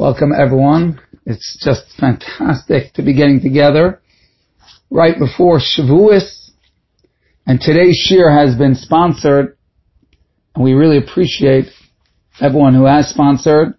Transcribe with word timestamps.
Welcome 0.00 0.32
everyone. 0.32 0.98
It's 1.26 1.62
just 1.62 1.82
fantastic 2.00 2.94
to 2.94 3.02
be 3.02 3.12
getting 3.12 3.42
together 3.42 4.00
right 4.88 5.14
before 5.18 5.58
Shavuos. 5.58 6.52
And 7.46 7.60
today's 7.60 7.96
shir 7.96 8.30
has 8.30 8.56
been 8.56 8.76
sponsored 8.76 9.58
and 10.54 10.64
we 10.64 10.72
really 10.72 10.96
appreciate 10.96 11.66
everyone 12.40 12.72
who 12.72 12.86
has 12.86 13.10
sponsored. 13.10 13.74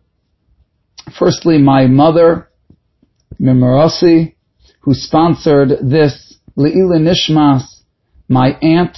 Firstly, 1.18 1.58
my 1.58 1.88
mother, 1.88 2.52
Mimarossi, 3.42 4.36
who 4.82 4.94
sponsored 4.94 5.70
this 5.82 6.38
Leila 6.56 7.00
Nishmas, 7.00 7.64
my 8.30 8.52
aunt, 8.62 8.96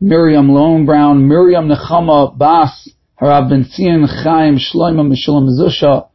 Miriam 0.00 0.48
Lone 0.48 0.86
Brown, 0.86 1.28
Miriam 1.28 1.68
Nechama 1.68 2.36
Bas, 2.36 2.93
Harav 3.20 3.48
Ben 3.48 3.64
Zion 3.64 4.06
Chaim 4.06 4.56
Shloima 4.56 5.06
Mishulam 5.06 5.48
Zusha. 5.48 6.08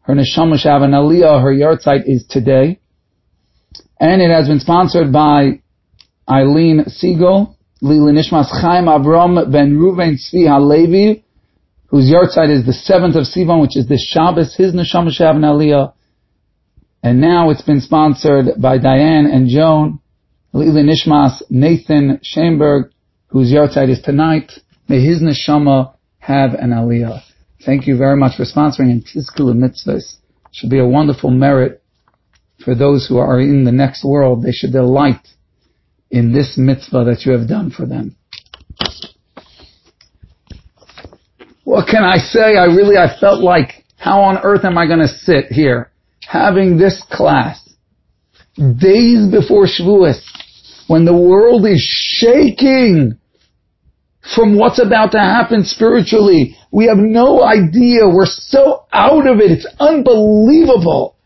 Her 0.00 0.14
Neshama 0.14 0.58
Shavan 0.58 0.90
Aliyah, 0.90 1.42
her 1.42 1.52
yahrzeit 1.52 2.02
is 2.06 2.26
today. 2.28 2.80
And 4.00 4.20
it 4.20 4.30
has 4.30 4.48
been 4.48 4.60
sponsored 4.60 5.12
by 5.12 5.60
Eileen 6.28 6.84
Siegel, 6.88 7.56
Lila 7.80 8.12
Nishmas 8.12 8.48
Chaim 8.50 8.86
Avram 8.86 9.52
Ben 9.52 9.78
Ruven 9.78 10.16
Tzvi 10.16 10.48
Halevi, 10.48 11.24
whose 11.86 12.10
yahrzeit 12.10 12.50
is 12.50 12.66
the 12.66 12.72
7th 12.72 13.16
of 13.16 13.24
Sivan, 13.24 13.60
which 13.60 13.76
is 13.76 13.86
the 13.86 13.98
Shabbos, 13.98 14.56
his 14.56 14.74
Neshama 14.74 15.10
Shavan 15.16 15.44
Aliyah. 15.44 15.92
And 17.02 17.20
now 17.20 17.50
it's 17.50 17.62
been 17.62 17.80
sponsored 17.80 18.60
by 18.60 18.78
Diane 18.78 19.26
and 19.26 19.48
Joan, 19.48 20.00
Lila 20.52 20.82
Nishmas 20.82 21.42
Nathan 21.50 22.18
Schoenberg, 22.22 22.90
whose 23.28 23.52
yahrzeit 23.52 23.90
is 23.90 24.02
tonight. 24.02 24.50
May 24.88 25.04
his 25.04 25.22
neshama 25.22 25.94
have 26.20 26.54
an 26.54 26.70
aliyah. 26.70 27.22
Thank 27.64 27.86
you 27.86 27.96
very 27.96 28.16
much 28.16 28.36
for 28.36 28.44
sponsoring 28.44 28.90
and 28.90 29.04
Tizkula 29.04 29.54
Mitzvahs. 29.54 30.16
Should 30.52 30.70
be 30.70 30.78
a 30.78 30.86
wonderful 30.86 31.30
merit 31.30 31.82
for 32.64 32.74
those 32.74 33.06
who 33.06 33.18
are 33.18 33.40
in 33.40 33.64
the 33.64 33.72
next 33.72 34.04
world. 34.04 34.42
They 34.42 34.52
should 34.52 34.72
delight 34.72 35.26
in 36.10 36.32
this 36.32 36.56
mitzvah 36.56 37.04
that 37.04 37.24
you 37.24 37.32
have 37.32 37.48
done 37.48 37.70
for 37.70 37.86
them. 37.86 38.16
What 41.64 41.86
can 41.88 42.02
I 42.02 42.16
say? 42.16 42.56
I 42.56 42.64
really, 42.64 42.96
I 42.96 43.18
felt 43.20 43.42
like, 43.42 43.84
how 43.96 44.22
on 44.22 44.38
earth 44.38 44.64
am 44.64 44.76
I 44.76 44.86
going 44.86 45.00
to 45.00 45.08
sit 45.08 45.46
here 45.46 45.92
having 46.26 46.78
this 46.78 47.02
class 47.10 47.60
days 48.56 49.30
before 49.30 49.66
Shavuos 49.66 50.20
when 50.88 51.04
the 51.04 51.16
world 51.16 51.64
is 51.66 51.80
shaking 51.80 53.19
from 54.34 54.56
what's 54.56 54.78
about 54.78 55.12
to 55.12 55.18
happen 55.18 55.64
spiritually. 55.64 56.56
We 56.70 56.86
have 56.86 56.98
no 56.98 57.42
idea. 57.42 58.06
We're 58.06 58.26
so 58.26 58.84
out 58.92 59.26
of 59.26 59.38
it. 59.38 59.50
It's 59.50 59.66
unbelievable. 59.78 61.16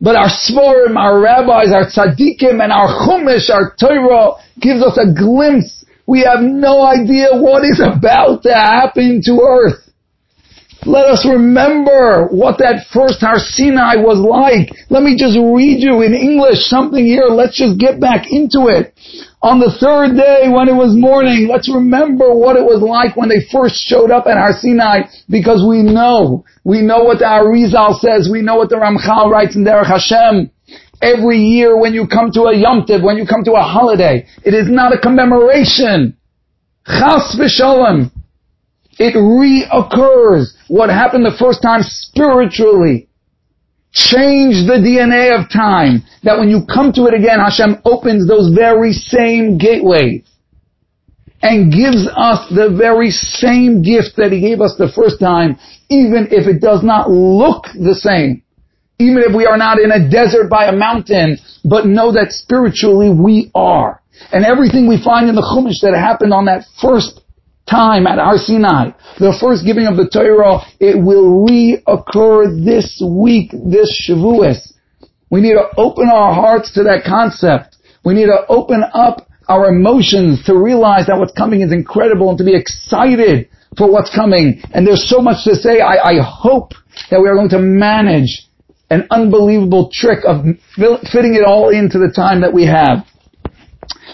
But 0.00 0.16
our 0.16 0.28
Svarim, 0.28 0.96
our 0.96 1.20
rabbis, 1.20 1.72
our 1.72 1.84
tzaddikim, 1.84 2.62
and 2.62 2.72
our 2.72 2.88
chumash, 2.88 3.50
our 3.50 3.74
Torah 3.78 4.32
gives 4.58 4.82
us 4.82 4.98
a 4.98 5.12
glimpse. 5.12 5.84
We 6.06 6.20
have 6.20 6.40
no 6.40 6.82
idea 6.82 7.28
what 7.32 7.64
is 7.64 7.80
about 7.80 8.42
to 8.44 8.54
happen 8.54 9.20
to 9.24 9.40
earth. 9.40 9.89
Let 10.86 11.12
us 11.12 11.28
remember 11.28 12.28
what 12.32 12.56
that 12.58 12.88
first 12.88 13.20
Har 13.20 13.36
Sinai 13.36 14.00
was 14.00 14.16
like. 14.16 14.72
Let 14.88 15.02
me 15.02 15.12
just 15.12 15.36
read 15.36 15.84
you 15.84 16.00
in 16.00 16.16
English 16.16 16.64
something 16.72 17.04
here. 17.04 17.28
Let's 17.28 17.58
just 17.58 17.76
get 17.76 18.00
back 18.00 18.32
into 18.32 18.72
it. 18.72 18.96
On 19.44 19.60
the 19.60 19.68
third 19.76 20.16
day 20.16 20.48
when 20.48 20.72
it 20.72 20.76
was 20.76 20.96
morning, 20.96 21.48
let's 21.52 21.68
remember 21.68 22.32
what 22.32 22.56
it 22.56 22.64
was 22.64 22.80
like 22.80 23.12
when 23.12 23.28
they 23.28 23.44
first 23.52 23.76
showed 23.76 24.10
up 24.10 24.24
at 24.24 24.40
Har 24.40 24.56
Sinai 24.56 25.04
because 25.28 25.60
we 25.68 25.84
know, 25.84 26.44
we 26.64 26.80
know 26.80 27.04
what 27.04 27.20
the 27.20 27.28
Arizal 27.28 28.00
says, 28.00 28.32
we 28.32 28.40
know 28.40 28.56
what 28.56 28.70
the 28.70 28.80
Ramchal 28.80 29.28
writes 29.28 29.56
in 29.56 29.64
Derech 29.64 29.84
Hashem. 29.84 30.48
Every 31.02 31.40
year 31.40 31.76
when 31.76 31.92
you 31.92 32.06
come 32.08 32.32
to 32.32 32.48
a 32.48 32.56
Yom 32.56 32.86
Tiv, 32.86 33.02
when 33.02 33.16
you 33.16 33.26
come 33.26 33.44
to 33.44 33.52
a 33.52 33.62
holiday, 33.62 34.26
it 34.44 34.54
is 34.54 34.68
not 34.68 34.94
a 34.94 34.98
commemoration. 34.98 36.16
Chas 36.86 37.36
v'sholem. 37.36 38.12
It 38.98 39.16
reoccurs. 39.16 40.56
What 40.70 40.88
happened 40.88 41.26
the 41.26 41.34
first 41.34 41.62
time 41.66 41.82
spiritually 41.82 43.10
change 43.92 44.70
the 44.70 44.78
DNA 44.78 45.34
of 45.34 45.50
time. 45.50 46.06
That 46.22 46.38
when 46.38 46.48
you 46.48 46.62
come 46.66 46.92
to 46.94 47.06
it 47.06 47.14
again, 47.14 47.40
Hashem 47.40 47.82
opens 47.84 48.28
those 48.28 48.54
very 48.54 48.92
same 48.92 49.58
gateways 49.58 50.22
and 51.42 51.72
gives 51.72 52.06
us 52.06 52.46
the 52.54 52.70
very 52.76 53.10
same 53.10 53.82
gift 53.82 54.16
that 54.16 54.30
He 54.30 54.40
gave 54.40 54.60
us 54.60 54.76
the 54.78 54.92
first 54.92 55.18
time, 55.18 55.58
even 55.88 56.28
if 56.30 56.46
it 56.46 56.60
does 56.60 56.84
not 56.84 57.10
look 57.10 57.64
the 57.74 57.94
same. 57.94 58.42
Even 59.00 59.24
if 59.24 59.34
we 59.34 59.46
are 59.46 59.56
not 59.56 59.80
in 59.80 59.90
a 59.90 60.10
desert 60.10 60.50
by 60.50 60.66
a 60.66 60.76
mountain, 60.76 61.38
but 61.64 61.86
know 61.86 62.12
that 62.12 62.32
spiritually 62.32 63.08
we 63.08 63.50
are. 63.54 64.02
And 64.30 64.44
everything 64.44 64.86
we 64.86 65.02
find 65.02 65.30
in 65.30 65.34
the 65.34 65.40
Chumash 65.40 65.80
that 65.80 65.96
happened 65.98 66.34
on 66.34 66.44
that 66.44 66.66
first 66.80 67.22
time 67.70 68.06
at 68.06 68.18
Har 68.18 68.36
Sinai, 68.36 68.90
the 69.18 69.36
first 69.40 69.64
giving 69.64 69.86
of 69.86 69.96
the 69.96 70.08
Torah, 70.08 70.60
it 70.80 70.98
will 70.98 71.46
reoccur 71.46 72.64
this 72.64 73.00
week, 73.00 73.52
this 73.52 73.88
Shavuos. 74.08 74.72
We 75.30 75.40
need 75.40 75.54
to 75.54 75.70
open 75.76 76.08
our 76.12 76.34
hearts 76.34 76.74
to 76.74 76.82
that 76.84 77.04
concept. 77.06 77.76
We 78.04 78.14
need 78.14 78.26
to 78.26 78.44
open 78.48 78.82
up 78.92 79.28
our 79.48 79.68
emotions 79.68 80.44
to 80.46 80.56
realize 80.56 81.06
that 81.06 81.18
what's 81.18 81.32
coming 81.32 81.62
is 81.62 81.72
incredible 81.72 82.30
and 82.30 82.38
to 82.38 82.44
be 82.44 82.54
excited 82.54 83.48
for 83.76 83.90
what's 83.90 84.14
coming. 84.14 84.62
And 84.72 84.86
there's 84.86 85.08
so 85.08 85.20
much 85.20 85.44
to 85.44 85.54
say. 85.54 85.80
I, 85.80 85.96
I 86.02 86.14
hope 86.22 86.72
that 87.10 87.20
we 87.20 87.28
are 87.28 87.34
going 87.34 87.50
to 87.50 87.58
manage 87.58 88.46
an 88.90 89.06
unbelievable 89.10 89.90
trick 89.92 90.20
of 90.26 90.42
fitting 90.74 91.34
it 91.34 91.44
all 91.46 91.70
into 91.70 91.98
the 91.98 92.12
time 92.14 92.40
that 92.40 92.52
we 92.52 92.66
have. 92.66 93.06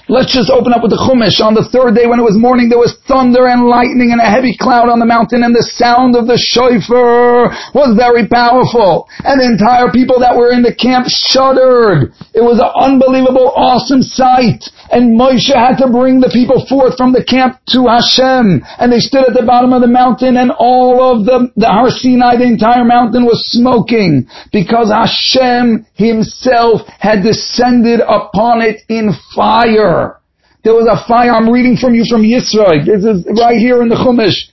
Let's 0.08 0.30
just 0.30 0.54
open 0.54 0.70
up 0.70 0.86
with 0.86 0.94
the 0.94 1.02
Chumash. 1.02 1.42
On 1.42 1.50
the 1.50 1.66
third 1.66 1.98
day 1.98 2.06
when 2.06 2.22
it 2.22 2.22
was 2.22 2.38
morning, 2.38 2.70
there 2.70 2.78
was 2.78 2.94
thunder 3.10 3.50
and 3.50 3.66
lightning 3.66 4.14
and 4.14 4.22
a 4.22 4.30
heavy 4.30 4.54
cloud 4.54 4.86
on 4.86 5.02
the 5.02 5.08
mountain 5.08 5.42
and 5.42 5.50
the 5.50 5.66
sound 5.74 6.14
of 6.14 6.30
the 6.30 6.38
shofar 6.38 7.50
was 7.74 7.98
very 7.98 8.22
powerful. 8.30 9.10
And 9.26 9.42
the 9.42 9.50
entire 9.50 9.90
people 9.90 10.22
that 10.22 10.38
were 10.38 10.54
in 10.54 10.62
the 10.62 10.70
camp 10.70 11.10
shuddered. 11.10 12.14
It 12.38 12.44
was 12.46 12.62
an 12.62 12.70
unbelievable, 12.70 13.50
awesome 13.58 14.06
sight. 14.06 14.70
And 14.90 15.18
Moshe 15.18 15.52
had 15.52 15.76
to 15.78 15.88
bring 15.90 16.20
the 16.20 16.30
people 16.32 16.64
forth 16.66 16.96
from 16.96 17.12
the 17.12 17.24
camp 17.24 17.58
to 17.74 17.86
Hashem. 17.86 18.62
And 18.78 18.92
they 18.92 19.00
stood 19.00 19.26
at 19.26 19.34
the 19.34 19.46
bottom 19.46 19.72
of 19.72 19.82
the 19.82 19.90
mountain 19.90 20.36
and 20.36 20.50
all 20.50 21.02
of 21.02 21.26
the, 21.26 21.50
the 21.56 21.66
Har 21.66 21.90
Sinai, 21.90 22.36
the 22.36 22.44
entire 22.44 22.84
mountain 22.84 23.24
was 23.24 23.50
smoking 23.50 24.28
because 24.52 24.90
Hashem 24.90 25.86
himself 25.94 26.82
had 26.98 27.22
descended 27.22 28.00
upon 28.00 28.62
it 28.62 28.82
in 28.88 29.10
fire. 29.34 30.20
There 30.62 30.74
was 30.74 30.90
a 30.90 30.98
fire. 31.06 31.30
I'm 31.30 31.50
reading 31.50 31.76
from 31.76 31.94
you 31.94 32.04
from 32.10 32.22
Yisro. 32.22 32.82
This 32.82 33.06
is 33.06 33.22
right 33.38 33.58
here 33.58 33.82
in 33.82 33.88
the 33.88 33.94
Chumash. 33.94 34.50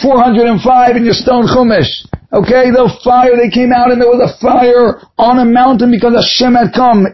405 0.00 0.96
in 0.96 1.04
your 1.04 1.14
stone 1.14 1.46
Chumash. 1.46 2.06
Okay, 2.32 2.70
the 2.74 2.90
fire, 3.02 3.34
they 3.38 3.50
came 3.50 3.72
out 3.72 3.90
and 3.90 4.00
there 4.02 4.10
was 4.10 4.22
a 4.22 4.34
fire 4.42 5.02
on 5.16 5.38
a 5.38 5.44
mountain 5.44 5.90
because 5.90 6.14
Hashem 6.14 6.54
had 6.54 6.74
come 6.74 7.06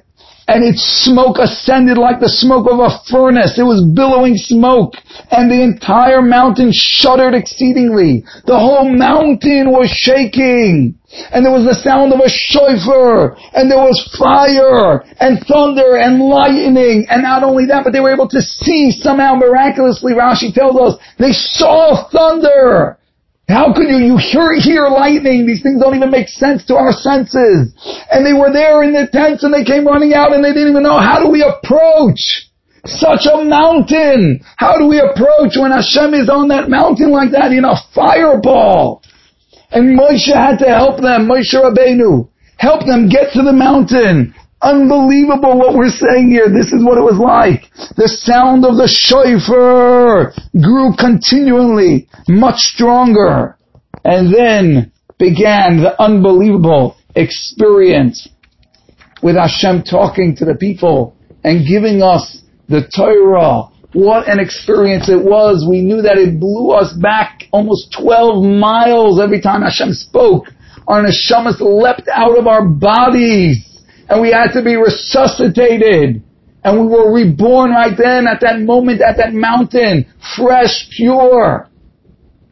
and 0.49 0.65
its 0.65 0.83
smoke 1.05 1.39
ascended 1.39 1.99
like 1.99 2.21
the 2.21 2.29
smoke 2.29 2.67
of 2.71 2.79
a 2.79 2.91
furnace. 3.11 3.59
It 3.59 3.63
was 3.63 3.85
billowing 3.95 4.37
smoke, 4.37 4.95
and 5.31 5.51
the 5.51 5.63
entire 5.63 6.23
mountain 6.23 6.71
shuddered 6.73 7.35
exceedingly. 7.35 8.25
The 8.47 8.59
whole 8.59 8.89
mountain 8.89 9.71
was 9.71 9.89
shaking, 9.91 10.99
and 11.31 11.45
there 11.45 11.53
was 11.53 11.65
the 11.65 11.79
sound 11.79 12.13
of 12.13 12.21
a 12.21 12.29
shofar, 12.29 13.37
and 13.55 13.71
there 13.71 13.79
was 13.79 14.01
fire, 14.19 15.05
and 15.21 15.39
thunder, 15.47 15.97
and 15.97 16.21
lightning, 16.21 17.07
and 17.09 17.23
not 17.23 17.45
only 17.45 17.67
that, 17.67 17.85
but 17.85 17.93
they 17.93 18.01
were 18.01 18.13
able 18.13 18.29
to 18.29 18.43
see 18.43 18.91
somehow 18.91 19.35
miraculously, 19.35 20.13
Rashi 20.13 20.53
tells 20.53 20.77
us, 20.77 21.01
they 21.19 21.33
saw 21.33 22.09
thunder! 22.11 22.99
How 23.53 23.73
could 23.75 23.89
you, 23.89 23.99
you 23.99 24.17
hear, 24.17 24.57
hear 24.57 24.89
lightning? 24.89 25.45
These 25.47 25.63
things 25.63 25.81
don't 25.81 25.95
even 25.95 26.11
make 26.11 26.29
sense 26.29 26.65
to 26.67 26.77
our 26.77 26.93
senses. 26.93 27.77
And 28.11 28.25
they 28.25 28.33
were 28.33 28.51
there 28.53 28.83
in 28.83 28.93
the 28.93 29.07
tents 29.13 29.45
and 29.45 29.53
they 29.53 29.63
came 29.63 29.87
running 29.87 30.15
out 30.15 30.33
and 30.33 30.43
they 30.43 30.57
didn't 30.57 30.71
even 30.71 30.83
know 30.83 30.99
how 30.99 31.21
do 31.21 31.29
we 31.29 31.45
approach 31.45 32.49
such 32.87 33.29
a 33.29 33.45
mountain? 33.45 34.41
How 34.57 34.79
do 34.79 34.87
we 34.89 34.99
approach 34.99 35.55
when 35.61 35.71
Hashem 35.71 36.15
is 36.15 36.29
on 36.29 36.49
that 36.49 36.69
mountain 36.69 37.13
like 37.13 37.31
that 37.33 37.53
in 37.53 37.65
a 37.65 37.77
fireball? 37.95 39.03
And 39.71 39.99
Moshe 39.99 40.33
had 40.33 40.59
to 40.59 40.67
help 40.67 41.01
them, 41.01 41.29
Moshe 41.29 41.55
Rabbeinu, 41.55 42.29
help 42.57 42.87
them 42.87 43.09
get 43.09 43.33
to 43.35 43.43
the 43.43 43.53
mountain. 43.53 44.35
Unbelievable 44.63 45.59
what 45.59 45.75
we're 45.75 45.91
saying 45.91 46.31
here. 46.31 46.49
This 46.49 46.73
is 46.73 46.85
what 46.85 46.97
it 46.97 47.03
was 47.03 47.19
like. 47.19 47.71
The 47.97 48.07
sound 48.07 48.65
of 48.65 48.77
the 48.77 48.87
shofar 48.87 50.33
grew 50.55 50.95
continually, 50.97 52.09
much 52.29 52.59
stronger. 52.59 53.59
And 54.05 54.33
then 54.33 54.93
began 55.19 55.83
the 55.83 56.01
unbelievable 56.01 56.97
experience 57.17 58.29
with 59.23 59.37
Hashem 59.37 59.83
talking 59.83 60.37
to 60.37 60.45
the 60.45 60.55
people 60.55 61.17
and 61.43 61.67
giving 61.67 62.03
us 62.03 62.43
the 62.69 62.89
Torah 62.95 63.69
What 63.93 64.29
an 64.29 64.39
experience 64.39 65.09
it 65.09 65.25
was. 65.25 65.67
We 65.69 65.83
knew 65.83 66.03
that 66.03 66.19
it 66.19 66.39
blew 66.39 66.71
us 66.71 66.93
back 66.95 67.49
almost 67.51 67.95
12 68.01 68.45
miles 68.45 69.21
every 69.21 69.41
time 69.41 69.63
Hashem 69.63 69.93
spoke. 69.93 70.47
Our 70.87 71.03
neshamas 71.03 71.61
leapt 71.61 72.09
out 72.09 72.39
of 72.39 72.47
our 72.47 72.65
bodies 72.65 73.72
and 74.09 74.21
we 74.21 74.31
had 74.31 74.53
to 74.53 74.63
be 74.63 74.77
resuscitated. 74.77 76.23
And 76.65 76.81
we 76.81 76.87
were 76.87 77.13
reborn 77.13 77.71
right 77.71 77.97
then 77.97 78.27
at 78.29 78.41
that 78.43 78.61
moment 78.61 79.01
at 79.01 79.17
that 79.17 79.35
mountain, 79.35 80.07
fresh, 80.37 80.89
pure, 80.97 81.69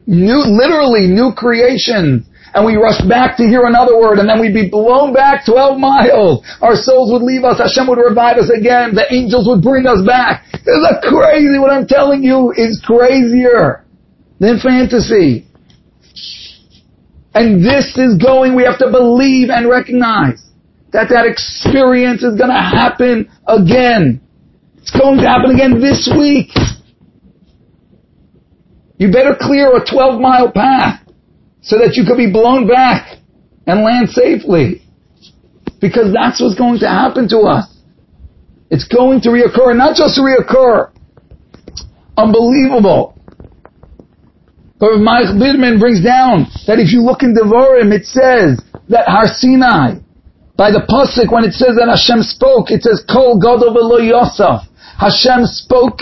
new, 0.05 0.43
literally 0.43 1.07
new 1.07 1.31
creation 1.35 2.25
and 2.53 2.65
we 2.65 2.75
rush 2.75 3.01
back 3.07 3.37
to 3.37 3.43
hear 3.43 3.65
another 3.65 3.97
word, 3.97 4.19
and 4.19 4.27
then 4.27 4.39
we'd 4.39 4.53
be 4.53 4.69
blown 4.69 5.13
back 5.13 5.45
12 5.45 5.79
miles. 5.79 6.45
Our 6.61 6.75
souls 6.75 7.11
would 7.11 7.23
leave 7.23 7.43
us, 7.43 7.59
Hashem 7.59 7.87
would 7.87 7.99
revive 7.99 8.37
us 8.37 8.51
again, 8.51 8.93
the 8.93 9.07
angels 9.11 9.47
would 9.47 9.61
bring 9.61 9.87
us 9.87 10.03
back. 10.05 10.43
This 10.51 10.75
is 10.75 10.97
crazy, 11.07 11.59
what 11.59 11.71
I'm 11.71 11.87
telling 11.87 12.23
you 12.23 12.51
is 12.55 12.81
crazier 12.83 13.85
than 14.39 14.59
fantasy. 14.59 15.47
And 17.33 17.63
this 17.63 17.95
is 17.95 18.17
going, 18.17 18.55
we 18.55 18.63
have 18.63 18.79
to 18.79 18.91
believe 18.91 19.49
and 19.49 19.69
recognize 19.69 20.43
that 20.91 21.09
that 21.09 21.25
experience 21.25 22.23
is 22.23 22.37
going 22.37 22.49
to 22.49 22.61
happen 22.61 23.31
again. 23.47 24.21
It's 24.77 24.91
going 24.91 25.19
to 25.19 25.27
happen 25.27 25.51
again 25.51 25.79
this 25.79 26.09
week. 26.17 26.51
You 28.97 29.11
better 29.11 29.35
clear 29.39 29.75
a 29.75 29.85
12 29.85 30.21
mile 30.21 30.51
path 30.51 31.01
so 31.61 31.77
that 31.77 31.95
you 31.95 32.03
could 32.05 32.17
be 32.17 32.31
blown 32.31 32.67
back 32.67 33.17
and 33.65 33.83
land 33.83 34.09
safely. 34.09 34.83
Because 35.79 36.13
that's 36.13 36.41
what's 36.41 36.55
going 36.55 36.79
to 36.79 36.87
happen 36.87 37.27
to 37.29 37.39
us. 37.39 37.65
It's 38.69 38.87
going 38.87 39.21
to 39.21 39.29
reoccur, 39.29 39.75
not 39.75 39.95
just 39.95 40.19
reoccur. 40.19 40.91
Unbelievable. 42.17 43.17
But 44.79 44.97
Mike 44.99 45.27
Bidman 45.37 45.79
brings 45.79 46.03
down 46.03 46.47
that 46.67 46.79
if 46.79 46.91
you 46.91 47.01
look 47.01 47.21
in 47.21 47.35
Devarim, 47.35 47.93
it 47.93 48.05
says 48.05 48.61
that 48.89 49.07
Har 49.07 49.27
Sinai, 49.27 50.01
by 50.61 50.69
the 50.69 50.85
pasuk 50.85 51.33
when 51.33 51.43
it 51.43 51.53
says 51.53 51.73
that 51.81 51.89
Hashem 51.89 52.21
spoke, 52.21 52.69
it 52.69 52.83
says 52.83 53.03
Kol 53.11 53.41
Gadol 53.41 53.73
V'Lo 53.73 53.97
Yosef. 53.97 54.69
Hashem 54.95 55.47
spoke, 55.47 56.01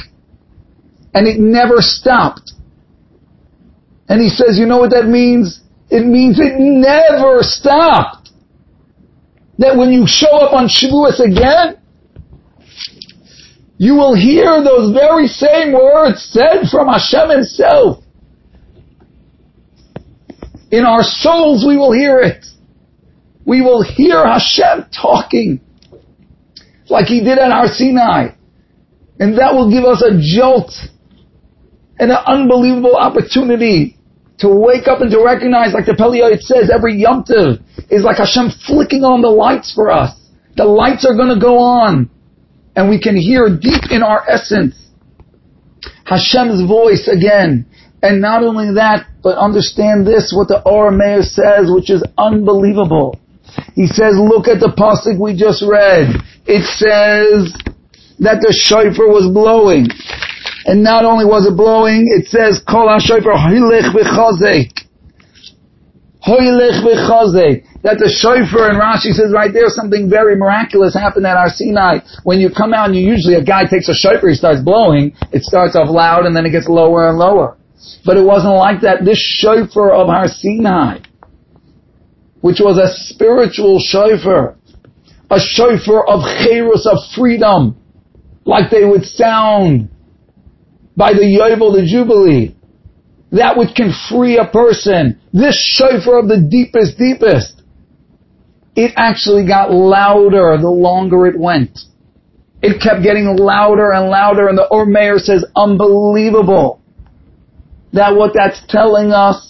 and 1.14 1.26
it 1.30 1.40
never 1.40 1.76
stopped. 1.80 2.52
And 4.10 4.20
he 4.20 4.28
says, 4.28 4.60
you 4.60 4.66
know 4.66 4.78
what 4.78 4.92
that 4.92 5.08
means? 5.08 5.62
It 5.90 6.06
means 6.06 6.42
it 6.42 6.60
never 6.60 7.40
stopped. 7.40 8.32
That 9.60 9.78
when 9.78 9.94
you 9.94 10.06
show 10.06 10.36
up 10.44 10.52
on 10.52 10.68
Shavuos 10.68 11.24
again, 11.24 11.80
you 13.78 13.96
will 13.96 14.14
hear 14.14 14.62
those 14.62 14.92
very 14.92 15.28
same 15.28 15.72
words 15.72 16.22
said 16.22 16.68
from 16.70 16.90
Hashem 16.90 17.30
himself. 17.30 18.04
In 20.70 20.84
our 20.84 21.04
souls 21.04 21.64
we 21.66 21.78
will 21.78 21.94
hear 21.94 22.20
it. 22.20 22.44
We 23.46 23.62
will 23.62 23.84
hear 23.84 24.26
Hashem 24.26 24.90
talking 24.92 25.62
like 26.90 27.06
he 27.06 27.22
did 27.22 27.38
at 27.38 27.52
Har 27.52 27.68
Sinai. 27.68 28.36
And 29.20 29.38
that 29.38 29.54
will 29.54 29.70
give 29.70 29.84
us 29.84 30.02
a 30.02 30.18
jolt 30.20 30.72
and 32.00 32.12
an 32.12 32.18
unbelievable 32.26 32.96
opportunity 32.96 33.98
to 34.40 34.48
wake 34.48 34.88
up 34.88 35.02
and 35.02 35.12
to 35.12 35.22
recognize, 35.22 35.74
like 35.74 35.86
the 35.86 35.94
Peliyot 35.94 36.40
says, 36.40 36.72
every 36.74 36.96
Yom 36.96 37.26
Tov 37.26 37.62
is 37.90 38.04
like 38.04 38.18
Hashem 38.18 38.52
flicking 38.66 39.04
on 39.04 39.22
the 39.22 39.30
lights 39.30 39.74
for 39.74 39.92
us. 39.92 40.16
The 40.56 40.64
lights 40.64 41.06
are 41.06 41.16
going 41.16 41.34
to 41.34 41.40
go 41.40 41.58
on, 41.58 42.10
and 42.76 42.90
we 42.90 43.02
can 43.02 43.18
hear 43.18 43.50
deep 43.50 43.92
in 43.92 44.02
our 44.02 44.28
essence 44.30 44.76
Hashem's 46.10 46.68
voice 46.68 47.08
again. 47.08 47.66
And 48.02 48.22
not 48.22 48.44
only 48.44 48.76
that, 48.76 49.06
but 49.22 49.38
understand 49.38 50.08
this, 50.08 50.34
what 50.36 50.48
the 50.48 50.62
Or 50.66 50.92
says, 51.22 51.70
which 51.70 51.90
is 51.90 52.04
unbelievable. 52.18 53.20
He 53.80 53.88
says, 53.88 54.20
look 54.20 54.52
at 54.52 54.60
the 54.60 54.76
pasuk 54.76 55.16
we 55.16 55.40
just 55.40 55.64
read. 55.64 56.20
It 56.44 56.68
says 56.68 57.48
that 58.20 58.44
the 58.44 58.52
shofar 58.52 59.08
was 59.08 59.32
blowing. 59.32 59.88
And 60.68 60.84
not 60.84 61.08
only 61.08 61.24
was 61.24 61.48
it 61.48 61.56
blowing, 61.56 62.12
it 62.12 62.28
says, 62.28 62.60
Kol 62.68 62.92
HaShofar 62.92 63.40
Hoilech 63.40 63.96
V'chazek. 63.96 64.76
Hoilech 66.20 66.84
V'chazek. 66.84 67.64
That 67.88 68.04
the 68.04 68.12
shofar, 68.12 68.68
and 68.68 68.76
Rashi 68.76 69.16
says 69.16 69.32
right 69.32 69.56
there, 69.56 69.72
something 69.72 70.12
very 70.12 70.36
miraculous 70.36 70.92
happened 70.92 71.24
at 71.24 71.40
Har 71.40 71.48
Sinai. 71.48 72.04
When 72.28 72.44
you 72.44 72.52
come 72.52 72.76
out 72.76 72.92
and 72.92 73.00
you 73.00 73.08
usually, 73.08 73.36
a 73.36 73.44
guy 73.44 73.64
takes 73.64 73.88
a 73.88 73.96
shofar, 73.96 74.28
he 74.28 74.36
starts 74.36 74.60
blowing, 74.60 75.16
it 75.32 75.48
starts 75.48 75.80
off 75.80 75.88
loud 75.88 76.28
and 76.28 76.36
then 76.36 76.44
it 76.44 76.52
gets 76.52 76.68
lower 76.68 77.08
and 77.08 77.18
lower. 77.18 77.56
But 78.04 78.18
it 78.18 78.28
wasn't 78.28 78.60
like 78.60 78.82
that. 78.84 79.08
This 79.08 79.24
shofar 79.24 79.96
of 79.96 80.12
Har 80.12 80.28
Sinai, 80.28 81.00
which 82.42 82.60
was 82.60 82.78
a 82.78 82.88
spiritual 83.14 83.80
shofar, 83.80 84.56
a 85.30 85.40
shofar 85.40 86.08
of 86.08 86.22
cherus, 86.44 86.88
of 86.88 86.98
freedom, 87.16 87.78
like 88.46 88.72
they 88.72 88.86
would 88.86 89.06
sound 89.06 89.90
by 90.96 91.14
the 91.14 91.22
Yovel, 91.22 91.76
the 91.76 91.86
Jubilee. 91.86 92.56
That 93.32 93.58
which 93.58 93.76
can 93.76 93.94
free 94.10 94.38
a 94.38 94.46
person. 94.46 95.20
This 95.32 95.56
shofar 95.56 96.20
of 96.20 96.28
the 96.28 96.42
deepest, 96.50 96.98
deepest. 96.98 97.62
It 98.76 98.94
actually 98.96 99.46
got 99.46 99.72
louder 99.72 100.58
the 100.60 100.70
longer 100.70 101.28
it 101.28 101.38
went. 101.38 101.78
It 102.62 102.82
kept 102.82 103.04
getting 103.04 103.38
louder 103.38 103.92
and 103.92 104.10
louder 104.10 104.48
and 104.48 104.58
the 104.58 104.68
Or 104.70 104.86
Meir 104.86 105.20
says, 105.20 105.46
unbelievable. 105.56 106.82
That 107.94 108.16
what 108.16 108.34
that's 108.34 108.62
telling 108.68 109.12
us 109.12 109.49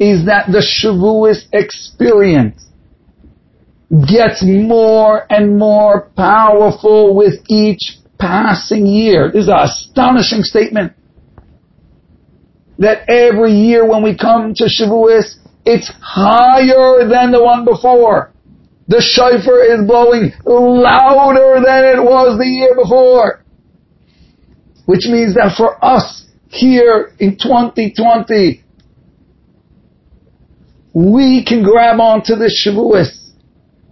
is 0.00 0.24
that 0.24 0.50
the 0.50 0.64
Shavuos 0.64 1.44
experience 1.52 2.66
gets 4.08 4.42
more 4.42 5.26
and 5.30 5.58
more 5.58 6.08
powerful 6.16 7.14
with 7.14 7.34
each 7.48 7.98
passing 8.18 8.86
year. 8.86 9.30
This 9.30 9.44
is 9.44 9.48
an 9.48 9.58
astonishing 9.58 10.42
statement. 10.42 10.94
That 12.78 13.10
every 13.10 13.52
year 13.52 13.86
when 13.86 14.02
we 14.02 14.16
come 14.16 14.54
to 14.54 14.64
Shavuos, 14.64 15.36
it's 15.66 15.92
higher 16.00 17.06
than 17.06 17.30
the 17.32 17.42
one 17.42 17.66
before. 17.66 18.32
The 18.88 19.02
shofar 19.02 19.62
is 19.62 19.86
blowing 19.86 20.32
louder 20.46 21.60
than 21.62 21.84
it 21.84 22.02
was 22.02 22.38
the 22.38 22.46
year 22.46 22.74
before. 22.74 23.44
Which 24.86 25.06
means 25.06 25.34
that 25.34 25.54
for 25.58 25.84
us 25.84 26.24
here 26.48 27.12
in 27.18 27.36
2020, 27.36 28.64
we 30.92 31.44
can 31.44 31.62
grab 31.62 32.00
onto 32.00 32.34
the 32.34 32.50
Shavuos. 32.50 33.32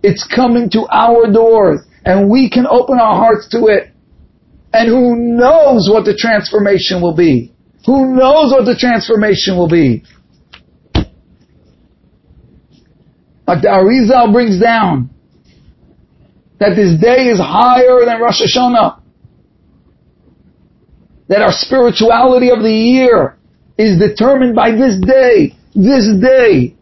It's 0.03 0.27
coming 0.27 0.71
to 0.71 0.87
our 0.91 1.31
doors 1.33 1.81
and 2.05 2.31
we 2.31 2.51
can 2.51 2.67
open 2.67 2.99
our 2.99 3.17
hearts 3.17 3.49
to 3.51 3.67
it. 3.67 3.93
And 4.73 4.89
who 4.89 5.17
knows 5.17 5.89
what 5.91 6.05
the 6.05 6.15
transformation 6.15 7.01
will 7.01 7.17
be? 7.17 7.53
Who 7.87 8.15
knows 8.15 8.53
what 8.53 8.65
the 8.65 8.77
transformation 8.79 9.57
will 9.57 9.69
be? 9.69 10.05
Like 13.47 13.63
the 13.63 13.69
Arizal 13.69 14.33
brings 14.33 14.61
down 14.61 15.11
that 16.61 16.75
this 16.77 17.01
day 17.01 17.29
is 17.29 17.39
higher 17.39 18.05
than 18.05 18.21
Rosh 18.21 18.43
Hashanah. 18.43 19.01
That 21.29 21.41
our 21.41 21.53
spirituality 21.53 22.51
of 22.51 22.63
the 22.63 22.73
year 22.73 23.39
is 23.79 23.99
determined 23.99 24.55
by 24.55 24.73
this 24.73 24.99
day. 25.01 25.55
This 25.75 26.13
day 26.21 26.78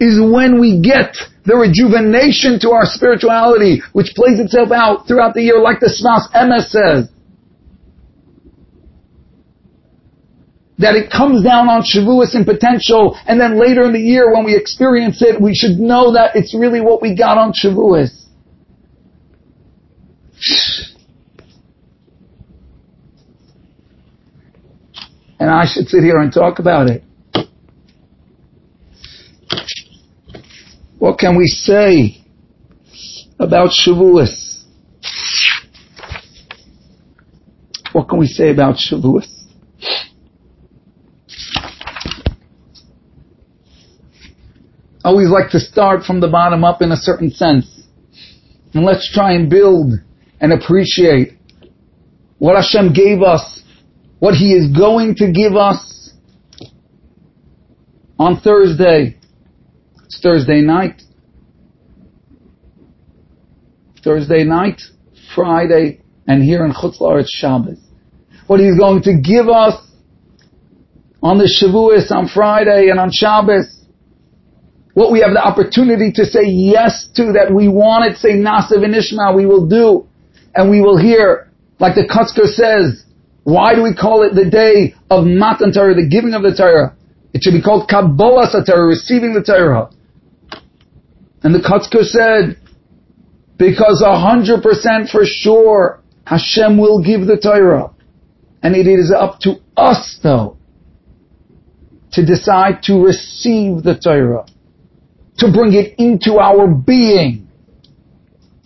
is 0.00 0.20
when 0.20 0.60
we 0.60 0.80
get 0.80 1.16
the 1.44 1.56
rejuvenation 1.56 2.60
to 2.60 2.70
our 2.70 2.84
spirituality, 2.84 3.82
which 3.92 4.12
plays 4.14 4.38
itself 4.38 4.70
out 4.70 5.08
throughout 5.08 5.34
the 5.34 5.42
year, 5.42 5.60
like 5.60 5.80
the 5.80 5.88
Sfas 5.88 6.30
Emes 6.34 6.68
says. 6.68 7.08
That 10.78 10.94
it 10.94 11.10
comes 11.10 11.42
down 11.42 11.68
on 11.68 11.82
Shavuos 11.82 12.36
in 12.36 12.44
potential, 12.44 13.18
and 13.26 13.40
then 13.40 13.58
later 13.58 13.82
in 13.84 13.92
the 13.92 14.00
year 14.00 14.32
when 14.32 14.44
we 14.44 14.54
experience 14.54 15.22
it, 15.22 15.40
we 15.40 15.54
should 15.54 15.80
know 15.80 16.12
that 16.12 16.36
it's 16.36 16.54
really 16.54 16.80
what 16.80 17.02
we 17.02 17.16
got 17.16 17.36
on 17.36 17.52
Shavuos. 17.52 18.26
And 25.40 25.50
I 25.50 25.66
should 25.66 25.88
sit 25.88 26.02
here 26.02 26.18
and 26.18 26.32
talk 26.32 26.58
about 26.58 26.88
it. 26.88 27.02
What 31.18 31.30
can 31.30 31.36
we 31.36 31.46
say 31.48 32.24
about 33.40 33.70
Shavuos? 33.70 34.62
What 37.90 38.08
can 38.08 38.20
we 38.20 38.28
say 38.28 38.50
about 38.50 38.76
Shavuos? 38.76 39.26
I 45.04 45.08
always 45.08 45.28
like 45.28 45.50
to 45.50 45.58
start 45.58 46.04
from 46.04 46.20
the 46.20 46.28
bottom 46.28 46.62
up 46.62 46.82
in 46.82 46.92
a 46.92 46.96
certain 46.96 47.32
sense. 47.32 47.82
And 48.72 48.84
let's 48.84 49.12
try 49.12 49.32
and 49.32 49.50
build 49.50 49.94
and 50.40 50.52
appreciate 50.52 51.32
what 52.38 52.54
Hashem 52.54 52.92
gave 52.92 53.22
us, 53.22 53.64
what 54.20 54.34
He 54.34 54.52
is 54.52 54.70
going 54.70 55.16
to 55.16 55.32
give 55.32 55.56
us 55.56 56.12
on 58.20 58.40
Thursday. 58.40 59.18
It's 60.04 60.20
Thursday 60.22 60.60
night. 60.60 61.02
Thursday 64.08 64.42
night, 64.42 64.80
Friday, 65.34 66.00
and 66.26 66.42
here 66.42 66.64
in 66.64 66.72
Chutz 66.72 66.98
La'aretz 66.98 67.28
Shabbos. 67.28 67.76
What 68.46 68.58
He's 68.58 68.78
going 68.78 69.02
to 69.02 69.20
give 69.20 69.50
us 69.50 69.74
on 71.22 71.36
the 71.36 71.44
Shavuos, 71.44 72.10
on 72.10 72.26
Friday, 72.26 72.88
and 72.88 72.98
on 72.98 73.10
Shabbos. 73.12 73.84
What 74.94 75.12
we 75.12 75.20
have 75.20 75.34
the 75.34 75.44
opportunity 75.44 76.10
to 76.12 76.24
say 76.24 76.44
yes 76.46 77.10
to, 77.16 77.34
that 77.34 77.52
we 77.54 77.68
want 77.68 78.10
it, 78.10 78.16
say 78.16 78.30
Naaseh 78.30 78.80
v'nishma, 78.80 79.36
we 79.36 79.44
will 79.44 79.68
do. 79.68 80.08
And 80.54 80.70
we 80.70 80.80
will 80.80 80.96
hear, 80.96 81.50
like 81.78 81.94
the 81.94 82.08
Kotzker 82.08 82.46
says, 82.46 83.04
why 83.44 83.74
do 83.74 83.82
we 83.82 83.94
call 83.94 84.22
it 84.22 84.34
the 84.34 84.48
day 84.48 84.94
of 85.10 85.26
Matan 85.26 85.70
Torah, 85.70 85.94
the 85.94 86.08
giving 86.08 86.32
of 86.32 86.40
the 86.40 86.56
Torah? 86.56 86.96
It 87.34 87.42
should 87.42 87.52
be 87.52 87.60
called 87.60 87.90
Kabbalah 87.90 88.48
Torah, 88.64 88.88
receiving 88.88 89.34
the 89.34 89.42
Torah. 89.42 89.90
And 91.42 91.54
the 91.54 91.60
Kotzker 91.60 92.04
said, 92.04 92.56
because 93.58 94.02
a 94.06 94.18
hundred 94.18 94.62
percent 94.62 95.08
for 95.10 95.24
sure, 95.24 96.00
Hashem 96.24 96.78
will 96.78 97.02
give 97.02 97.26
the 97.26 97.36
Torah. 97.36 97.92
And 98.62 98.74
it 98.74 98.86
is 98.86 99.12
up 99.16 99.40
to 99.40 99.56
us 99.76 100.18
though, 100.22 100.56
to 102.12 102.24
decide 102.24 102.82
to 102.84 103.02
receive 103.02 103.82
the 103.82 103.98
Torah, 104.02 104.46
to 105.38 105.52
bring 105.52 105.74
it 105.74 105.94
into 105.98 106.38
our 106.38 106.68
being. 106.68 107.48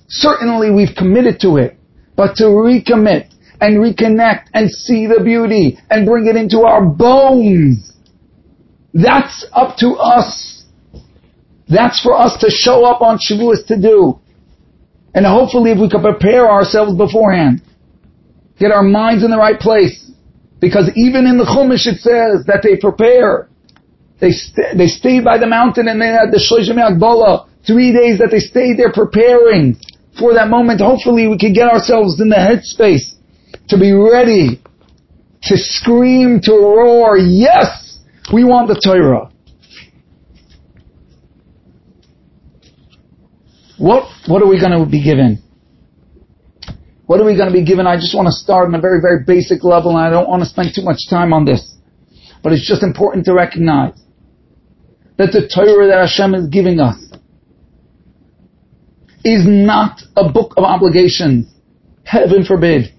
Certainly 0.08 0.70
we've 0.70 0.94
committed 0.96 1.40
to 1.40 1.56
it, 1.56 1.78
but 2.16 2.36
to 2.36 2.44
recommit 2.44 3.32
and 3.60 3.78
reconnect 3.78 4.48
and 4.52 4.70
see 4.70 5.06
the 5.06 5.22
beauty 5.24 5.78
and 5.88 6.04
bring 6.06 6.26
it 6.26 6.36
into 6.36 6.60
our 6.60 6.84
bones, 6.84 7.96
that's 8.92 9.46
up 9.52 9.76
to 9.78 9.92
us. 9.92 10.64
That's 11.68 12.00
for 12.00 12.14
us 12.14 12.38
to 12.40 12.50
show 12.50 12.84
up 12.84 13.00
on 13.00 13.18
Shavuos 13.18 13.66
to 13.68 13.80
do. 13.80 14.21
And 15.14 15.26
hopefully 15.26 15.70
if 15.72 15.78
we 15.78 15.88
can 15.88 16.00
prepare 16.00 16.50
ourselves 16.50 16.96
beforehand, 16.96 17.62
get 18.58 18.70
our 18.70 18.82
minds 18.82 19.24
in 19.24 19.30
the 19.30 19.36
right 19.36 19.58
place, 19.58 20.10
because 20.60 20.90
even 20.96 21.26
in 21.26 21.36
the 21.36 21.44
Chumash 21.44 21.86
it 21.86 22.00
says 22.00 22.46
that 22.46 22.60
they 22.62 22.76
prepare. 22.76 23.48
They, 24.20 24.30
st- 24.30 24.78
they 24.78 24.86
stayed 24.86 25.24
by 25.24 25.38
the 25.38 25.48
mountain 25.48 25.88
and 25.88 26.00
they 26.00 26.06
had 26.06 26.30
the 26.30 26.38
Shloshim 26.38 26.78
Agbola, 26.78 27.48
three 27.66 27.92
days 27.92 28.18
that 28.18 28.28
they 28.30 28.38
stayed 28.38 28.78
there 28.78 28.92
preparing 28.92 29.76
for 30.18 30.34
that 30.34 30.48
moment. 30.48 30.80
Hopefully 30.80 31.26
we 31.26 31.36
can 31.36 31.52
get 31.52 31.68
ourselves 31.68 32.20
in 32.20 32.28
the 32.28 32.36
headspace 32.36 33.18
to 33.68 33.78
be 33.78 33.92
ready 33.92 34.62
to 35.42 35.56
scream, 35.56 36.40
to 36.44 36.52
roar, 36.52 37.18
yes, 37.18 37.98
we 38.32 38.44
want 38.44 38.68
the 38.68 38.78
Torah. 38.78 39.31
What, 43.82 44.04
what 44.28 44.40
are 44.42 44.46
we 44.46 44.60
going 44.60 44.78
to 44.78 44.88
be 44.88 45.02
given? 45.02 45.42
What 47.06 47.18
are 47.18 47.24
we 47.24 47.34
going 47.34 47.48
to 47.48 47.52
be 47.52 47.64
given? 47.64 47.84
I 47.84 47.96
just 47.96 48.14
want 48.14 48.26
to 48.26 48.32
start 48.32 48.68
on 48.68 48.76
a 48.76 48.80
very, 48.80 49.00
very 49.00 49.24
basic 49.26 49.64
level 49.64 49.90
and 49.90 49.98
I 49.98 50.08
don't 50.08 50.28
want 50.28 50.44
to 50.44 50.48
spend 50.48 50.70
too 50.72 50.82
much 50.82 50.98
time 51.10 51.32
on 51.32 51.44
this. 51.44 51.74
But 52.44 52.52
it's 52.52 52.64
just 52.64 52.84
important 52.84 53.24
to 53.24 53.34
recognize 53.34 53.94
that 55.18 55.32
the 55.32 55.50
Torah 55.52 55.88
that 55.88 55.98
Hashem 55.98 56.32
is 56.32 56.46
giving 56.46 56.78
us 56.78 56.94
is 59.24 59.42
not 59.48 60.00
a 60.16 60.30
book 60.30 60.54
of 60.56 60.62
obligations. 60.62 61.52
Heaven 62.04 62.44
forbid. 62.44 62.94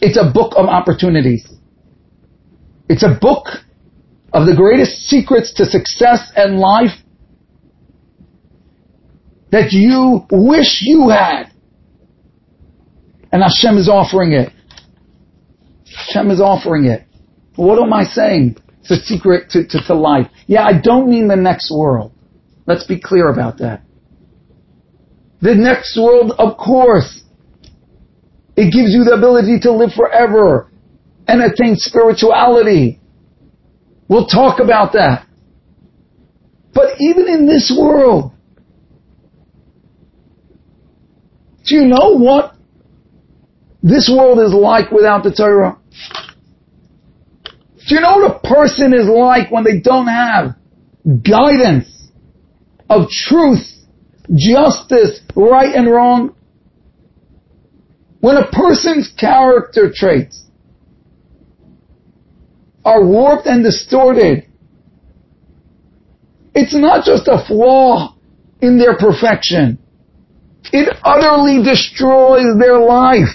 It's 0.00 0.16
a 0.16 0.32
book 0.32 0.54
of 0.56 0.68
opportunities. 0.68 1.46
It's 2.88 3.02
a 3.02 3.18
book 3.20 3.48
of 4.32 4.46
the 4.46 4.56
greatest 4.56 5.06
secrets 5.06 5.52
to 5.56 5.66
success 5.66 6.32
and 6.34 6.58
life 6.58 7.03
that 9.54 9.70
you 9.70 10.26
wish 10.32 10.82
you 10.82 11.10
had. 11.10 11.44
And 13.30 13.40
Hashem 13.40 13.78
is 13.78 13.88
offering 13.88 14.32
it. 14.32 14.52
Hashem 15.86 16.32
is 16.32 16.40
offering 16.40 16.86
it. 16.86 17.06
What 17.54 17.80
am 17.80 17.92
I 17.92 18.02
saying? 18.02 18.56
It's 18.80 18.90
a 18.90 18.96
secret 18.96 19.50
to, 19.50 19.64
to, 19.64 19.78
to 19.86 19.94
life. 19.94 20.26
Yeah, 20.48 20.64
I 20.64 20.80
don't 20.80 21.08
mean 21.08 21.28
the 21.28 21.36
next 21.36 21.72
world. 21.72 22.10
Let's 22.66 22.84
be 22.84 23.00
clear 23.00 23.28
about 23.28 23.58
that. 23.58 23.82
The 25.40 25.54
next 25.54 25.96
world, 25.96 26.32
of 26.36 26.56
course, 26.56 27.22
it 28.56 28.72
gives 28.72 28.92
you 28.92 29.04
the 29.04 29.14
ability 29.16 29.60
to 29.60 29.72
live 29.72 29.92
forever 29.92 30.68
and 31.28 31.40
attain 31.40 31.76
spirituality. 31.76 33.00
We'll 34.08 34.26
talk 34.26 34.58
about 34.58 34.94
that. 34.94 35.28
But 36.74 36.96
even 36.98 37.28
in 37.28 37.46
this 37.46 37.72
world, 37.78 38.33
do 41.64 41.76
you 41.76 41.86
know 41.86 42.16
what 42.16 42.54
this 43.82 44.12
world 44.14 44.38
is 44.38 44.52
like 44.52 44.90
without 44.90 45.22
the 45.24 45.32
Torah? 45.32 45.78
Do 47.86 47.94
you 47.94 48.00
know 48.00 48.18
what 48.18 48.36
a 48.36 48.38
person 48.40 48.94
is 48.94 49.06
like 49.06 49.50
when 49.50 49.64
they 49.64 49.80
don't 49.80 50.06
have 50.06 50.56
guidance 51.22 52.10
of 52.88 53.08
truth, 53.10 53.66
justice, 54.34 55.20
right 55.34 55.74
and 55.74 55.90
wrong? 55.90 56.34
When 58.20 58.36
a 58.36 58.50
person's 58.50 59.12
character 59.18 59.92
traits 59.94 60.44
are 62.84 63.04
warped 63.04 63.46
and 63.46 63.62
distorted, 63.62 64.46
it's 66.54 66.74
not 66.74 67.04
just 67.04 67.28
a 67.28 67.44
flaw 67.46 68.16
in 68.62 68.78
their 68.78 68.96
perfection. 68.96 69.78
It 70.72 70.96
utterly 71.04 71.62
destroys 71.62 72.58
their 72.58 72.78
life. 72.78 73.34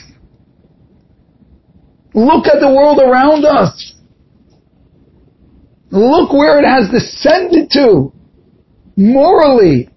Look 2.13 2.47
at 2.47 2.59
the 2.59 2.67
world 2.67 2.99
around 2.99 3.45
us. 3.45 3.93
Look 5.91 6.33
where 6.33 6.59
it 6.59 6.65
has 6.65 6.89
descended 6.89 7.69
to 7.71 8.11
morally. 8.95 9.89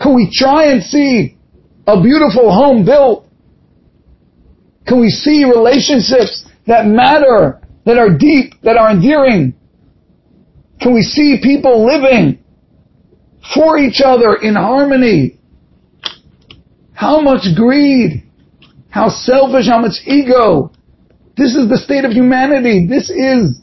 Can 0.00 0.14
we 0.14 0.30
try 0.32 0.72
and 0.72 0.82
see 0.82 1.36
a 1.86 2.00
beautiful 2.00 2.52
home 2.52 2.84
built? 2.84 3.26
Can 4.86 5.00
we 5.00 5.08
see 5.08 5.44
relationships 5.44 6.44
that 6.66 6.86
matter, 6.86 7.60
that 7.84 7.98
are 7.98 8.16
deep, 8.16 8.54
that 8.62 8.76
are 8.76 8.90
endearing? 8.90 9.54
Can 10.80 10.94
we 10.94 11.02
see 11.02 11.38
people 11.42 11.86
living 11.86 12.42
for 13.54 13.78
each 13.78 14.00
other 14.04 14.34
in 14.34 14.54
harmony? 14.54 15.38
How 17.02 17.20
much 17.20 17.42
greed, 17.56 18.22
how 18.88 19.08
selfish, 19.08 19.66
how 19.66 19.80
much 19.80 20.06
ego, 20.06 20.70
this 21.36 21.56
is 21.56 21.68
the 21.68 21.76
state 21.76 22.04
of 22.04 22.12
humanity. 22.12 22.86
This 22.86 23.10
is 23.10 23.60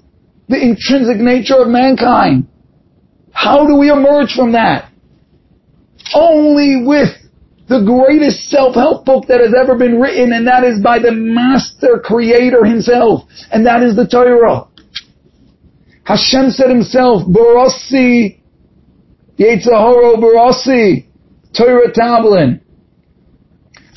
the 0.50 0.62
intrinsic 0.62 1.24
nature 1.24 1.62
of 1.62 1.69
mankind. 1.69 2.50
How 3.31 3.65
do 3.65 3.77
we 3.77 3.89
emerge 3.89 4.34
from 4.34 4.51
that? 4.51 4.91
Only 6.13 6.84
with 6.86 7.15
the 7.69 7.79
greatest 7.79 8.50
self-help 8.50 9.05
book 9.05 9.27
that 9.29 9.39
has 9.39 9.55
ever 9.55 9.77
been 9.77 10.01
written, 10.01 10.34
and 10.34 10.46
that 10.46 10.65
is 10.65 10.84
by 10.84 11.00
the 11.00 11.13
master 11.13 12.01
creator 12.03 12.65
himself, 12.65 13.24
and 13.53 13.65
that 13.65 13.81
is 13.84 13.96
the 13.96 14.05
Torah. 14.05 14.67
Hashem 16.03 16.50
said 16.50 16.69
himself, 16.69 17.24
Barasi, 17.25 18.41
Yetzahoro 19.38 20.17
Barasi, 20.17 21.08
Torah 21.55 21.93
Tablin. 21.93 22.60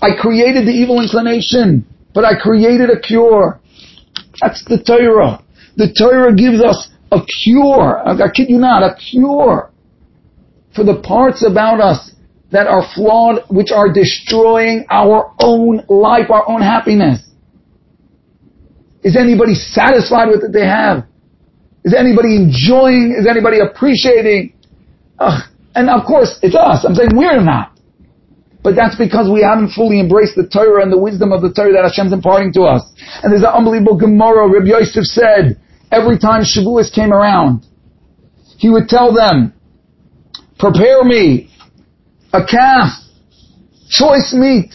I 0.02 0.16
created 0.20 0.66
the 0.66 0.72
evil 0.72 1.00
inclination, 1.00 1.86
but 2.12 2.24
I 2.24 2.34
created 2.38 2.90
a 2.90 2.98
cure. 2.98 3.60
That's 4.40 4.64
the 4.64 4.82
Torah. 4.82 5.42
The 5.76 5.94
Torah 5.96 6.34
gives 6.34 6.60
us 6.60 6.90
a 7.12 7.20
cure. 7.24 8.02
I 8.04 8.28
kid 8.34 8.50
you 8.50 8.58
not, 8.58 8.82
a 8.82 8.96
cure 8.96 9.70
for 10.74 10.84
the 10.84 11.00
parts 11.00 11.46
about 11.48 11.80
us 11.80 12.12
that 12.50 12.66
are 12.66 12.82
flawed, 12.94 13.44
which 13.48 13.70
are 13.70 13.92
destroying 13.92 14.84
our 14.90 15.32
own 15.40 15.82
life, 15.88 16.30
our 16.30 16.48
own 16.48 16.60
happiness. 16.60 17.22
Is 19.02 19.16
anybody 19.16 19.54
satisfied 19.54 20.28
with 20.28 20.42
what 20.42 20.52
they 20.52 20.66
have? 20.66 21.06
Is 21.84 21.94
anybody 21.94 22.36
enjoying? 22.36 23.16
Is 23.18 23.26
anybody 23.26 23.58
appreciating? 23.58 24.54
Ugh. 25.18 25.42
And 25.74 25.88
of 25.88 26.04
course, 26.06 26.38
it's 26.42 26.54
us. 26.54 26.84
I'm 26.84 26.94
saying 26.94 27.10
we're 27.14 27.40
not. 27.40 27.71
But 28.62 28.76
that's 28.76 28.96
because 28.96 29.28
we 29.28 29.42
haven't 29.42 29.70
fully 29.70 29.98
embraced 29.98 30.36
the 30.36 30.46
Torah 30.46 30.82
and 30.82 30.92
the 30.92 30.98
wisdom 30.98 31.32
of 31.32 31.42
the 31.42 31.52
Torah 31.52 31.72
that 31.72 31.82
Hashem's 31.82 32.12
imparting 32.12 32.52
to 32.54 32.62
us. 32.62 32.86
And 33.22 33.32
there's 33.32 33.42
an 33.42 33.50
unbelievable 33.50 33.98
Gemara. 33.98 34.48
Rabbi 34.48 34.70
Yosef 34.70 35.04
said, 35.04 35.58
every 35.90 36.18
time 36.18 36.42
Shavuos 36.42 36.92
came 36.94 37.12
around, 37.12 37.66
he 38.58 38.70
would 38.70 38.88
tell 38.88 39.12
them, 39.12 39.52
prepare 40.58 41.02
me 41.02 41.50
a 42.32 42.46
calf, 42.46 43.02
choice 43.90 44.32
meat. 44.32 44.74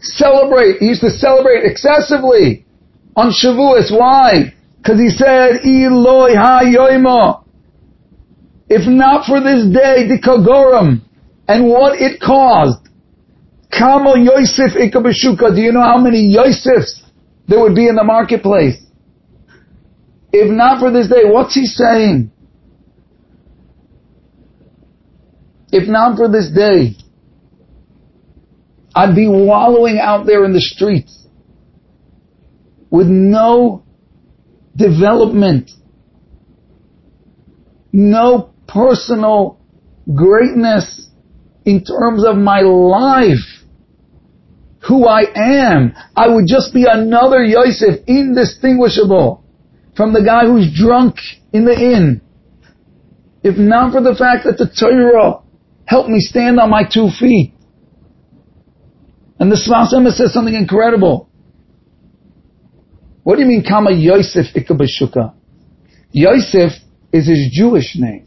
celebrate. 0.00 0.78
He 0.78 0.86
used 0.86 1.00
to 1.02 1.10
celebrate 1.10 1.64
excessively 1.64 2.66
on 3.14 3.30
Shavuos. 3.30 3.96
Why? 3.96 4.52
Because 4.78 4.98
he 4.98 5.10
said, 5.10 5.64
Eloi 5.64 6.34
ha 6.34 6.60
If 8.68 8.88
not 8.88 9.26
for 9.26 9.40
this 9.40 9.64
day, 9.66 10.08
the 10.08 10.20
Kagoram, 10.22 11.07
and 11.48 11.66
what 11.66 11.98
it 11.98 12.20
caused, 12.20 12.86
Kamo 13.76 14.14
Yosef 14.16 14.72
Ikabashuka, 14.76 15.54
do 15.54 15.60
you 15.62 15.72
know 15.72 15.82
how 15.82 15.98
many 15.98 16.34
Yosefs 16.36 17.02
there 17.48 17.58
would 17.58 17.74
be 17.74 17.88
in 17.88 17.96
the 17.96 18.04
marketplace? 18.04 18.76
If 20.30 20.50
not 20.50 20.78
for 20.78 20.92
this 20.92 21.08
day, 21.08 21.22
what's 21.24 21.54
he 21.54 21.64
saying? 21.64 22.30
If 25.72 25.88
not 25.88 26.18
for 26.18 26.28
this 26.28 26.50
day, 26.54 26.96
I'd 28.94 29.14
be 29.14 29.26
wallowing 29.26 29.98
out 29.98 30.26
there 30.26 30.44
in 30.44 30.52
the 30.52 30.60
streets 30.60 31.26
with 32.90 33.06
no 33.06 33.84
development, 34.76 35.70
no 37.92 38.50
personal 38.66 39.58
greatness 40.14 41.07
in 41.68 41.84
terms 41.84 42.24
of 42.24 42.34
my 42.38 42.60
life, 42.62 43.44
who 44.88 45.06
I 45.06 45.24
am. 45.36 45.92
I 46.16 46.26
would 46.26 46.46
just 46.46 46.72
be 46.72 46.86
another 46.88 47.44
Yosef, 47.44 48.00
indistinguishable 48.06 49.44
from 49.94 50.14
the 50.14 50.24
guy 50.24 50.46
who's 50.46 50.72
drunk 50.74 51.16
in 51.52 51.66
the 51.66 51.74
inn. 51.74 52.22
If 53.42 53.58
not 53.58 53.92
for 53.92 54.00
the 54.00 54.14
fact 54.14 54.46
that 54.46 54.56
the 54.56 54.66
Torah 54.66 55.42
helped 55.84 56.08
me 56.08 56.20
stand 56.20 56.58
on 56.58 56.70
my 56.70 56.84
two 56.84 57.10
feet. 57.20 57.52
And 59.38 59.52
the 59.52 59.56
Sfas 59.56 59.92
Emes 59.92 60.16
says 60.16 60.32
something 60.32 60.54
incredible. 60.54 61.28
What 63.24 63.36
do 63.36 63.42
you 63.42 63.46
mean, 63.46 63.62
Kama 63.62 63.90
Yosef 63.92 64.46
Ikabashuka? 64.54 65.34
Yosef 66.12 66.72
is 67.12 67.28
his 67.28 67.50
Jewish 67.52 67.94
name. 67.94 68.26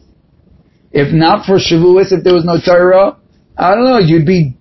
If 0.92 1.12
not 1.12 1.48
for 1.48 1.56
Shavuos, 1.56 2.12
if 2.12 2.24
there 2.24 2.36
was 2.36 2.46
no 2.46 2.58
Torah, 2.64 3.18
I 3.62 3.76
don't 3.76 3.86
know, 3.86 4.00
you'd 4.00 4.26
be, 4.26 4.58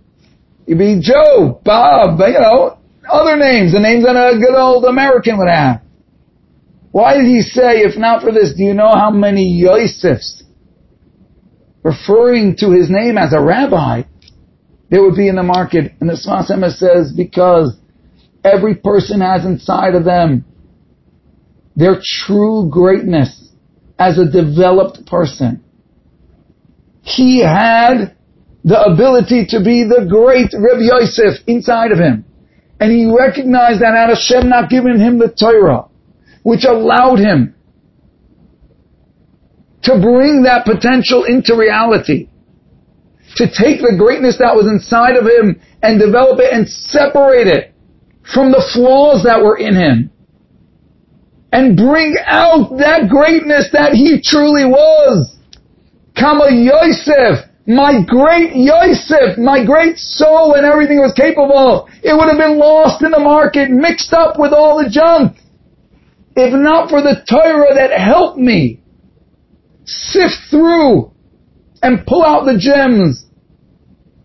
you'd 0.66 0.78
be 0.78 1.00
Joe, 1.00 1.59
Bob, 1.64 2.21
you 2.21 2.38
know, 2.38 2.78
other 3.11 3.37
names, 3.38 3.73
the 3.73 3.80
names 3.80 4.04
that 4.04 4.14
a 4.14 4.38
good 4.38 4.54
old 4.54 4.85
American 4.85 5.38
would 5.38 5.49
have. 5.49 5.80
Why 6.92 7.16
did 7.16 7.25
he 7.25 7.40
say, 7.40 7.80
if 7.80 7.97
not 7.97 8.23
for 8.23 8.30
this, 8.30 8.52
do 8.54 8.62
you 8.62 8.75
know 8.75 8.90
how 8.92 9.11
many 9.11 9.64
Yosefs, 9.64 10.42
referring 11.83 12.57
to 12.57 12.73
his 12.73 12.90
name 12.90 13.16
as 13.16 13.33
a 13.33 13.40
rabbi, 13.40 14.02
there 14.90 15.02
would 15.02 15.16
be 15.16 15.28
in 15.28 15.37
the 15.37 15.42
market? 15.42 15.95
And 16.00 16.11
the 16.11 16.14
Emes 16.14 16.76
says, 16.76 17.11
because 17.16 17.78
every 18.45 18.75
person 18.75 19.23
has 19.23 19.47
inside 19.47 19.95
of 19.95 20.04
them 20.04 20.45
their 21.75 22.02
true 22.04 22.69
greatness 22.71 23.49
as 23.99 24.19
a 24.19 24.30
developed 24.30 25.07
person. 25.07 25.64
He 27.00 27.40
had 27.40 28.14
the 28.64 28.81
ability 28.81 29.47
to 29.50 29.62
be 29.64 29.85
the 29.85 30.07
great 30.09 30.52
Reb 30.52 30.81
Yosef 30.81 31.43
inside 31.47 31.93
of 31.93 31.99
him. 31.99 32.25
And 32.79 32.93
he 32.93 33.12
recognized 33.12 33.81
that 33.81 33.95
had 33.95 34.09
Hashem 34.09 34.49
not 34.49 34.71
given 34.71 35.00
him 35.00 35.19
the 35.19 35.29
Torah, 35.29 35.88
which 36.43 36.64
allowed 36.64 37.19
him 37.19 37.55
to 39.83 39.93
bring 40.00 40.43
that 40.45 40.64
potential 40.64 41.25
into 41.25 41.57
reality, 41.57 42.29
to 43.37 43.47
take 43.47 43.81
the 43.81 43.97
greatness 43.97 44.38
that 44.38 44.57
was 44.57 44.67
inside 44.67 45.17
of 45.17 45.25
him 45.25 45.61
and 45.83 45.99
develop 45.99 46.38
it 46.40 46.52
and 46.52 46.69
separate 46.69 47.47
it 47.47 47.75
from 48.33 48.50
the 48.50 48.64
flaws 48.75 49.25
that 49.25 49.43
were 49.43 49.57
in 49.57 49.75
him 49.75 50.11
and 51.52 51.76
bring 51.76 52.17
out 52.26 52.76
that 52.79 53.09
greatness 53.09 53.69
that 53.73 53.93
he 53.93 54.21
truly 54.23 54.64
was. 54.64 55.37
Kama 56.19 56.50
Yosef, 56.50 57.50
my 57.70 58.02
great 58.04 58.56
Yosef, 58.56 59.38
my 59.38 59.64
great 59.64 59.96
soul 59.96 60.54
and 60.54 60.66
everything 60.66 60.98
was 60.98 61.12
capable. 61.14 61.87
of. 61.87 61.88
It 62.02 62.14
would 62.16 62.28
have 62.28 62.38
been 62.38 62.59
lost 62.59 63.02
in 63.04 63.12
the 63.12 63.20
market, 63.20 63.70
mixed 63.70 64.12
up 64.12 64.38
with 64.38 64.52
all 64.52 64.83
the 64.83 64.90
junk. 64.90 65.37
If 66.35 66.52
not 66.52 66.90
for 66.90 67.00
the 67.00 67.22
Torah 67.28 67.74
that 67.74 67.92
helped 67.96 68.38
me 68.38 68.83
sift 69.85 70.35
through 70.50 71.12
and 71.83 72.04
pull 72.06 72.24
out 72.24 72.44
the 72.44 72.59
gems 72.59 73.24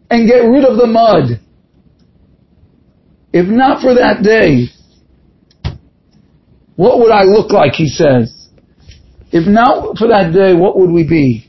and 0.10 0.27
get 0.27 0.39
rid 0.39 0.65
of 0.65 0.77
the 0.77 0.88
mud. 0.88 1.39
If 3.31 3.47
not 3.47 3.81
for 3.81 3.93
that 3.95 4.23
day, 4.23 4.69
what 6.75 6.99
would 6.99 7.12
I 7.12 7.23
look 7.23 7.51
like, 7.51 7.73
he 7.73 7.88
says. 7.88 8.49
If 9.31 9.47
not 9.47 9.97
for 9.97 10.08
that 10.08 10.34
day, 10.34 10.53
what 10.53 10.77
would 10.79 10.91
we 10.91 11.08
be? 11.08 11.44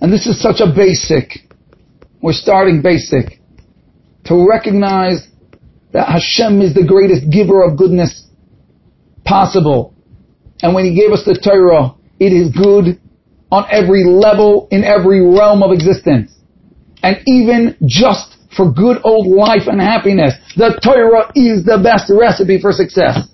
And 0.00 0.12
this 0.12 0.26
is 0.26 0.40
such 0.40 0.60
a 0.60 0.72
basic. 0.74 1.46
We're 2.22 2.32
starting 2.32 2.82
basic. 2.82 3.40
To 4.26 4.46
recognize 4.48 5.26
that 5.92 6.08
Hashem 6.08 6.60
is 6.62 6.74
the 6.74 6.86
greatest 6.86 7.30
giver 7.30 7.62
of 7.62 7.76
goodness 7.76 8.26
possible. 9.24 9.94
And 10.62 10.74
when 10.74 10.84
He 10.84 10.94
gave 10.94 11.10
us 11.10 11.24
the 11.24 11.34
Torah, 11.34 11.94
it 12.18 12.32
is 12.32 12.50
good 12.50 13.00
on 13.50 13.66
every 13.70 14.04
level, 14.04 14.68
in 14.70 14.84
every 14.84 15.20
realm 15.20 15.62
of 15.62 15.72
existence. 15.72 16.32
And 17.02 17.18
even 17.26 17.76
just 17.86 18.36
for 18.56 18.70
good 18.70 18.98
old 19.04 19.26
life 19.26 19.66
and 19.66 19.80
happiness, 19.80 20.34
the 20.56 20.78
Torah 20.82 21.32
is 21.34 21.64
the 21.64 21.80
best 21.82 22.12
recipe 22.14 22.60
for 22.60 22.72
success. 22.72 23.28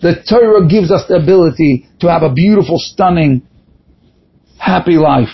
The 0.00 0.22
Torah 0.28 0.68
gives 0.68 0.90
us 0.90 1.04
the 1.08 1.16
ability 1.16 1.88
to 2.00 2.10
have 2.10 2.22
a 2.22 2.32
beautiful, 2.32 2.78
stunning, 2.78 3.46
happy 4.60 4.96
life. 4.96 5.28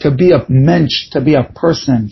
To 0.00 0.10
be 0.10 0.32
a 0.32 0.44
mensch, 0.48 1.10
to 1.12 1.20
be 1.20 1.34
a 1.34 1.44
person. 1.44 2.10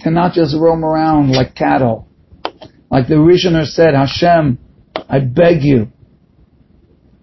To 0.00 0.10
not 0.10 0.34
just 0.34 0.54
roam 0.56 0.84
around 0.84 1.32
like 1.32 1.54
cattle. 1.54 2.08
Like 2.90 3.08
the 3.08 3.14
Rishoner 3.14 3.66
said, 3.66 3.94
Hashem, 3.94 4.58
I 5.08 5.18
beg 5.18 5.62
you, 5.62 5.88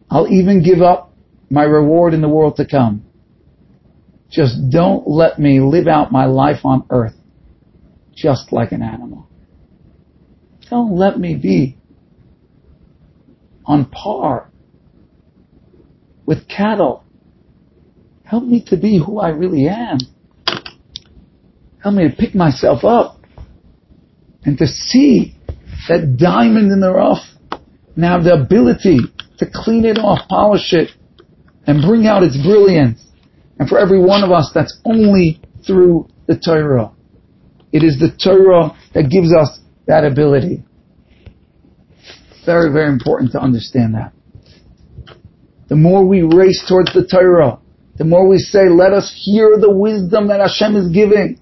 I'll 0.10 0.28
even 0.28 0.64
give 0.64 0.82
up 0.82 1.14
my 1.50 1.64
reward 1.64 2.14
in 2.14 2.22
the 2.22 2.30
world 2.30 2.58
to 2.58 2.68
come. 2.68 3.06
Just 4.30 4.56
don't 4.72 5.08
let 5.08 5.40
me 5.40 5.60
live 5.62 5.88
out 5.88 6.12
my 6.12 6.26
life 6.26 6.66
on 6.66 6.86
earth 6.90 7.16
just 8.16 8.52
like 8.52 8.72
an 8.72 8.82
animal. 8.82 9.28
Don't 10.70 10.96
let 10.96 11.20
me 11.20 11.36
be 11.36 11.78
on 13.66 13.86
par 13.86 14.50
with 16.26 16.48
cattle. 16.48 17.04
Help 18.24 18.44
me 18.44 18.64
to 18.68 18.78
be 18.78 19.02
who 19.04 19.20
I 19.20 19.30
really 19.30 19.68
am. 19.68 19.98
Help 21.82 21.96
me 21.96 22.10
to 22.10 22.16
pick 22.16 22.34
myself 22.34 22.84
up 22.84 23.20
and 24.46 24.58
to 24.58 24.68
see 24.68 25.36
that 25.88 26.18
diamond 26.18 26.72
in 26.72 26.80
the 26.80 26.92
rough 26.92 27.24
and 27.96 28.04
have 28.04 28.24
the 28.24 28.34
ability 28.34 29.00
to 29.40 29.46
clean 29.54 29.86
it 29.86 29.98
off, 29.98 30.28
polish 30.30 30.74
it, 30.74 30.90
and 31.68 31.82
bring 31.82 32.08
out 32.08 32.24
its 32.24 32.38
brilliance. 32.42 33.06
And 33.60 33.68
for 33.68 33.78
every 33.78 34.00
one 34.00 34.24
of 34.24 34.32
us, 34.32 34.52
that's 34.54 34.80
only 34.86 35.42
through 35.66 36.08
the 36.28 36.40
Torah. 36.40 36.92
It 37.72 37.84
is 37.84 38.00
the 38.00 38.12
Torah 38.12 38.76
that 38.94 39.10
gives 39.10 39.34
us 39.34 39.60
that 39.88 40.04
ability. 40.06 40.64
Very, 42.46 42.72
very 42.72 42.92
important 42.92 43.32
to 43.34 43.40
understand 43.40 43.96
that. 43.96 44.14
The 45.74 45.80
more 45.80 46.06
we 46.06 46.22
race 46.22 46.64
towards 46.70 46.94
the 46.94 47.02
Torah, 47.02 47.58
the 47.98 48.06
more 48.06 48.28
we 48.28 48.38
say, 48.38 48.70
let 48.70 48.94
us 48.94 49.12
hear 49.26 49.58
the 49.58 49.74
wisdom 49.74 50.28
that 50.28 50.40
Hashem 50.40 50.76
is 50.76 50.94
giving, 50.94 51.40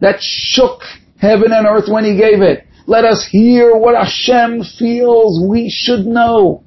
that 0.00 0.16
shook 0.20 0.82
heaven 1.20 1.52
and 1.52 1.64
earth 1.64 1.86
when 1.86 2.02
He 2.02 2.18
gave 2.18 2.42
it. 2.42 2.66
Let 2.88 3.04
us 3.04 3.24
hear 3.30 3.76
what 3.76 3.94
Hashem 3.94 4.64
feels 4.76 5.38
we 5.48 5.70
should 5.70 6.04
know. 6.04 6.64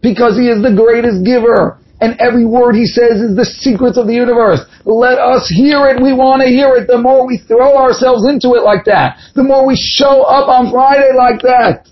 Because 0.00 0.38
He 0.38 0.48
is 0.48 0.62
the 0.62 0.72
greatest 0.72 1.22
giver. 1.22 1.78
And 2.00 2.18
every 2.18 2.46
word 2.46 2.76
He 2.76 2.86
says 2.86 3.20
is 3.20 3.36
the 3.36 3.44
secrets 3.44 3.98
of 3.98 4.06
the 4.06 4.14
universe. 4.14 4.60
Let 4.86 5.18
us 5.18 5.52
hear 5.52 5.84
it. 5.88 6.00
We 6.00 6.14
want 6.14 6.40
to 6.40 6.48
hear 6.48 6.76
it. 6.76 6.88
The 6.88 6.96
more 6.96 7.26
we 7.26 7.44
throw 7.46 7.76
ourselves 7.76 8.26
into 8.26 8.56
it 8.56 8.64
like 8.64 8.86
that, 8.86 9.20
the 9.34 9.44
more 9.44 9.66
we 9.66 9.76
show 9.76 10.22
up 10.22 10.48
on 10.48 10.72
Friday 10.72 11.12
like 11.12 11.42
that, 11.42 11.90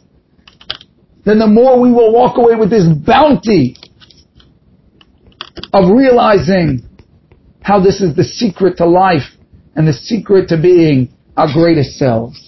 then 1.27 1.39
the 1.39 1.47
more 1.47 1.79
we 1.79 1.93
will 1.93 2.11
walk 2.11 2.39
away 2.39 2.55
with 2.55 2.71
this 2.71 2.89
bounty 3.05 3.77
of 5.73 5.91
realizing 5.97 6.89
how 7.63 7.81
this 7.81 8.01
is 8.01 8.17
the 8.17 8.25
secret 8.25 8.77
to 8.79 8.87
life 8.87 9.29
and 9.77 9.87
the 9.87 9.93
secret 9.93 10.49
to 10.49 10.61
being 10.61 11.15
our 11.37 11.53
greatest 11.53 11.99
selves. 11.99 12.39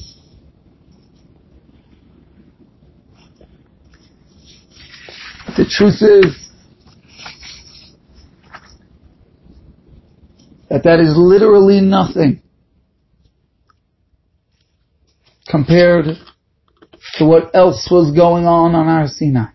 The 5.57 5.67
truth 5.67 6.01
is 6.01 6.49
that 10.71 10.85
that 10.85 10.99
is 11.01 11.15
literally 11.17 11.81
nothing 11.81 12.43
compared 15.47 16.07
to 17.15 17.25
what 17.27 17.55
else 17.55 17.89
was 17.91 18.17
going 18.17 18.47
on 18.47 18.75
on 18.75 18.87
Har 18.87 19.07
Sinai. 19.07 19.52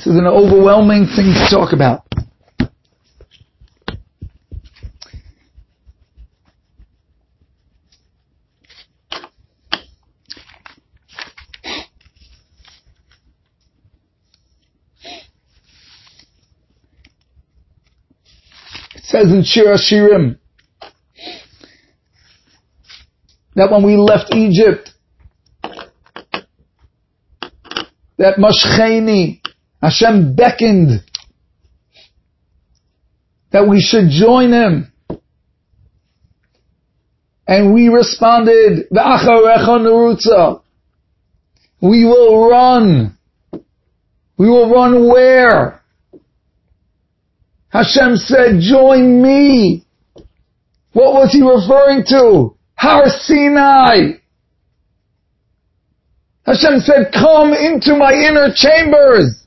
This 0.00 0.14
is 0.14 0.16
an 0.16 0.26
overwhelming 0.26 1.08
thing 1.14 1.26
to 1.26 1.46
talk 1.50 1.74
about. 1.74 2.06
It 18.94 19.02
says 19.02 19.30
in 19.30 19.44
Shir 19.44 19.74
Shirim 19.74 20.38
that 23.54 23.70
when 23.70 23.82
we 23.82 23.98
left 23.98 24.34
Egypt, 24.34 24.92
that 28.16 28.38
Mashcheni, 28.38 29.39
Hashem 29.80 30.34
beckoned 30.34 31.02
that 33.50 33.68
we 33.68 33.80
should 33.80 34.10
join 34.10 34.52
Him. 34.52 34.92
And 37.46 37.74
we 37.74 37.88
responded, 37.88 38.86
We 41.80 42.04
will 42.04 42.48
run. 42.48 43.18
We 44.36 44.48
will 44.48 44.70
run 44.70 45.08
where? 45.08 45.80
Hashem 47.70 48.16
said, 48.16 48.60
join 48.60 49.22
me. 49.22 49.84
What 50.92 51.14
was 51.14 51.32
he 51.32 51.40
referring 51.40 52.04
to? 52.08 52.56
Har 52.74 53.08
Sinai. 53.08 54.18
Hashem 56.44 56.80
said, 56.80 57.12
come 57.12 57.52
into 57.52 57.96
my 57.96 58.12
inner 58.12 58.52
chambers 58.54 59.39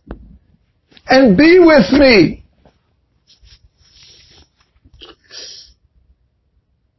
and 1.07 1.37
be 1.37 1.59
with 1.59 1.91
me. 1.91 2.43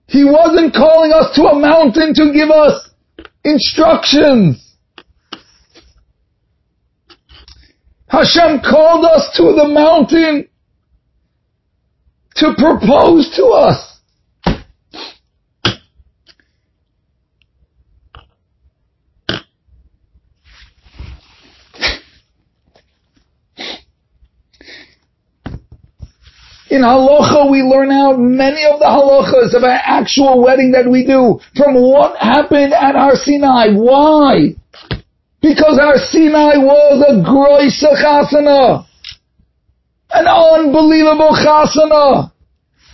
He 0.07 0.25
wasn't 0.25 0.75
calling 0.75 1.13
us 1.13 1.35
to 1.35 1.43
a 1.43 1.59
mountain 1.59 2.15
to 2.15 2.33
give 2.33 2.51
us 2.51 2.91
instructions. 3.45 4.61
Hashem 8.09 8.61
called 8.61 9.05
us 9.05 9.37
to 9.37 9.43
the 9.57 9.67
mountain 9.67 10.49
to 12.37 12.55
propose 12.57 13.35
to 13.37 13.47
us. 13.47 13.94
In 26.75 26.81
halacha, 26.81 27.53
we 27.53 27.63
learn 27.63 27.93
out 27.93 28.19
many 28.19 28.65
of 28.65 28.81
the 28.81 28.87
halachas 28.87 29.55
of 29.55 29.63
an 29.63 29.79
actual 29.85 30.43
wedding 30.43 30.73
that 30.73 30.91
we 30.91 31.07
do 31.07 31.39
from 31.55 31.81
what 31.81 32.17
happened 32.17 32.73
at 32.73 32.97
Har 32.97 33.15
Sinai. 33.15 33.69
Why? 33.75 34.57
Because 35.41 35.79
Har 35.79 35.99
Sinai 36.11 36.57
was 36.59 36.99
a 37.07 37.23
groisa 37.23 37.95
chasana. 37.95 38.87
An 40.11 40.27
unbelievable 40.27 41.31
chasana. 41.39 42.33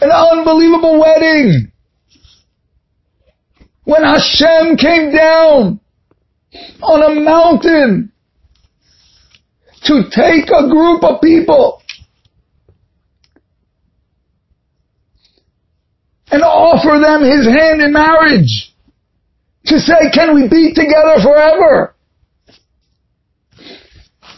An 0.03 0.11
unbelievable 0.11 1.01
wedding. 1.01 1.73
When 3.85 4.03
Hashem 4.03 4.77
came 4.77 5.11
down 5.11 5.81
on 6.83 7.17
a 7.17 7.19
mountain 7.19 8.13
to 9.85 10.03
take 10.11 10.51
a 10.51 10.69
group 10.69 11.03
of 11.03 11.23
people 11.23 11.80
and 16.31 16.43
offer 16.43 16.99
them 17.01 17.23
his 17.23 17.47
hand 17.47 17.81
in 17.81 17.93
marriage. 17.93 18.73
To 19.67 19.79
say, 19.79 20.11
can 20.13 20.35
we 20.35 20.49
be 20.49 20.73
together 20.75 21.21
forever? 21.23 21.95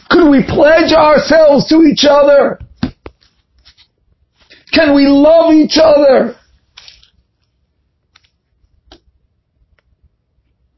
Could 0.09 0.29
we 0.29 0.43
pledge 0.43 0.91
ourselves 0.91 1.67
to 1.69 1.81
each 1.83 2.05
other? 2.07 2.59
Can 4.73 4.95
we 4.95 5.07
love 5.07 5.53
each 5.53 5.77
other? 5.81 6.35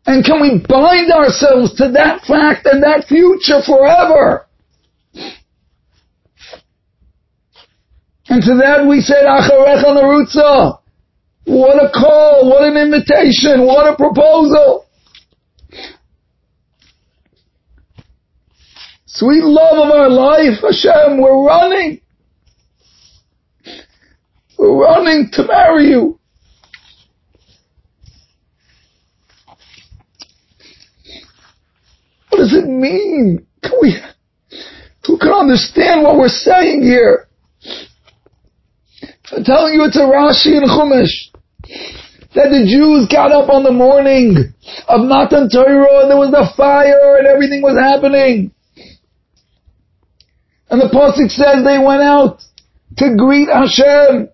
And 0.05 0.23
can 0.23 0.39
we 0.41 0.63
bind 0.69 1.11
ourselves 1.11 1.75
to 1.75 1.91
that 1.93 2.21
fact 2.25 2.65
and 2.65 2.83
that 2.83 3.05
future 3.07 3.61
forever? 3.65 4.45
And 8.27 8.41
to 8.43 8.55
that 8.61 8.85
we 8.87 9.01
said, 9.01 9.25
Acharecha 9.25 9.95
Narutza. 9.95 10.79
What 11.45 11.75
a 11.75 11.91
call, 11.91 12.49
what 12.49 12.63
an 12.63 12.75
invitation, 12.75 13.65
what 13.65 13.87
a 13.87 13.95
proposal. 13.95 14.87
Sweet 19.05 19.43
love 19.43 19.77
of 19.77 19.91
our 19.91 20.09
life, 20.09 20.59
Hashem, 20.61 21.21
we're 21.21 21.45
running. 21.45 22.01
We're 24.57 24.81
running 24.81 25.29
to 25.33 25.43
marry 25.45 25.89
you. 25.89 26.19
What 32.29 32.39
does 32.39 32.53
it 32.53 32.67
mean? 32.67 33.45
Can 33.61 33.71
we, 33.81 33.95
who 35.05 35.17
can 35.19 35.29
understand 35.29 36.03
what 36.03 36.17
we're 36.17 36.27
saying 36.27 36.81
here? 36.81 37.27
I'm 39.31 39.43
telling 39.43 39.75
you 39.75 39.83
it's 39.85 39.95
a 39.95 40.01
Rashi 40.01 40.57
and 40.57 40.69
Chumash 40.69 41.34
that 42.35 42.51
the 42.51 42.67
Jews 42.67 43.07
got 43.07 43.31
up 43.31 43.49
on 43.49 43.63
the 43.63 43.71
morning 43.71 44.53
of 44.87 45.01
Matan 45.07 45.49
Torah 45.49 46.01
and 46.01 46.11
there 46.11 46.19
was 46.19 46.31
the 46.31 46.51
fire 46.55 47.17
and 47.17 47.27
everything 47.27 47.61
was 47.61 47.79
happening. 47.79 48.51
And 50.69 50.81
the 50.81 50.91
Pasuk 50.91 51.31
says 51.31 51.63
they 51.63 51.79
went 51.79 52.01
out 52.01 52.41
to 52.97 53.15
greet 53.17 53.47
Hashem. 53.47 54.29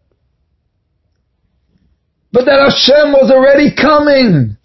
But 2.32 2.46
that 2.46 2.64
Hashem 2.64 3.12
was 3.12 3.30
already 3.30 3.76
coming. 3.76 4.58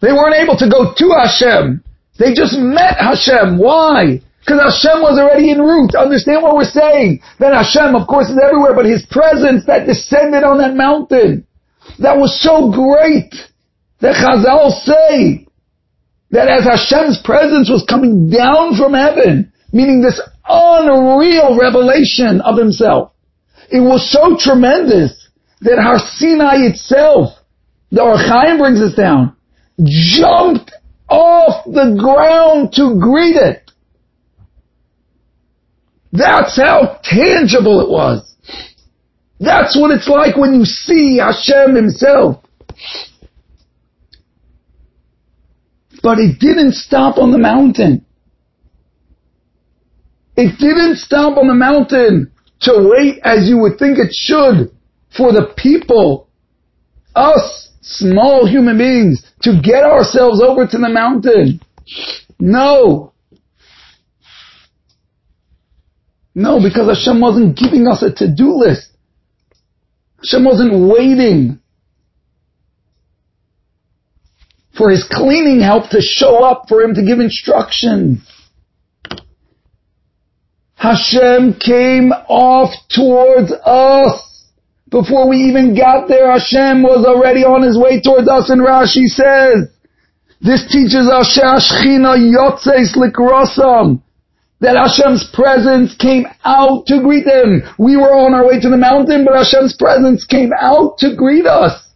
They 0.00 0.12
weren't 0.12 0.36
able 0.36 0.56
to 0.56 0.70
go 0.70 0.94
to 0.96 1.06
Hashem. 1.20 1.84
They 2.18 2.32
just 2.34 2.56
met 2.56 2.96
Hashem. 2.98 3.58
Why? 3.58 4.22
Because 4.42 4.82
Hashem 4.82 5.02
was 5.02 5.18
already 5.22 5.52
en 5.52 5.62
route. 5.62 5.94
Understand 5.94 6.42
what 6.42 6.56
we're 6.56 6.64
saying? 6.64 7.22
That 7.38 7.54
Hashem, 7.54 7.94
of 7.94 8.08
course, 8.08 8.28
is 8.28 8.38
everywhere, 8.42 8.74
but 8.74 8.86
His 8.86 9.06
presence 9.06 9.66
that 9.66 9.86
descended 9.86 10.42
on 10.42 10.58
that 10.58 10.74
mountain, 10.74 11.46
that 12.00 12.18
was 12.18 12.34
so 12.42 12.70
great, 12.74 13.30
that 14.00 14.18
Chazal 14.18 14.74
say, 14.82 15.46
that 16.32 16.48
as 16.48 16.64
Hashem's 16.64 17.22
presence 17.22 17.70
was 17.70 17.86
coming 17.88 18.30
down 18.30 18.74
from 18.74 18.94
heaven, 18.94 19.52
meaning 19.72 20.02
this 20.02 20.20
unreal 20.48 21.56
revelation 21.56 22.40
of 22.40 22.58
Himself, 22.58 23.12
it 23.70 23.80
was 23.80 24.10
so 24.10 24.36
tremendous 24.36 25.28
that 25.60 25.78
Har 25.78 25.98
Sinai 25.98 26.66
itself, 26.66 27.38
the 27.92 28.02
Ohr 28.02 28.58
brings 28.58 28.80
us 28.80 28.94
down, 28.94 29.36
jumped 29.78 30.72
off 31.08 31.64
the 31.64 31.94
ground 32.00 32.72
to 32.72 32.98
greet 32.98 33.36
it. 33.36 33.70
That's 36.12 36.56
how 36.56 37.00
tangible 37.02 37.80
it 37.80 37.88
was. 37.88 38.36
That's 39.40 39.76
what 39.76 39.90
it's 39.90 40.08
like 40.08 40.36
when 40.36 40.54
you 40.54 40.64
see 40.64 41.18
Hashem 41.18 41.74
himself. 41.74 42.44
But 46.02 46.18
it 46.18 46.38
didn't 46.38 46.74
stop 46.74 47.18
on 47.18 47.32
the 47.32 47.38
mountain. 47.38 48.04
It 50.36 50.58
didn't 50.58 50.96
stop 50.96 51.38
on 51.38 51.48
the 51.48 51.54
mountain 51.54 52.32
to 52.60 52.90
wait 52.90 53.20
as 53.24 53.48
you 53.48 53.58
would 53.58 53.78
think 53.78 53.98
it 53.98 54.12
should 54.12 54.70
for 55.16 55.32
the 55.32 55.52
people, 55.56 56.28
us 57.14 57.70
small 57.80 58.46
human 58.46 58.78
beings, 58.78 59.24
to 59.42 59.60
get 59.62 59.84
ourselves 59.84 60.40
over 60.40 60.66
to 60.66 60.78
the 60.78 60.88
mountain. 60.88 61.60
No. 62.38 63.12
No, 66.34 66.60
because 66.62 66.88
Hashem 66.88 67.20
wasn't 67.20 67.56
giving 67.56 67.86
us 67.86 68.02
a 68.02 68.12
to-do 68.12 68.54
list. 68.54 68.90
Hashem 70.18 70.44
wasn't 70.44 70.88
waiting 70.88 71.60
for 74.76 74.90
his 74.90 75.06
cleaning 75.10 75.60
help 75.60 75.90
to 75.90 76.00
show 76.00 76.42
up 76.44 76.64
for 76.68 76.80
him 76.80 76.94
to 76.94 77.04
give 77.04 77.20
instructions. 77.20 78.26
Hashem 80.74 81.54
came 81.60 82.12
off 82.12 82.74
towards 82.88 83.52
us. 83.52 84.48
Before 84.90 85.28
we 85.28 85.36
even 85.36 85.76
got 85.76 86.08
there, 86.08 86.30
Hashem 86.30 86.82
was 86.82 87.06
already 87.06 87.44
on 87.44 87.62
his 87.62 87.78
way 87.78 88.00
towards 88.00 88.28
us, 88.28 88.50
and 88.50 88.60
Rashi 88.60 89.06
says, 89.06 89.68
this 90.40 90.66
teaches 90.70 91.08
us 91.08 91.38
Shechina 91.38 92.18
Yotzeis 92.18 92.96
Likrosam, 92.96 94.02
that 94.62 94.76
Hashem's 94.76 95.28
presence 95.34 95.94
came 95.96 96.24
out 96.44 96.86
to 96.86 97.02
greet 97.02 97.26
them. 97.26 97.62
We 97.78 97.96
were 97.96 98.14
on 98.14 98.32
our 98.32 98.46
way 98.46 98.60
to 98.60 98.70
the 98.70 98.76
mountain, 98.76 99.24
but 99.24 99.34
Hashem's 99.34 99.76
presence 99.76 100.24
came 100.24 100.52
out 100.58 100.98
to 100.98 101.16
greet 101.16 101.46
us. 101.46 101.90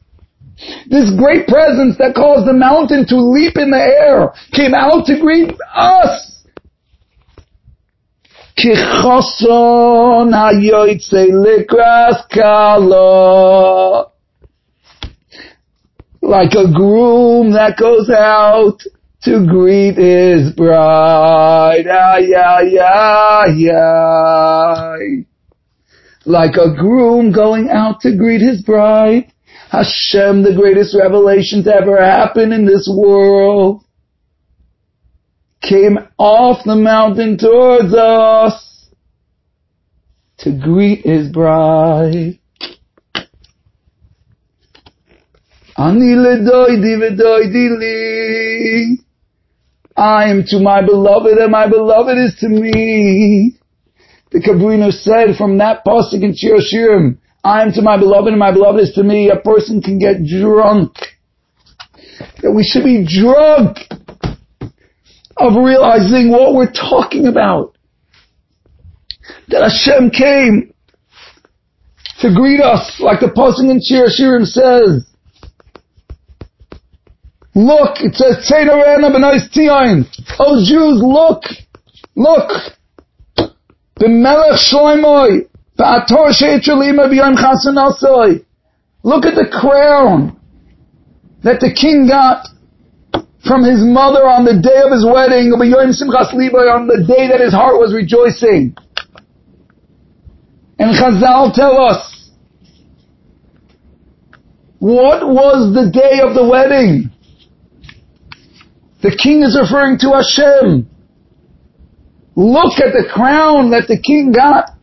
This 0.88 1.14
great 1.16 1.46
presence 1.46 1.96
that 1.98 2.14
caused 2.16 2.48
the 2.48 2.52
mountain 2.52 3.06
to 3.06 3.16
leap 3.16 3.56
in 3.56 3.70
the 3.70 3.78
air 3.78 4.32
came 4.52 4.74
out 4.74 5.06
to 5.06 5.20
greet 5.20 5.54
us. 5.74 6.42
Like 16.20 16.52
a 16.54 16.72
groom 16.72 17.52
that 17.52 17.76
goes 17.78 18.10
out 18.10 18.82
to 19.22 19.46
greet 19.46 19.96
his 19.96 20.52
bride. 20.52 21.86
Ay, 21.86 22.28
ay, 22.36 22.78
ay, 22.78 23.70
ay. 23.70 25.26
Like 26.24 26.56
a 26.56 26.74
groom 26.74 27.32
going 27.32 27.68
out 27.70 28.00
to 28.00 28.16
greet 28.16 28.40
his 28.40 28.62
bride. 28.62 29.32
Hashem, 29.70 30.42
the 30.42 30.54
greatest 30.54 30.96
revelation 30.96 31.64
to 31.64 31.74
ever 31.74 32.00
happen 32.00 32.52
in 32.52 32.66
this 32.66 32.88
world 32.92 33.84
came 35.60 35.98
off 36.18 36.64
the 36.64 36.76
mountain 36.76 37.36
towards 37.38 37.92
us 37.94 38.88
to 40.38 40.52
greet 40.52 41.04
his 41.04 41.28
bride. 41.28 42.38
I 49.96 50.28
am 50.28 50.44
to 50.48 50.60
my 50.60 50.84
beloved 50.84 51.38
and 51.38 51.50
my 51.50 51.68
beloved 51.68 52.18
is 52.18 52.36
to 52.40 52.48
me. 52.48 53.58
The 54.30 54.40
Kabrino 54.40 54.92
said 54.92 55.36
from 55.36 55.58
that 55.58 55.84
pasuk 55.86 56.22
in 56.22 56.34
Shir 56.34 57.16
I 57.42 57.62
am 57.62 57.72
to 57.72 57.82
my 57.82 57.96
beloved 57.96 58.28
and 58.28 58.38
my 58.38 58.52
beloved 58.52 58.80
is 58.80 58.92
to 58.94 59.02
me. 59.02 59.30
A 59.30 59.36
person 59.36 59.80
can 59.80 59.98
get 59.98 60.24
drunk. 60.26 60.96
That 62.42 62.52
we 62.52 62.62
should 62.62 62.84
be 62.84 63.06
drunk 63.06 63.78
of 65.38 65.52
realizing 65.56 66.30
what 66.30 66.54
we're 66.54 66.72
talking 66.72 67.26
about. 67.26 67.76
That 69.48 69.62
Hashem 69.62 70.10
came 70.10 70.74
to 72.20 72.34
greet 72.34 72.60
us, 72.60 73.00
like 73.00 73.20
the 73.20 73.28
pasuk 73.28 73.70
in 73.70 73.80
Shir 73.80 74.44
says. 74.44 75.06
Look, 77.56 78.02
it 78.04 78.14
says, 78.14 78.44
Tzeidarena 78.44 79.08
b'nois 79.08 79.50
tion. 79.50 80.04
Oh 80.38 80.60
Jews, 80.62 81.00
look, 81.00 81.42
look. 82.14 82.52
The 83.96 84.08
Melech 84.10 84.60
Shloimoi, 84.60 85.48
Ba'ator 85.78 86.34
she'etrelima 86.34 87.08
b'yom 87.08 87.34
chasanasoi. 87.34 88.44
Look 89.02 89.24
at 89.24 89.36
the 89.36 89.48
crown 89.50 90.38
that 91.44 91.60
the 91.60 91.72
king 91.72 92.08
got 92.08 92.46
from 93.46 93.64
his 93.64 93.80
mother 93.80 94.28
on 94.28 94.44
the 94.44 94.60
day 94.60 94.82
of 94.84 94.92
his 94.92 95.06
wedding, 95.10 95.50
b'yom 95.56 95.96
Simchas 95.96 96.34
Libay, 96.34 96.68
on 96.70 96.86
the 96.86 97.06
day 97.08 97.28
that 97.28 97.40
his 97.40 97.54
heart 97.54 97.78
was 97.78 97.94
rejoicing. 97.94 98.76
And 100.78 100.94
Chazal 100.94 101.54
tell 101.54 101.80
us, 101.80 102.30
what 104.78 105.26
was 105.26 105.72
the 105.74 105.90
day 105.90 106.20
of 106.20 106.34
the 106.34 106.46
wedding? 106.46 107.15
The 109.06 109.14
king 109.14 109.44
is 109.44 109.54
referring 109.54 109.98
to 110.02 110.18
Hashem. 110.18 110.90
Look 112.34 112.74
at 112.82 112.90
the 112.90 113.06
crown 113.06 113.70
that 113.70 113.86
the 113.86 114.02
king 114.02 114.32
got 114.34 114.74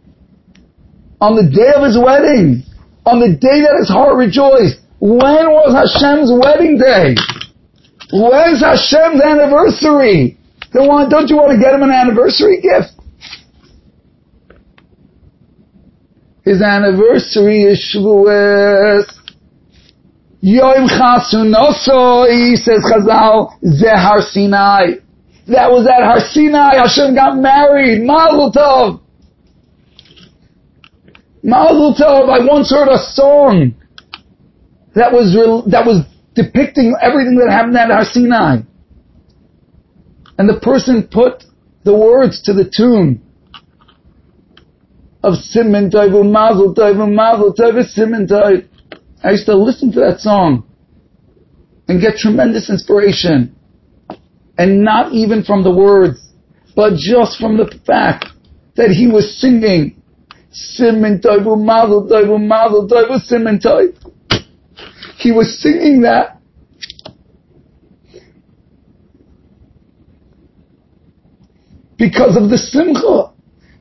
on 1.20 1.36
the 1.36 1.44
day 1.44 1.76
of 1.76 1.84
his 1.84 2.00
wedding, 2.00 2.64
on 3.06 3.20
the 3.20 3.36
day 3.36 3.60
that 3.68 3.76
his 3.84 3.90
heart 3.90 4.16
rejoiced. 4.16 4.80
When 5.04 5.52
was 5.52 5.76
Hashem's 5.76 6.32
wedding 6.32 6.80
day? 6.80 7.20
When's 8.16 8.64
Hashem's 8.64 9.20
anniversary? 9.20 10.40
Don't, 10.72 11.28
you 11.28 11.36
want 11.36 11.52
to 11.52 11.60
get 11.60 11.76
him 11.76 11.84
an 11.84 11.92
anniversary 11.92 12.64
gift? 12.64 12.96
His 16.46 16.62
anniversary 16.62 17.64
is 17.64 17.94
Shavuos. 17.94 19.23
Yom 20.46 20.90
Chasunosoi, 20.90 22.58
says 22.58 22.84
Chazal, 22.84 23.58
Zehar 23.64 24.20
Sinai. 24.20 25.00
That 25.48 25.72
was 25.72 25.88
at 25.88 26.04
Har 26.04 26.20
Sinai. 26.20 26.76
Hashem 26.76 27.16
got 27.16 27.38
married. 27.38 28.04
Mazel 28.04 28.52
Tov. 28.52 29.02
Mazel 31.42 31.96
Tov. 31.96 32.30
I 32.30 32.46
once 32.46 32.72
heard 32.72 32.90
a 32.90 32.98
song 32.98 33.74
that 34.96 35.14
was 35.14 35.32
that 35.72 35.86
was 35.86 36.04
depicting 36.36 36.94
everything 37.02 37.38
that 37.38 37.50
happened 37.50 37.78
at 37.78 37.90
Har 37.90 38.04
Sinai. 38.04 38.64
And 40.38 40.50
the 40.50 40.60
person 40.60 41.08
put 41.10 41.46
the 41.86 41.96
words 41.96 42.42
to 42.44 42.54
the 42.54 42.70
tune 42.70 43.22
of 45.24 45.36
Siman 45.36 45.90
Tov 45.90 46.30
Mazel 46.30 46.76
Tov 46.76 46.98
Mazel 47.16 47.54
Tov 47.54 47.98
Siman 47.98 48.28
Tov. 48.28 48.68
I 49.24 49.32
used 49.32 49.46
to 49.46 49.56
listen 49.56 49.92
to 49.94 50.00
that 50.02 50.20
song 50.20 50.68
and 51.88 52.02
get 52.02 52.18
tremendous 52.18 52.70
inspiration. 52.70 53.56
And 54.58 54.84
not 54.84 55.14
even 55.14 55.44
from 55.44 55.64
the 55.64 55.72
words, 55.72 56.20
but 56.76 56.94
just 56.96 57.40
from 57.40 57.58
the 57.58 57.80
fact 57.86 58.26
that 58.76 58.90
he 58.90 59.08
was 59.08 59.40
singing 59.40 60.02
Mazel 60.54 62.08
Tov 62.88 63.30
Siman 63.30 63.60
Tov. 63.60 63.98
He 65.18 65.32
was 65.32 65.60
singing 65.60 66.02
that. 66.02 66.40
Because 71.98 72.36
of 72.36 72.50
the 72.50 72.58
simcha 72.58 73.32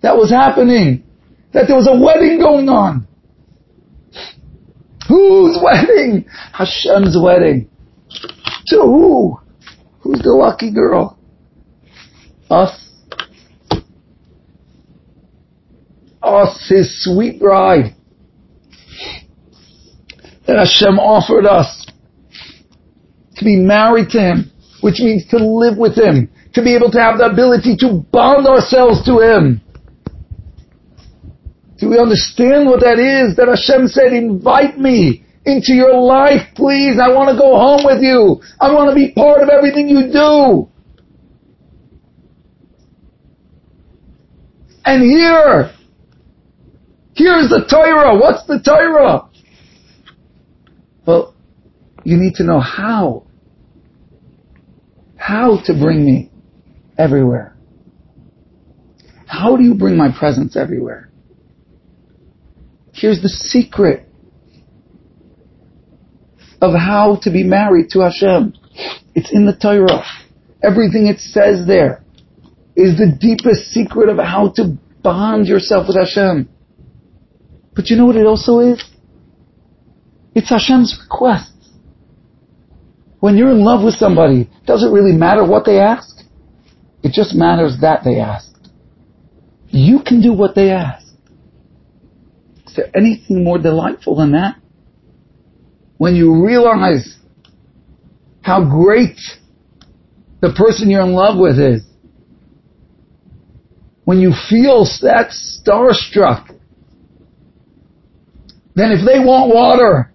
that 0.00 0.16
was 0.16 0.30
happening. 0.30 1.04
That 1.52 1.66
there 1.66 1.76
was 1.76 1.88
a 1.88 1.98
wedding 1.98 2.38
going 2.38 2.68
on. 2.68 3.06
Whose 5.12 5.58
wedding? 5.62 6.24
Hashem's 6.54 7.18
wedding. 7.22 7.68
To 8.68 8.76
who? 8.80 9.38
Who's 10.00 10.20
the 10.20 10.30
lucky 10.30 10.72
girl? 10.72 11.18
Us. 12.48 12.88
Us, 16.22 16.66
his 16.66 17.04
sweet 17.04 17.38
bride 17.38 17.94
that 20.46 20.56
Hashem 20.56 20.98
offered 20.98 21.46
us 21.46 21.86
to 23.36 23.44
be 23.44 23.56
married 23.56 24.08
to 24.10 24.20
Him, 24.20 24.52
which 24.80 25.00
means 25.00 25.26
to 25.28 25.36
live 25.36 25.78
with 25.78 25.96
Him, 25.96 26.30
to 26.54 26.62
be 26.62 26.74
able 26.74 26.90
to 26.90 27.00
have 27.00 27.18
the 27.18 27.26
ability 27.26 27.76
to 27.80 28.02
bond 28.12 28.46
ourselves 28.46 29.04
to 29.04 29.18
Him. 29.18 29.61
Do 31.82 31.88
we 31.88 31.98
understand 31.98 32.66
what 32.66 32.78
that 32.82 33.00
is? 33.00 33.34
That 33.34 33.48
Hashem 33.48 33.88
said, 33.88 34.12
invite 34.12 34.78
me 34.78 35.24
into 35.44 35.72
your 35.72 36.00
life, 36.00 36.54
please. 36.54 37.00
I 37.02 37.08
want 37.08 37.28
to 37.30 37.36
go 37.36 37.56
home 37.58 37.84
with 37.84 38.00
you. 38.00 38.40
I 38.60 38.72
want 38.72 38.90
to 38.90 38.94
be 38.94 39.12
part 39.12 39.42
of 39.42 39.48
everything 39.48 39.88
you 39.88 40.12
do. 40.12 40.68
And 44.84 45.02
here, 45.02 45.74
here's 47.16 47.48
the 47.48 47.66
Torah. 47.68 48.16
What's 48.16 48.46
the 48.46 48.60
Torah? 48.64 49.28
Well, 51.04 51.34
you 52.04 52.16
need 52.16 52.34
to 52.34 52.44
know 52.44 52.60
how. 52.60 53.26
How 55.16 55.58
to 55.64 55.72
bring 55.72 56.04
me 56.04 56.30
everywhere. 56.96 57.56
How 59.26 59.56
do 59.56 59.64
you 59.64 59.74
bring 59.74 59.96
my 59.96 60.16
presence 60.16 60.56
everywhere? 60.56 61.11
Here's 63.02 63.20
the 63.20 63.28
secret 63.28 64.06
of 66.60 66.72
how 66.72 67.18
to 67.22 67.32
be 67.32 67.42
married 67.42 67.90
to 67.90 67.98
Hashem. 67.98 68.54
It's 69.16 69.32
in 69.32 69.44
the 69.44 69.56
Torah. 69.56 70.04
Everything 70.62 71.08
it 71.08 71.18
says 71.18 71.66
there 71.66 72.04
is 72.76 72.96
the 72.98 73.12
deepest 73.20 73.72
secret 73.72 74.08
of 74.08 74.18
how 74.18 74.52
to 74.54 74.78
bond 75.02 75.48
yourself 75.48 75.88
with 75.88 75.96
Hashem. 75.96 76.48
But 77.74 77.90
you 77.90 77.96
know 77.96 78.06
what 78.06 78.14
it 78.14 78.24
also 78.24 78.60
is? 78.60 78.80
It's 80.36 80.50
Hashem's 80.50 80.96
request. 81.02 81.50
When 83.18 83.36
you're 83.36 83.50
in 83.50 83.64
love 83.64 83.82
with 83.82 83.94
somebody, 83.94 84.42
it 84.42 84.64
doesn't 84.64 84.92
really 84.92 85.10
matter 85.10 85.44
what 85.44 85.64
they 85.64 85.80
ask. 85.80 86.20
It 87.02 87.10
just 87.12 87.34
matters 87.34 87.78
that 87.80 88.04
they 88.04 88.20
asked. 88.20 88.68
you 89.70 90.04
can 90.06 90.22
do 90.22 90.32
what 90.32 90.54
they 90.54 90.70
ask. 90.70 91.01
Is 92.72 92.76
there 92.76 92.96
anything 92.96 93.44
more 93.44 93.58
delightful 93.58 94.16
than 94.16 94.32
that? 94.32 94.56
When 95.98 96.16
you 96.16 96.42
realize 96.42 97.18
how 98.40 98.64
great 98.64 99.18
the 100.40 100.52
person 100.52 100.90
you're 100.90 101.02
in 101.02 101.12
love 101.12 101.38
with 101.38 101.58
is. 101.58 101.82
When 104.04 104.18
you 104.18 104.32
feel 104.48 104.84
that 105.02 105.30
starstruck, 105.30 106.48
then 108.74 108.90
if 108.90 109.06
they 109.06 109.20
want 109.20 109.54
water, 109.54 110.12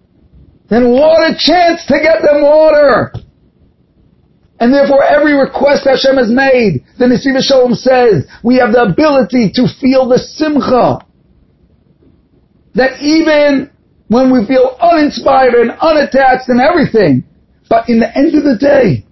then 0.68 0.90
what 0.90 1.30
a 1.30 1.34
chance 1.38 1.86
to 1.86 1.94
get 2.02 2.22
them 2.22 2.42
water! 2.42 3.12
And 4.60 4.74
therefore 4.74 5.04
every 5.04 5.32
request 5.32 5.86
Hashem 5.86 6.16
has 6.16 6.28
made, 6.28 6.84
the 6.98 7.06
Nesiv 7.06 7.40
Shalom 7.40 7.74
says, 7.74 8.26
we 8.42 8.56
have 8.56 8.72
the 8.72 8.82
ability 8.82 9.52
to 9.54 9.68
feel 9.80 10.08
the 10.08 10.18
simcha. 10.18 11.06
That 12.78 13.02
even 13.02 13.72
when 14.06 14.32
we 14.32 14.46
feel 14.46 14.76
uninspired 14.80 15.54
and 15.54 15.72
unattached 15.72 16.48
and 16.48 16.60
everything, 16.60 17.24
but 17.68 17.88
in 17.88 17.98
the 17.98 18.16
end 18.16 18.36
of 18.36 18.44
the 18.44 18.56
day, 18.56 19.04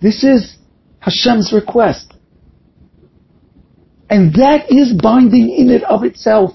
this 0.00 0.22
is 0.22 0.56
Hashem's 1.00 1.52
request. 1.52 2.14
And 4.08 4.32
that 4.34 4.70
is 4.70 4.94
binding 5.02 5.50
in 5.50 5.68
it 5.68 5.82
of 5.82 6.04
itself 6.04 6.52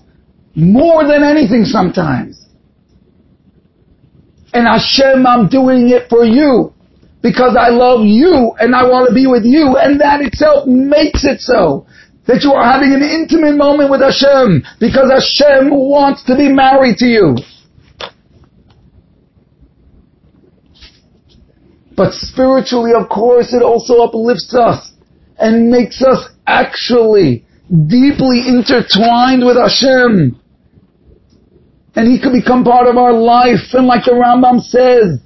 more 0.56 1.06
than 1.06 1.22
anything 1.22 1.66
sometimes. 1.66 2.46
And 4.54 4.68
Hashem, 4.68 5.28
I'm 5.28 5.50
doing 5.50 5.90
it 5.90 6.08
for 6.10 6.24
you 6.24 6.74
because 7.22 7.58
I 7.60 7.72
love 7.72 8.06
you 8.06 8.54
and 8.58 8.74
I 8.74 8.84
want 8.84 9.10
to 9.10 9.14
be 9.14 9.28
with 9.28 9.44
you 9.44 9.76
and 9.76 10.00
that 10.00 10.22
itself 10.22 10.66
makes 10.66 11.26
it 11.26 11.42
so. 11.42 11.88
That 12.28 12.42
you 12.42 12.54
are 12.54 12.64
having 12.64 12.94
an 12.94 13.04
intimate 13.04 13.56
moment 13.56 13.92
with 13.92 14.02
Hashem 14.02 14.64
because 14.80 15.12
Hashem 15.12 15.70
wants 15.70 16.24
to 16.26 16.36
be 16.36 16.50
married 16.50 16.98
to 16.98 17.06
you. 17.06 17.38
But 21.96 22.14
spiritually, 22.14 22.92
of 22.98 23.10
course, 23.10 23.54
it 23.54 23.62
also 23.62 24.02
uplifts 24.02 24.54
us 24.54 24.92
and 25.38 25.70
makes 25.70 26.02
us 26.02 26.28
actually 26.46 27.46
deeply 27.70 28.44
intertwined 28.48 29.46
with 29.46 29.58
Hashem. 29.58 30.40
And 31.96 32.08
He 32.08 32.20
could 32.20 32.34
become 32.34 32.64
part 32.64 32.88
of 32.88 32.98
our 32.98 33.14
life. 33.14 33.74
And 33.74 33.88
like 33.88 34.04
the 34.06 34.12
Rambam 34.12 34.62
says, 34.62 35.20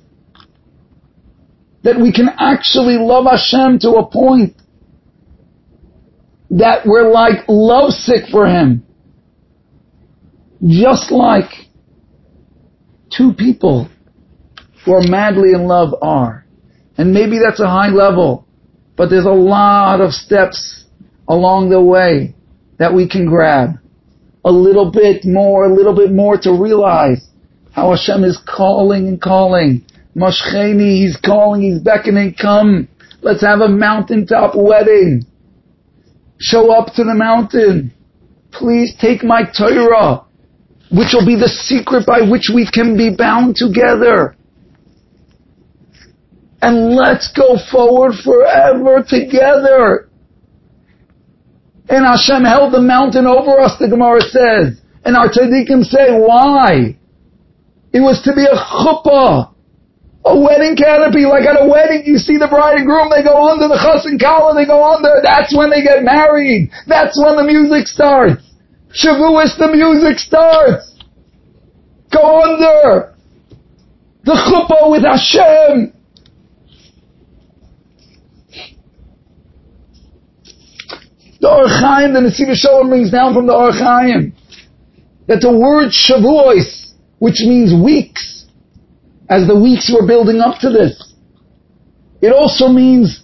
that 1.84 2.00
we 2.00 2.12
can 2.12 2.30
actually 2.38 2.98
love 3.00 3.26
Hashem 3.26 3.80
to 3.80 3.92
a 3.92 4.06
point 4.06 4.56
that 6.52 6.86
we're 6.86 7.12
like 7.12 7.46
lovesick 7.48 8.30
for 8.32 8.48
Him. 8.48 8.84
Just 10.66 11.12
like 11.12 11.50
two 13.16 13.34
people 13.34 13.90
who 14.84 14.94
are 14.94 15.08
madly 15.08 15.52
in 15.54 15.68
love 15.68 15.94
are. 16.02 16.46
And 16.98 17.14
maybe 17.14 17.40
that's 17.44 17.60
a 17.60 17.68
high 17.68 17.90
level, 17.90 18.46
but 18.98 19.10
there's 19.10 19.26
a 19.26 19.30
lot 19.30 20.02
of 20.02 20.12
steps 20.12 20.86
along 21.28 21.70
the 21.70 21.82
way 21.82 22.36
that 22.78 22.94
we 22.94 23.08
can 23.08 23.26
grab. 23.26 23.80
A 24.44 24.52
little 24.52 24.92
bit 24.92 25.24
more, 25.26 25.66
a 25.66 25.74
little 25.74 25.96
bit 25.96 26.12
more 26.12 26.38
to 26.42 26.52
realize 26.52 27.26
how 27.72 27.92
Hashem 27.92 28.24
is 28.24 28.42
calling 28.46 29.08
and 29.08 29.22
calling 29.22 29.86
Moshcheni, 30.16 30.98
he's 30.98 31.18
calling, 31.24 31.62
he's 31.62 31.80
beckoning, 31.80 32.36
come. 32.40 32.88
Let's 33.22 33.42
have 33.42 33.60
a 33.60 33.70
mountaintop 33.70 34.54
wedding. 34.56 35.24
Show 36.40 36.74
up 36.74 36.94
to 36.96 37.04
the 37.04 37.14
mountain. 37.14 37.94
Please 38.52 38.96
take 39.00 39.24
my 39.24 39.44
Torah, 39.44 40.26
which 40.90 41.14
will 41.14 41.26
be 41.26 41.36
the 41.36 41.50
secret 41.50 42.06
by 42.06 42.22
which 42.22 42.50
we 42.54 42.66
can 42.66 42.98
be 42.98 43.14
bound 43.16 43.56
together. 43.56 44.36
And 46.62 46.96
let's 46.96 47.32
go 47.34 47.58
forward 47.72 48.14
forever 48.24 49.04
together. 49.08 50.10
And 51.90 52.06
Hashem 52.06 52.44
held 52.44 52.74
the 52.74 52.82
mountain 52.82 53.26
over 53.26 53.60
us, 53.60 53.78
the 53.80 53.88
Gemara 53.90 54.22
says. 54.22 54.82
And 55.04 55.16
our 55.16 55.30
tzaddikim 55.30 55.84
say, 55.84 56.12
why? 56.12 56.98
It 57.92 58.02
was 58.02 58.22
to 58.24 58.34
be 58.34 58.46
a 58.46 58.56
chuppah 58.56 59.54
a 60.26 60.38
wedding 60.38 60.76
canopy, 60.76 61.26
like 61.26 61.48
at 61.48 61.56
a 61.56 61.68
wedding, 61.68 62.04
you 62.06 62.18
see 62.18 62.38
the 62.38 62.48
bride 62.48 62.78
and 62.78 62.86
groom, 62.86 63.10
they 63.10 63.24
go 63.24 63.48
under 63.48 63.68
the 63.68 63.80
chas 63.80 64.06
and 64.06 64.20
kala, 64.20 64.54
they 64.54 64.66
go 64.66 64.84
under, 64.84 65.22
that's 65.24 65.56
when 65.56 65.70
they 65.70 65.82
get 65.82 66.04
married. 66.04 66.70
That's 66.88 67.16
when 67.16 67.38
the 67.38 67.44
music 67.44 67.88
starts. 67.88 68.44
Shavuos, 68.92 69.58
the 69.58 69.70
music 69.72 70.20
starts. 70.20 71.00
Go 72.12 72.42
under. 72.42 73.16
The 74.24 74.34
chuppah 74.34 74.92
with 74.92 75.04
Hashem. 75.04 75.94
The 81.40 81.48
Ohr 81.48 81.68
HaChaim, 81.68 82.14
the 82.14 82.20
Nesiv 82.20 82.54
Shalom 82.56 82.90
brings 82.90 83.12
down 83.12 83.34
from 83.34 83.48
the 83.48 83.54
Ohr 83.54 83.72
HaChaim 83.72 84.34
that 85.28 85.40
the 85.40 85.56
word 85.56 85.92
Shavuos, 85.92 86.94
which 87.20 87.40
means 87.46 87.72
weeks, 87.72 88.39
as 89.30 89.48
the 89.48 89.58
weeks 89.58 89.94
were 89.94 90.08
building 90.08 90.40
up 90.40 90.60
to 90.60 90.70
this. 90.70 91.14
It 92.22 92.34
also 92.34 92.68
means 92.68 93.24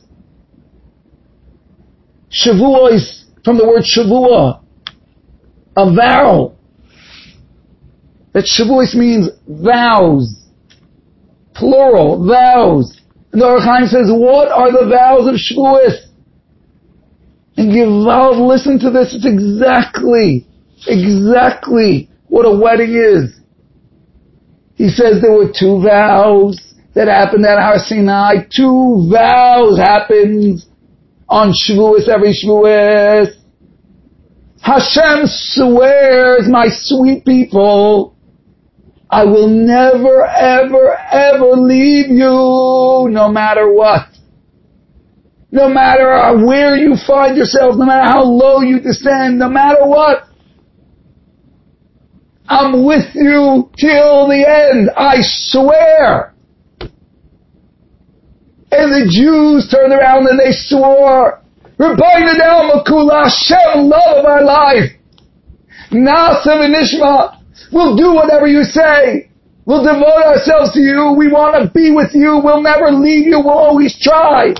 Shavua 2.29 2.93
is 2.93 3.25
from 3.43 3.57
the 3.57 3.65
word 3.65 3.83
Shavua, 3.83 4.61
a 5.75 5.93
vow. 5.93 6.55
That 8.33 8.43
Shavuos 8.43 8.95
means 8.95 9.29
vows. 9.47 10.43
Plural, 11.53 12.27
vows. 12.27 13.01
And 13.31 13.41
the 13.41 13.45
Ohr 13.45 13.59
HaChaim 13.59 13.87
says, 13.87 14.11
what 14.11 14.51
are 14.51 14.71
the 14.71 14.89
vows 14.89 15.27
of 15.27 15.35
Shavuos? 15.35 16.07
And 17.55 17.71
Gival, 17.71 18.45
listen 18.45 18.77
to 18.79 18.91
this, 18.91 19.15
it's 19.15 19.25
exactly, 19.25 20.45
exactly 20.87 22.09
what 22.27 22.45
a 22.45 22.51
wedding 22.53 22.93
is. 22.93 23.39
He 24.75 24.89
says 24.89 25.21
there 25.21 25.33
were 25.33 25.51
two 25.57 25.81
vows 25.81 26.73
that 26.93 27.07
happened 27.07 27.45
at 27.45 27.59
Har 27.59 27.79
Sinai. 27.79 28.45
Two 28.55 29.09
vows 29.11 29.77
happened 29.77 30.59
on 31.27 31.53
Shavuos, 31.53 32.07
every 32.07 32.33
Shavuos. 32.33 33.29
Hashem 34.61 35.23
swears, 35.25 36.47
my 36.49 36.67
sweet 36.69 37.23
people, 37.23 38.15
I 39.09 39.23
will 39.23 39.47
never, 39.47 40.25
ever, 40.25 40.97
ever 41.11 41.51
leave 41.51 42.07
you, 42.09 43.07
no 43.11 43.29
matter 43.31 43.71
what. 43.71 44.07
No 45.51 45.69
matter 45.69 46.43
where 46.45 46.75
you 46.75 46.95
find 47.07 47.37
yourself, 47.37 47.75
no 47.77 47.85
matter 47.85 48.09
how 48.09 48.23
low 48.23 48.61
you 48.61 48.79
descend, 48.79 49.39
no 49.39 49.47
matter 49.47 49.85
what. 49.85 50.23
I'm 52.47 52.85
with 52.85 53.15
you 53.15 53.69
till 53.77 54.27
the 54.27 54.45
end. 54.45 54.91
I 54.95 55.17
swear. 55.21 56.33
And 58.71 58.91
the 58.91 59.07
Jews 59.09 59.69
turned 59.71 59.93
around 59.93 60.27
and 60.27 60.39
they 60.39 60.51
swore, 60.51 61.41
Ribbono 61.79 62.35
Shel 62.37 62.83
Olam, 62.85 63.23
Hashem, 63.23 63.89
love 63.89 64.17
of 64.17 64.25
our 64.25 64.43
life. 64.43 64.91
Naaseh 65.91 66.45
v'nishma, 66.45 67.39
we'll 67.71 67.95
do 67.95 68.13
whatever 68.13 68.47
you 68.47 68.63
say. 68.63 69.29
We'll 69.65 69.83
devote 69.83 70.23
ourselves 70.25 70.73
to 70.73 70.79
you. 70.79 71.15
We 71.17 71.27
want 71.27 71.55
to 71.57 71.71
be 71.73 71.91
with 71.91 72.13
you. 72.13 72.39
We'll 72.43 72.61
never 72.61 72.91
leave 72.91 73.25
you. 73.25 73.39
We'll 73.39 73.57
always 73.57 73.97
try. 73.99 74.53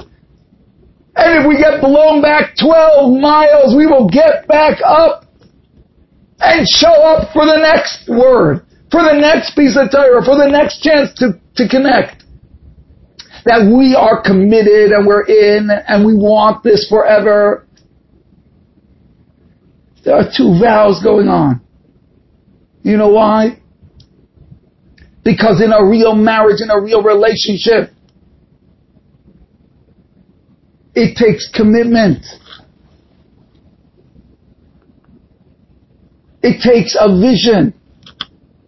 And 1.16 1.40
if 1.40 1.48
we 1.48 1.58
get 1.58 1.80
blown 1.82 2.22
back 2.22 2.56
12 2.60 3.20
miles, 3.20 3.76
we 3.78 3.86
will 3.86 4.10
get 4.10 4.48
back 4.48 4.80
up 4.84 5.25
and 6.40 6.68
show 6.68 6.92
up 6.92 7.32
for 7.34 7.46
the 7.46 7.58
next 7.58 8.10
word, 8.10 8.66
for 8.92 9.04
the 9.04 9.18
next 9.20 9.56
piece 9.56 9.78
of 9.78 9.92
Torah, 9.92 10.24
for 10.24 10.36
the 10.36 10.50
next 10.50 10.82
chance 10.82 11.14
to, 11.20 11.40
to 11.56 11.68
connect. 11.68 12.24
That 13.46 13.72
we 13.72 13.96
are 13.96 14.24
committed 14.24 14.92
and 14.92 15.06
we're 15.06 15.26
in 15.26 15.70
and 15.70 16.06
we 16.06 16.16
want 16.16 16.64
this 16.64 16.88
forever. 16.90 17.68
There 20.04 20.16
are 20.16 20.26
two 20.36 20.60
vows 20.60 21.02
going 21.04 21.28
on. 21.28 21.62
You 22.84 22.98
know 22.98 23.10
why? 23.10 23.60
Because 25.24 25.62
in 25.62 25.72
a 25.72 25.84
real 25.84 26.16
marriage, 26.16 26.62
in 26.62 26.70
a 26.70 26.80
real 26.80 27.02
relationship, 27.02 27.92
it 30.94 31.18
takes 31.18 31.50
commitment. 31.52 32.24
It 36.46 36.62
takes 36.62 36.96
a 37.00 37.10
vision 37.10 37.74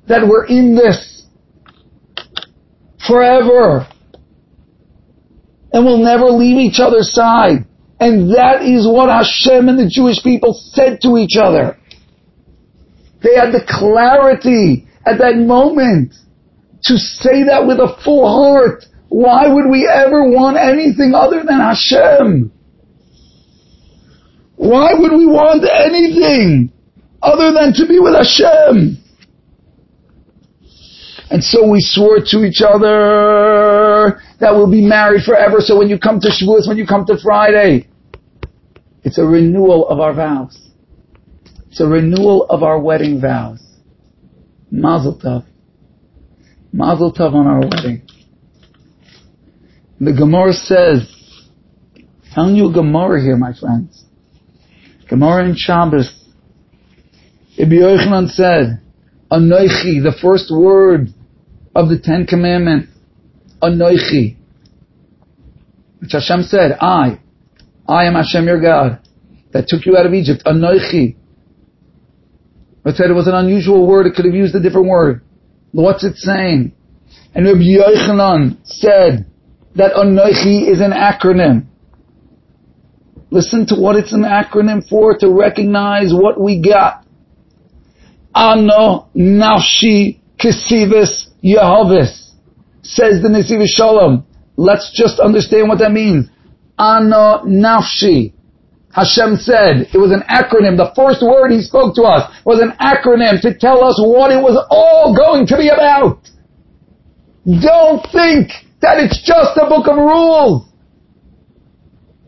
that 0.07 0.27
we're 0.27 0.47
in 0.47 0.73
this 0.73 1.27
forever 3.07 3.85
and 5.71 5.85
we'll 5.85 6.03
never 6.03 6.25
leave 6.25 6.57
each 6.57 6.79
other's 6.79 7.13
side. 7.13 7.67
And 7.99 8.33
that 8.33 8.63
is 8.63 8.87
what 8.87 9.09
Hashem 9.09 9.69
and 9.69 9.77
the 9.77 9.87
Jewish 9.87 10.23
people 10.23 10.53
said 10.55 11.01
to 11.03 11.17
each 11.17 11.37
other. 11.39 11.77
They 13.21 13.35
had 13.35 13.51
the 13.51 13.63
clarity 13.67 14.87
at 15.05 15.19
that 15.19 15.35
moment 15.37 16.15
to 16.85 16.97
say 16.97 17.43
that 17.43 17.67
with 17.67 17.77
a 17.77 17.95
full 18.03 18.27
heart. 18.27 18.85
Why 19.09 19.53
would 19.53 19.69
we 19.69 19.87
ever 19.87 20.27
want 20.27 20.57
anything 20.57 21.13
other 21.13 21.43
than 21.43 21.59
Hashem? 21.59 22.51
Why 24.55 24.95
would 24.95 25.11
we 25.11 25.27
want 25.27 25.63
anything 25.63 26.73
other 27.21 27.51
than 27.51 27.73
to 27.73 27.87
be 27.87 27.99
with 27.99 28.15
Hashem? 28.15 29.03
And 31.29 31.43
so 31.43 31.69
we 31.69 31.81
swore 31.81 32.19
to 32.23 32.45
each 32.45 32.61
other 32.61 34.21
that 34.39 34.53
we'll 34.53 34.71
be 34.71 34.81
married 34.81 35.23
forever. 35.23 35.59
So 35.59 35.77
when 35.77 35.89
you 35.89 35.99
come 35.99 36.19
to 36.21 36.29
Shavuos, 36.29 36.67
when 36.67 36.77
you 36.77 36.85
come 36.87 37.05
to 37.05 37.17
Friday, 37.21 37.89
it's 39.03 39.17
a 39.17 39.25
renewal 39.25 39.87
of 39.89 39.99
our 39.99 40.13
vows. 40.13 40.71
It's 41.67 41.81
a 41.81 41.87
renewal 41.87 42.45
of 42.49 42.63
our 42.63 42.79
wedding 42.79 43.19
vows. 43.19 43.61
Mazel 44.71 45.19
tov. 45.19 45.45
Mazel 46.71 47.13
tov 47.13 47.33
on 47.33 47.47
our 47.47 47.59
wedding. 47.59 48.07
The 49.99 50.13
Gemara 50.13 50.53
says, 50.53 51.09
telling 52.33 52.55
you 52.55 52.71
Gemara 52.71 53.21
here, 53.21 53.35
my 53.35 53.53
friends. 53.53 54.05
Gemara 55.09 55.45
in 55.45 55.55
Shabbos. 55.57 56.26
Rabbi 57.59 57.75
Yochanan 57.75 58.29
said, 58.29 58.81
Anoichi, 59.31 60.03
the 60.03 60.15
first 60.21 60.51
word 60.51 61.07
of 61.75 61.89
the 61.89 61.99
Ten 61.99 62.25
Commandments. 62.25 62.89
Anoichi. 63.61 64.37
Which 65.99 66.11
Hashem 66.11 66.43
said, 66.43 66.77
I. 66.79 67.19
I 67.87 68.05
am 68.05 68.13
Hashem 68.13 68.45
your 68.45 68.61
God. 68.61 68.99
That 69.53 69.67
took 69.67 69.85
you 69.85 69.97
out 69.97 70.05
of 70.05 70.13
Egypt. 70.13 70.43
Anoichi. 70.45 71.15
It 72.85 72.95
said 72.95 73.09
it 73.09 73.13
was 73.13 73.27
an 73.27 73.33
unusual 73.33 73.87
word. 73.87 74.05
It 74.05 74.13
could 74.15 74.25
have 74.25 74.35
used 74.35 74.55
a 74.55 74.61
different 74.61 74.87
word. 74.87 75.21
What's 75.71 76.03
it 76.03 76.15
saying? 76.15 76.73
And 77.33 77.45
Rabbi 77.45 77.59
Yochanan 77.59 78.57
said 78.65 79.25
that 79.75 79.93
Anoichi 79.93 80.69
is 80.69 80.79
an 80.79 80.91
acronym. 80.91 81.65
Listen 83.29 83.65
to 83.67 83.75
what 83.75 83.95
it's 83.95 84.13
an 84.13 84.21
acronym 84.21 84.87
for 84.87 85.17
to 85.17 85.29
recognize 85.29 86.13
what 86.13 86.39
we 86.39 86.61
got. 86.61 87.06
Ano 88.37 89.09
nafshi 89.15 90.21
kisivis 90.37 91.29
Yehovis. 91.43 92.33
Says 92.83 93.21
the 93.23 93.29
Nesiv 93.29 93.65
Shalom. 93.65 94.25
Let's 94.55 94.91
just 94.93 95.19
understand 95.19 95.69
what 95.69 95.79
that 95.79 95.91
means. 95.91 96.29
Ano 96.77 97.41
nafshi. 97.45 98.33
Hashem 98.93 99.37
said 99.37 99.89
it 99.93 99.97
was 99.97 100.11
an 100.11 100.21
acronym. 100.29 100.77
The 100.77 100.93
first 100.95 101.21
word 101.21 101.49
he 101.51 101.61
spoke 101.61 101.95
to 101.95 102.03
us 102.03 102.29
was 102.45 102.61
an 102.61 102.73
acronym 102.77 103.41
to 103.41 103.57
tell 103.57 103.83
us 103.83 103.99
what 104.01 104.31
it 104.31 104.41
was 104.41 104.57
all 104.69 105.17
going 105.17 105.47
to 105.47 105.57
be 105.57 105.69
about. 105.69 106.21
Don't 107.45 108.05
think 108.13 108.53
that 108.81 109.01
it's 109.01 109.21
just 109.25 109.57
a 109.57 109.65
book 109.65 109.87
of 109.87 109.97
rules. 109.97 110.69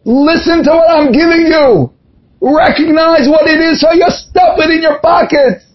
Listen 0.05 0.63
to 0.63 0.71
what 0.73 0.89
I'm 0.89 1.11
giving 1.11 1.53
you. 1.53 1.93
Recognize 2.41 3.29
what 3.29 3.45
it 3.45 3.61
is 3.61 3.81
so 3.81 3.91
you 3.93 4.09
stuff 4.09 4.57
it 4.57 4.71
in 4.71 4.81
your 4.81 4.99
pockets. 5.01 5.68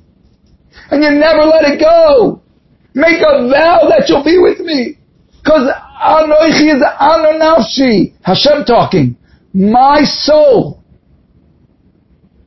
And 0.95 1.03
you 1.03 1.11
never 1.11 1.43
let 1.43 1.65
it 1.65 1.81
go. 1.81 2.41
Make 2.95 3.21
a 3.21 3.49
vow 3.49 3.89
that 3.89 4.05
you'll 4.07 4.23
be 4.23 4.39
with 4.39 4.61
me. 4.61 4.97
Cause 5.45 5.69
Anoichi 6.01 6.71
is 6.73 6.81
Anonafshi. 7.01 8.15
Hashem 8.23 8.65
talking. 8.65 9.17
My 9.53 10.03
soul. 10.05 10.85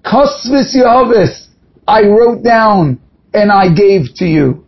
Kosvis 0.01 0.73
Yehovis. 0.73 1.47
I 1.85 2.03
wrote 2.03 2.41
down 2.41 3.01
and 3.33 3.51
I 3.51 3.67
gave 3.67 4.15
to 4.15 4.25
you. 4.25 4.65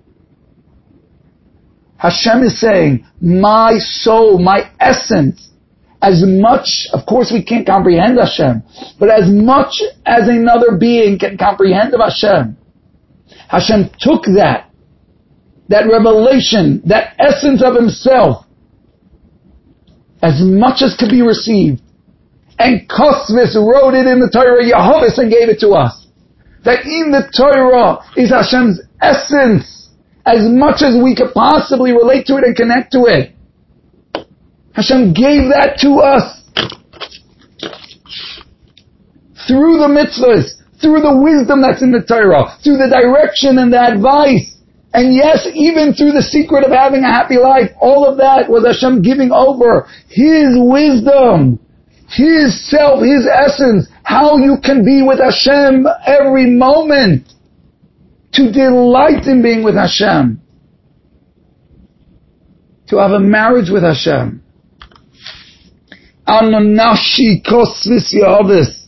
Hashem 1.96 2.44
is 2.44 2.60
saying, 2.60 3.06
my 3.22 3.78
soul, 3.78 4.40
my 4.40 4.70
essence, 4.82 5.52
as 6.02 6.22
much, 6.26 6.88
of 6.92 7.06
course 7.06 7.32
we 7.34 7.44
can't 7.44 7.66
comprehend 7.66 8.18
Hashem, 8.18 8.62
but 9.00 9.10
as 9.10 9.30
much 9.30 9.82
as 10.06 10.28
another 10.28 10.78
being 10.78 11.18
can 11.18 11.38
comprehend 11.38 11.94
of 11.94 12.02
Hashem, 12.02 12.58
Hashem 13.50 13.90
took 14.00 14.24
that, 14.38 14.70
that 15.70 15.90
revelation, 15.92 16.82
that 16.86 17.16
essence 17.18 17.64
of 17.64 17.76
Himself, 17.76 18.46
as 20.22 20.40
much 20.42 20.84
as 20.84 20.96
could 20.98 21.10
be 21.10 21.24
received, 21.24 21.82
and 22.60 22.88
Kosvis 22.88 23.56
wrote 23.56 23.96
it 23.96 24.06
in 24.06 24.20
the 24.20 24.30
Torah, 24.32 24.62
Yehovis, 24.62 25.18
and 25.18 25.32
gave 25.32 25.50
it 25.50 25.60
to 25.62 25.70
us. 25.70 26.08
That 26.64 26.86
in 26.86 27.10
the 27.10 27.26
Torah 27.36 28.06
is 28.16 28.30
Hashem's 28.30 28.82
essence, 29.02 29.90
as 30.26 30.46
much 30.46 30.84
as 30.84 30.96
we 31.02 31.16
could 31.16 31.34
possibly 31.34 31.92
relate 31.92 32.28
to 32.28 32.36
it 32.36 32.44
and 32.44 32.56
connect 32.56 32.92
to 32.92 33.06
it. 33.06 33.34
Hashem 34.74 35.14
gave 35.14 35.50
that 35.50 35.80
to 35.82 36.04
us 36.06 36.44
through 39.48 39.80
the 39.80 39.90
mitzvahs, 39.90 40.59
through 40.82 41.02
the 41.02 41.16
wisdom 41.18 41.62
that's 41.62 41.82
in 41.82 41.92
the 41.92 42.02
Torah, 42.02 42.58
through 42.64 42.78
the 42.78 42.88
direction 42.88 43.58
and 43.60 43.72
the 43.72 43.80
advice. 43.80 44.56
And 44.94 45.14
yes, 45.14 45.48
even 45.54 45.94
through 45.94 46.14
the 46.14 46.24
secret 46.24 46.64
of 46.64 46.72
having 46.72 47.04
a 47.04 47.12
happy 47.12 47.38
life, 47.38 47.70
all 47.80 48.10
of 48.10 48.18
that 48.18 48.50
was 48.50 48.66
Hashem 48.66 49.02
giving 49.04 49.32
over 49.32 49.88
His 50.08 50.58
wisdom, 50.58 51.60
His 52.10 52.58
self, 52.70 53.04
His 53.04 53.28
essence, 53.28 53.88
how 54.04 54.38
you 54.38 54.58
can 54.64 54.84
be 54.84 55.04
with 55.06 55.20
Hashem 55.20 55.86
every 56.08 56.50
moment, 56.50 57.28
to 58.34 58.52
delight 58.52 59.28
in 59.28 59.42
being 59.42 59.64
with 59.64 59.76
Hashem, 59.76 60.42
to 62.88 62.98
have 62.98 63.12
a 63.12 63.20
marriage 63.20 63.70
with 63.70 63.84
Hashem. 63.84 64.42
Kosvis 67.46 68.14
yavis. 68.14 68.79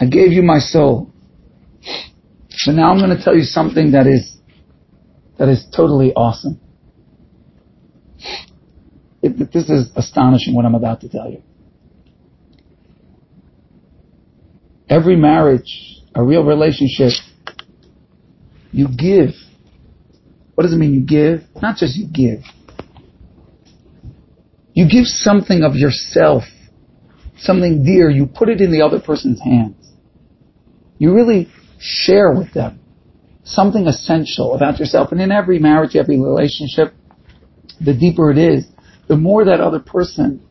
I 0.00 0.06
gave 0.06 0.32
you 0.32 0.42
my 0.42 0.58
soul. 0.58 1.12
So 2.50 2.72
now 2.72 2.90
I'm 2.90 2.98
going 2.98 3.16
to 3.16 3.22
tell 3.22 3.34
you 3.34 3.42
something 3.42 3.92
that 3.92 4.06
is, 4.06 4.38
that 5.38 5.48
is 5.48 5.66
totally 5.74 6.12
awesome. 6.14 6.60
It, 9.22 9.52
this 9.52 9.68
is 9.70 9.90
astonishing 9.96 10.54
what 10.54 10.64
I'm 10.64 10.74
about 10.74 11.00
to 11.02 11.08
tell 11.08 11.30
you. 11.30 11.42
Every 14.88 15.16
marriage, 15.16 16.02
a 16.14 16.22
real 16.22 16.44
relationship, 16.44 17.12
you 18.70 18.88
give. 18.88 19.30
What 20.54 20.64
does 20.64 20.72
it 20.72 20.76
mean 20.76 20.94
you 20.94 21.00
give? 21.00 21.46
Not 21.60 21.76
just 21.76 21.96
you 21.96 22.06
give. 22.06 22.44
You 24.74 24.88
give 24.88 25.06
something 25.06 25.62
of 25.62 25.74
yourself, 25.76 26.42
something 27.38 27.84
dear, 27.84 28.10
you 28.10 28.26
put 28.26 28.48
it 28.48 28.60
in 28.60 28.72
the 28.72 28.82
other 28.82 29.00
person's 29.00 29.40
hands. 29.40 29.83
You 30.98 31.14
really 31.14 31.48
share 31.78 32.32
with 32.32 32.52
them 32.52 32.80
something 33.44 33.86
essential 33.86 34.54
about 34.54 34.78
yourself. 34.78 35.12
And 35.12 35.20
in 35.20 35.30
every 35.30 35.58
marriage, 35.58 35.96
every 35.96 36.20
relationship, 36.20 36.94
the 37.80 37.94
deeper 37.94 38.30
it 38.30 38.38
is, 38.38 38.66
the 39.08 39.16
more 39.16 39.44
that 39.44 39.60
other 39.60 39.80
person 39.80 40.46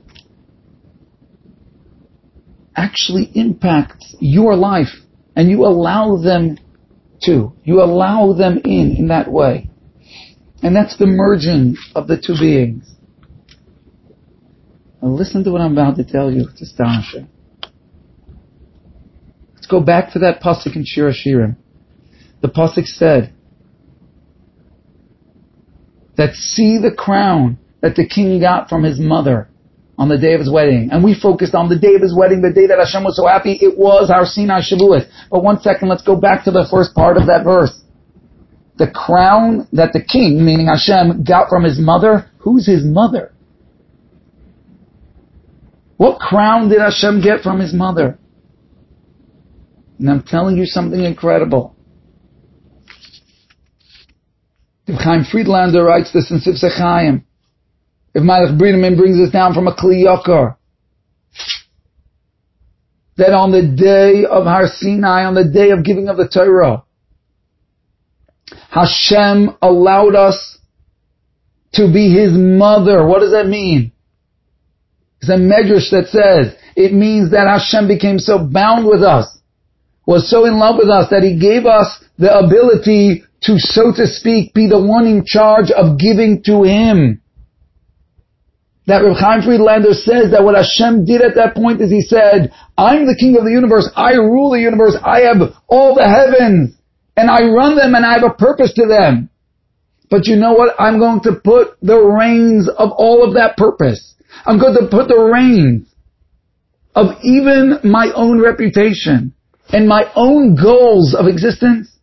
actually 2.75 3.31
impacts 3.35 4.15
your 4.19 4.55
life 4.55 4.93
and 5.35 5.49
you 5.49 5.65
allow 5.65 6.17
them 6.17 6.57
to. 7.23 7.53
You 7.63 7.81
allow 7.81 8.33
them 8.33 8.59
in 8.63 8.95
in 8.97 9.07
that 9.07 9.31
way. 9.31 9.69
And 10.61 10.75
that's 10.75 10.97
the 10.97 11.07
merging 11.07 11.75
of 11.95 12.07
the 12.07 12.17
two 12.17 12.35
beings. 12.39 12.89
Listen 15.01 15.43
to 15.43 15.51
what 15.51 15.59
I'm 15.59 15.73
about 15.73 15.97
to 15.97 16.05
tell 16.05 16.31
you. 16.31 16.47
It's 16.49 16.61
astonishing. 16.61 17.27
Let's 19.63 19.71
go 19.71 19.79
back 19.79 20.11
to 20.11 20.19
that 20.19 20.41
pasuk 20.41 20.75
in 20.75 20.83
Shir 20.83 21.13
Shirim. 21.13 21.55
The 22.41 22.49
pasuk 22.49 22.85
said 22.85 23.33
that 26.17 26.33
see 26.33 26.79
the 26.79 26.91
crown 26.93 27.57
that 27.79 27.95
the 27.95 28.05
king 28.05 28.41
got 28.41 28.67
from 28.67 28.83
his 28.83 28.99
mother 28.99 29.47
on 29.97 30.09
the 30.09 30.17
day 30.17 30.33
of 30.33 30.41
his 30.41 30.51
wedding. 30.51 30.89
And 30.91 31.01
we 31.01 31.17
focused 31.17 31.55
on 31.55 31.69
the 31.69 31.79
day 31.79 31.95
of 31.95 32.01
his 32.01 32.13
wedding, 32.13 32.41
the 32.41 32.51
day 32.51 32.67
that 32.67 32.77
Hashem 32.77 33.05
was 33.05 33.15
so 33.15 33.25
happy. 33.25 33.53
It 33.53 33.77
was 33.77 34.09
Har 34.09 34.25
Sinai 34.25 34.59
Shavuot. 34.59 35.07
But 35.31 35.45
one 35.45 35.61
second, 35.61 35.87
let's 35.87 36.03
go 36.03 36.17
back 36.17 36.43
to 36.43 36.51
the 36.51 36.67
first 36.69 36.93
part 36.93 37.15
of 37.15 37.27
that 37.27 37.45
verse. 37.45 37.71
The 38.75 38.91
crown 38.91 39.69
that 39.71 39.93
the 39.93 40.03
king, 40.03 40.43
meaning 40.43 40.67
Hashem, 40.67 41.23
got 41.23 41.47
from 41.47 41.63
his 41.63 41.79
mother. 41.79 42.29
Who's 42.39 42.65
his 42.67 42.83
mother? 42.83 43.31
What 45.95 46.19
crown 46.19 46.67
did 46.67 46.81
Hashem 46.81 47.21
get 47.21 47.43
from 47.43 47.61
his 47.61 47.73
mother? 47.73 48.19
And 49.99 50.09
I'm 50.09 50.23
telling 50.23 50.57
you 50.57 50.65
something 50.65 51.03
incredible. 51.03 51.75
If 54.85 54.99
Chaim 54.99 55.23
Friedlander 55.23 55.83
writes 55.83 56.11
this 56.11 56.29
in 56.29 56.39
Sifsei 56.39 56.71
Chaim, 56.75 57.25
if 58.13 58.21
Meilech 58.21 58.59
Biderman 58.59 58.97
brings 58.97 59.17
this 59.17 59.31
down 59.31 59.53
from 59.53 59.67
a 59.67 59.75
Kli 59.75 60.03
Yakar, 60.05 60.57
that 63.17 63.31
on 63.31 63.51
the 63.51 63.61
day 63.61 64.25
of 64.25 64.45
Har 64.45 64.67
Sinai, 64.67 65.23
on 65.23 65.35
the 65.35 65.45
day 65.45 65.69
of 65.69 65.85
giving 65.85 66.09
of 66.09 66.17
the 66.17 66.27
Torah, 66.27 66.83
Hashem 68.69 69.55
allowed 69.61 70.15
us 70.15 70.57
to 71.73 71.91
be 71.91 72.11
His 72.11 72.31
mother. 72.33 73.05
What 73.05 73.19
does 73.19 73.31
that 73.31 73.47
mean? 73.47 73.91
It's 75.21 75.29
a 75.29 75.37
medrash 75.37 75.89
that 75.91 76.07
says 76.09 76.55
it 76.75 76.91
means 76.93 77.31
that 77.31 77.47
Hashem 77.47 77.87
became 77.87 78.19
so 78.19 78.39
bound 78.39 78.85
with 78.85 79.01
us, 79.03 79.39
was 80.05 80.29
so 80.29 80.45
in 80.45 80.59
love 80.59 80.75
with 80.77 80.89
us 80.89 81.09
that 81.09 81.23
He 81.23 81.39
gave 81.39 81.65
us 81.65 82.03
the 82.17 82.31
ability 82.31 83.23
to, 83.43 83.55
so 83.57 83.91
to 83.95 84.07
speak, 84.07 84.53
be 84.53 84.67
the 84.67 84.81
one 84.81 85.05
in 85.05 85.23
charge 85.25 85.71
of 85.71 85.97
giving 85.97 86.43
to 86.45 86.63
Him. 86.63 87.21
That 88.85 88.99
Reb 88.99 89.15
Chaim 89.15 89.41
Friedlander 89.43 89.93
says 89.93 90.31
that 90.31 90.43
what 90.43 90.55
Hashem 90.55 91.05
did 91.05 91.21
at 91.21 91.35
that 91.35 91.55
point 91.55 91.79
is 91.81 91.89
He 91.89 92.01
said, 92.01 92.51
I'm 92.77 93.05
the 93.07 93.15
King 93.17 93.37
of 93.37 93.45
the 93.45 93.51
universe, 93.51 93.89
I 93.95 94.13
rule 94.15 94.51
the 94.51 94.59
universe, 94.59 94.97
I 95.03 95.21
have 95.21 95.55
all 95.67 95.95
the 95.95 96.03
heavens, 96.03 96.75
and 97.15 97.29
I 97.29 97.43
run 97.47 97.75
them 97.77 97.95
and 97.95 98.05
I 98.05 98.13
have 98.13 98.23
a 98.23 98.33
purpose 98.33 98.73
to 98.73 98.85
them. 98.87 99.29
But 100.09 100.27
you 100.27 100.35
know 100.35 100.53
what? 100.53 100.75
I'm 100.79 100.99
going 100.99 101.21
to 101.21 101.33
put 101.33 101.79
the 101.81 101.97
reins 101.97 102.69
of 102.69 102.91
all 102.91 103.25
of 103.27 103.35
that 103.35 103.57
purpose. 103.57 104.15
I'm 104.45 104.59
going 104.59 104.75
to 104.75 104.87
put 104.89 105.07
the 105.07 105.17
reins 105.19 105.87
of 106.93 107.17
even 107.23 107.79
my 107.83 108.11
own 108.13 108.41
reputation 108.41 109.33
and 109.73 109.87
my 109.87 110.09
own 110.15 110.55
goals 110.55 111.15
of 111.15 111.25
existence 111.27 111.97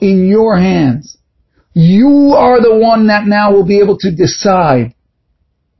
in 0.00 0.26
your 0.26 0.58
hands. 0.58 1.16
You 1.72 2.34
are 2.36 2.60
the 2.60 2.76
one 2.76 3.06
that 3.06 3.26
now 3.26 3.52
will 3.52 3.64
be 3.64 3.80
able 3.80 3.96
to 3.98 4.14
decide 4.14 4.94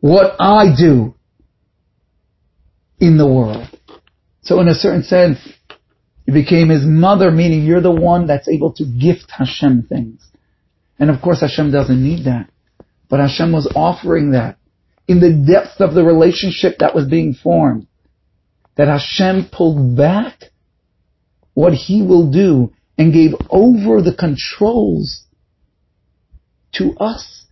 what 0.00 0.36
I 0.40 0.74
do 0.74 1.14
in 2.98 3.18
the 3.18 3.26
world. 3.26 3.68
So 4.42 4.60
in 4.60 4.68
a 4.68 4.74
certain 4.74 5.02
sense, 5.02 5.38
you 6.26 6.32
became 6.32 6.68
his 6.68 6.84
mother, 6.84 7.30
meaning 7.30 7.64
you're 7.64 7.80
the 7.80 7.90
one 7.90 8.26
that's 8.26 8.48
able 8.48 8.72
to 8.74 8.84
gift 8.84 9.30
Hashem 9.36 9.86
things. 9.88 10.26
And 10.98 11.10
of 11.10 11.20
course 11.20 11.40
Hashem 11.40 11.72
doesn't 11.72 12.02
need 12.02 12.26
that. 12.26 12.48
But 13.10 13.20
Hashem 13.20 13.52
was 13.52 13.70
offering 13.74 14.30
that 14.30 14.58
in 15.08 15.18
the 15.18 15.44
depth 15.52 15.80
of 15.80 15.94
the 15.94 16.04
relationship 16.04 16.78
that 16.78 16.94
was 16.94 17.08
being 17.08 17.34
formed. 17.34 17.88
That 18.76 18.88
Hashem 18.88 19.50
pulled 19.52 19.96
back 19.96 20.51
what 21.54 21.72
he 21.74 22.02
will 22.02 22.30
do 22.30 22.72
and 22.98 23.12
gave 23.12 23.32
over 23.50 24.02
the 24.02 24.14
controls 24.14 25.24
to 26.74 26.94
us. 26.98 27.46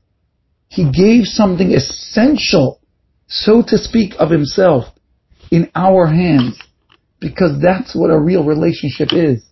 He 0.68 0.90
gave 0.90 1.24
something 1.24 1.72
essential, 1.72 2.80
so 3.26 3.62
to 3.66 3.78
speak, 3.78 4.14
of 4.18 4.30
himself 4.30 4.84
in 5.50 5.70
our 5.74 6.06
hands 6.06 6.60
because 7.20 7.60
that's 7.60 7.94
what 7.94 8.10
a 8.10 8.18
real 8.18 8.44
relationship 8.44 9.08
is. 9.12 9.44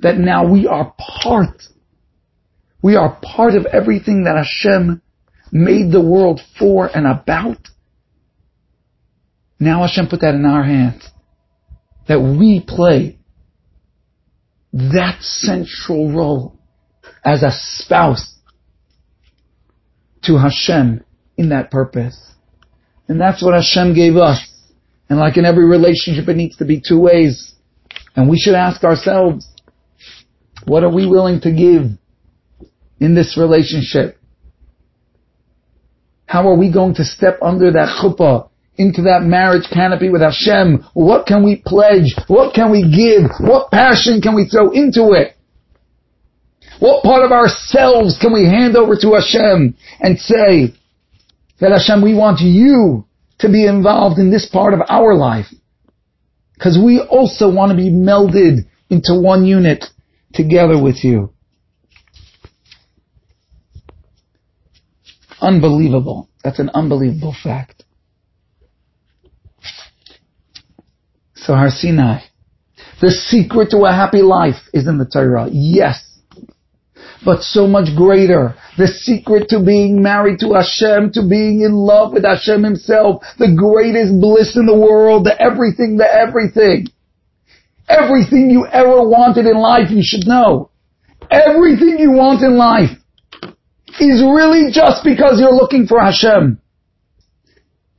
That 0.00 0.18
now 0.18 0.50
we 0.50 0.66
are 0.66 0.94
part. 0.98 1.62
We 2.82 2.96
are 2.96 3.18
part 3.22 3.54
of 3.54 3.66
everything 3.66 4.24
that 4.24 4.36
Hashem 4.36 5.02
made 5.50 5.90
the 5.90 6.00
world 6.00 6.40
for 6.58 6.86
and 6.86 7.06
about. 7.06 7.68
Now 9.58 9.80
Hashem 9.80 10.08
put 10.08 10.20
that 10.20 10.34
in 10.34 10.44
our 10.44 10.62
hands. 10.62 11.08
That 12.08 12.20
we 12.20 12.62
play 12.66 13.18
that 14.72 15.22
central 15.22 16.12
role 16.12 16.58
as 17.24 17.42
a 17.42 17.50
spouse 17.52 18.36
to 20.22 20.38
Hashem 20.38 21.04
in 21.36 21.48
that 21.50 21.70
purpose. 21.70 22.32
And 23.08 23.20
that's 23.20 23.42
what 23.42 23.54
Hashem 23.54 23.94
gave 23.94 24.16
us. 24.16 24.44
And 25.08 25.18
like 25.18 25.36
in 25.36 25.44
every 25.44 25.64
relationship, 25.64 26.28
it 26.28 26.36
needs 26.36 26.56
to 26.56 26.64
be 26.64 26.82
two 26.86 26.98
ways. 26.98 27.54
And 28.16 28.28
we 28.28 28.38
should 28.38 28.54
ask 28.54 28.82
ourselves, 28.82 29.46
what 30.64 30.82
are 30.82 30.92
we 30.92 31.06
willing 31.06 31.40
to 31.42 31.52
give 31.52 31.90
in 32.98 33.14
this 33.14 33.38
relationship? 33.38 34.18
How 36.26 36.48
are 36.48 36.56
we 36.56 36.72
going 36.72 36.94
to 36.96 37.04
step 37.04 37.38
under 37.40 37.70
that 37.72 38.00
chuppah 38.02 38.48
into 38.78 39.02
that 39.02 39.22
marriage 39.22 39.66
canopy 39.72 40.10
with 40.10 40.22
Hashem? 40.22 40.84
What 40.94 41.26
can 41.26 41.44
we 41.44 41.62
pledge? 41.64 42.14
What 42.28 42.54
can 42.54 42.70
we 42.70 42.82
give? 42.82 43.30
What 43.40 43.70
passion 43.70 44.20
can 44.20 44.34
we 44.34 44.48
throw 44.48 44.70
into 44.70 45.12
it? 45.12 45.36
What 46.78 47.02
part 47.02 47.24
of 47.24 47.32
ourselves 47.32 48.18
can 48.20 48.32
we 48.32 48.44
hand 48.44 48.76
over 48.76 48.96
to 48.96 49.14
Hashem 49.14 49.74
and 50.00 50.18
say 50.18 50.74
that 51.60 51.72
Hashem, 51.72 52.02
we 52.02 52.14
want 52.14 52.40
you 52.40 53.06
to 53.38 53.48
be 53.48 53.66
involved 53.66 54.18
in 54.18 54.30
this 54.30 54.46
part 54.46 54.74
of 54.74 54.80
our 54.88 55.14
life. 55.16 55.46
Because 56.54 56.78
we 56.82 57.00
also 57.00 57.52
want 57.52 57.70
to 57.70 57.76
be 57.76 57.90
melded 57.90 58.66
into 58.88 59.20
one 59.20 59.44
unit 59.44 59.84
together 60.32 60.80
with 60.80 61.04
you. 61.04 61.32
Unbelievable. 65.40 66.28
That's 66.42 66.58
an 66.58 66.70
unbelievable 66.72 67.34
fact. 67.42 67.75
So 71.46 71.54
Har 71.54 71.70
Sinai. 71.70 72.22
The 73.00 73.10
secret 73.10 73.70
to 73.70 73.84
a 73.84 73.92
happy 73.92 74.22
life 74.22 74.68
is 74.74 74.88
in 74.88 74.98
the 74.98 75.06
Torah. 75.06 75.48
Yes 75.50 76.16
but 77.26 77.42
so 77.42 77.66
much 77.66 77.88
greater. 77.96 78.54
The 78.78 78.86
secret 78.86 79.48
to 79.48 79.58
being 79.60 80.00
married 80.00 80.38
to 80.40 80.54
Hashem, 80.54 81.10
to 81.14 81.26
being 81.28 81.62
in 81.62 81.72
love 81.72 82.12
with 82.12 82.24
Hashem 82.24 82.62
himself, 82.62 83.24
the 83.36 83.52
greatest 83.52 84.14
bliss 84.20 84.54
in 84.56 84.64
the 84.64 84.78
world, 84.78 85.24
the 85.24 85.34
everything, 85.42 85.96
the 85.96 86.06
everything. 86.06 86.86
Everything 87.88 88.48
you 88.50 88.66
ever 88.66 89.02
wanted 89.02 89.46
in 89.46 89.58
life, 89.58 89.90
you 89.90 90.02
should 90.02 90.26
know. 90.26 90.70
Everything 91.28 91.98
you 91.98 92.12
want 92.12 92.42
in 92.42 92.56
life 92.56 92.94
is 93.98 94.22
really 94.22 94.70
just 94.70 95.02
because 95.02 95.40
you're 95.40 95.54
looking 95.54 95.86
for 95.86 96.00
Hashem. 96.00 96.60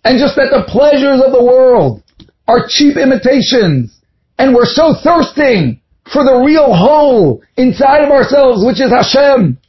And 0.06 0.20
just 0.20 0.38
that 0.38 0.56
the 0.56 0.72
pleasures 0.72 1.20
of 1.20 1.34
the 1.34 1.43
world 1.43 2.04
are 2.48 2.66
cheap 2.68 2.98
imitations. 2.98 4.00
And 4.38 4.56
we're 4.56 4.66
so 4.66 4.93
thirsting 5.04 5.82
for 6.12 6.24
the 6.24 6.43
real 6.45 6.74
whole 6.74 7.43
inside 7.58 8.04
of 8.04 8.12
ourselves, 8.12 8.64
which 8.66 8.80
is 8.82 8.91
Hashem. 8.91 9.60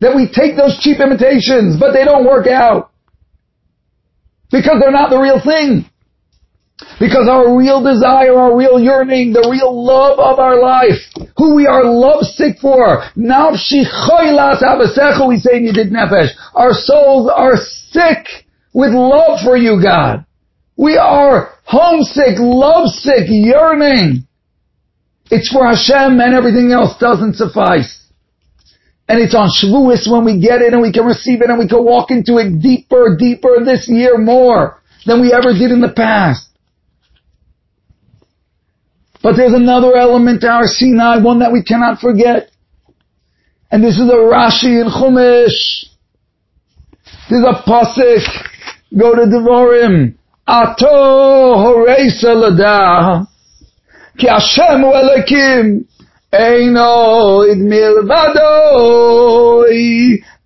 That 0.00 0.14
we 0.14 0.28
take 0.28 0.56
those 0.56 0.78
cheap 0.80 1.00
imitations, 1.00 1.80
but 1.80 1.92
they 1.92 2.04
don't 2.04 2.26
work 2.26 2.46
out. 2.46 2.90
Because 4.50 4.76
they're 4.80 4.92
not 4.92 5.10
the 5.10 5.18
real 5.18 5.40
thing. 5.40 5.88
Because 7.00 7.28
our 7.28 7.56
real 7.56 7.82
desire, 7.82 8.36
our 8.36 8.56
real 8.56 8.78
yearning, 8.78 9.32
the 9.32 9.48
real 9.50 9.72
love 9.72 10.18
of 10.18 10.38
our 10.38 10.60
life, 10.60 11.00
who 11.36 11.56
we 11.56 11.66
are 11.66 11.84
lovesick 11.84 12.58
for, 12.60 13.04
nafshi 13.16 13.84
choilas 13.84 14.60
abasecha, 14.62 15.26
we 15.26 15.38
say 15.38 15.56
in 15.56 15.72
Yedid 15.72 15.90
Nefesh, 15.90 16.28
our 16.54 16.72
souls 16.74 17.30
are 17.34 17.56
sick 17.56 18.44
with 18.74 18.92
love 18.92 19.40
for 19.42 19.56
you, 19.56 19.80
God. 19.82 20.26
We 20.76 20.98
are 20.98 21.55
homesick, 21.66 22.38
lovesick, 22.38 23.26
yearning. 23.28 24.26
It's 25.30 25.50
for 25.52 25.66
Hashem 25.66 26.20
and 26.20 26.34
everything 26.34 26.70
else 26.72 26.96
doesn't 26.98 27.34
suffice. 27.34 28.04
And 29.08 29.20
it's 29.20 29.34
on 29.34 29.50
Shavuos 29.50 30.10
when 30.10 30.24
we 30.24 30.40
get 30.40 30.62
it 30.62 30.72
and 30.72 30.82
we 30.82 30.92
can 30.92 31.04
receive 31.04 31.42
it 31.42 31.50
and 31.50 31.58
we 31.58 31.68
can 31.68 31.84
walk 31.84 32.10
into 32.10 32.38
it 32.38 32.60
deeper, 32.60 33.16
deeper 33.18 33.64
this 33.64 33.88
year 33.88 34.18
more 34.18 34.80
than 35.04 35.20
we 35.20 35.32
ever 35.32 35.52
did 35.52 35.70
in 35.70 35.80
the 35.80 35.92
past. 35.94 36.48
But 39.22 39.36
there's 39.36 39.54
another 39.54 39.96
element 39.96 40.40
to 40.42 40.48
Har 40.48 40.66
Sinai, 40.66 41.18
one 41.18 41.40
that 41.40 41.52
we 41.52 41.62
cannot 41.62 41.98
forget. 41.98 42.50
And 43.70 43.82
this 43.82 43.94
is 43.94 44.08
a 44.08 44.14
Rashi 44.14 44.80
in 44.80 44.88
Chumash. 44.88 45.86
There's 47.28 47.44
a 47.44 47.62
pasuk. 47.68 48.22
Go 48.96 49.14
to 49.16 49.22
Devorim. 49.22 50.15
Ato 50.46 50.86
horeisa 51.58 52.34
ladah, 52.34 53.26
ki 54.16 54.28
Hashem 54.28 54.80
hu 54.80 54.94
Elohim, 54.94 55.88
Eino 56.32 57.42
id 57.50 57.58
milvadoi. 57.58 58.94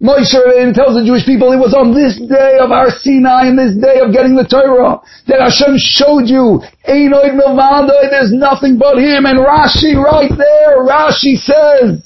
Moshe 0.00 0.32
Rabbeinu 0.32 0.72
tells 0.72 0.96
the 0.96 1.04
Jewish 1.04 1.26
people, 1.26 1.52
it 1.52 1.60
was 1.60 1.74
on 1.76 1.92
this 1.92 2.16
day 2.16 2.56
of 2.56 2.70
Har 2.72 2.88
Sinai 2.88 3.52
and 3.52 3.58
this 3.58 3.76
day 3.76 4.00
of 4.00 4.16
getting 4.16 4.32
the 4.32 4.48
Torah 4.48 4.96
that 5.28 5.44
Hashem 5.44 5.76
showed 5.76 6.24
you, 6.24 6.64
enoid 6.88 7.36
milvadoi, 7.36 8.08
there's 8.08 8.32
nothing 8.32 8.78
but 8.78 8.96
Him. 8.96 9.28
And 9.28 9.36
Rashi 9.36 9.92
right 10.00 10.32
there, 10.32 10.80
Rashi 10.88 11.36
says, 11.36 12.00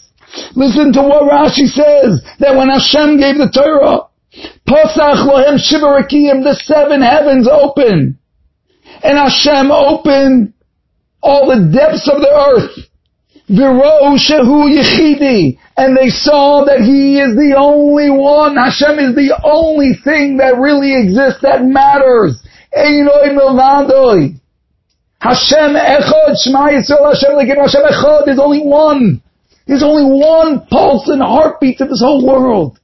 listen 0.58 0.90
to 0.98 1.02
what 1.06 1.30
Rashi 1.30 1.70
says, 1.70 2.18
that 2.42 2.58
when 2.58 2.66
Hashem 2.66 3.22
gave 3.22 3.38
the 3.38 3.46
Torah, 3.54 4.10
Pasach 4.66 5.26
lohem 5.26 5.58
shivarakim, 5.58 6.42
the 6.42 6.54
seven 6.64 7.02
heavens 7.02 7.48
open. 7.48 8.18
And 9.02 9.18
Hashem 9.18 9.70
opened 9.70 10.54
all 11.22 11.48
the 11.48 11.70
depths 11.72 12.08
of 12.08 12.20
the 12.20 12.30
earth. 12.30 12.88
Viro 13.48 14.16
shehu 14.16 14.72
yichidi. 14.72 15.58
And 15.76 15.96
they 15.96 16.08
saw 16.08 16.64
that 16.64 16.80
He 16.80 17.18
is 17.18 17.34
the 17.36 17.56
only 17.58 18.10
one. 18.10 18.56
Hashem 18.56 18.98
is 18.98 19.14
the 19.14 19.38
only 19.44 19.94
thing 20.04 20.38
that 20.38 20.56
really 20.58 20.94
exists 20.98 21.42
that 21.42 21.64
matters. 21.64 22.42
Einoi 22.76 23.34
milvadoi. 23.36 24.40
Hashem 25.20 25.72
Echad, 25.72 26.36
Shema 26.36 26.68
Yisrael, 26.68 27.12
Hashem 27.12 27.32
Lekin, 27.32 27.56
Hashem 27.56 27.82
Echad, 27.82 28.26
there's 28.26 28.38
only 28.38 28.60
one. 28.60 29.22
There's 29.66 29.82
only 29.82 30.04
one 30.04 30.66
pulse 30.66 31.08
and 31.08 31.22
heartbeat 31.22 31.78
to 31.78 31.86
this 31.86 32.02
whole 32.02 32.26
world. 32.26 32.78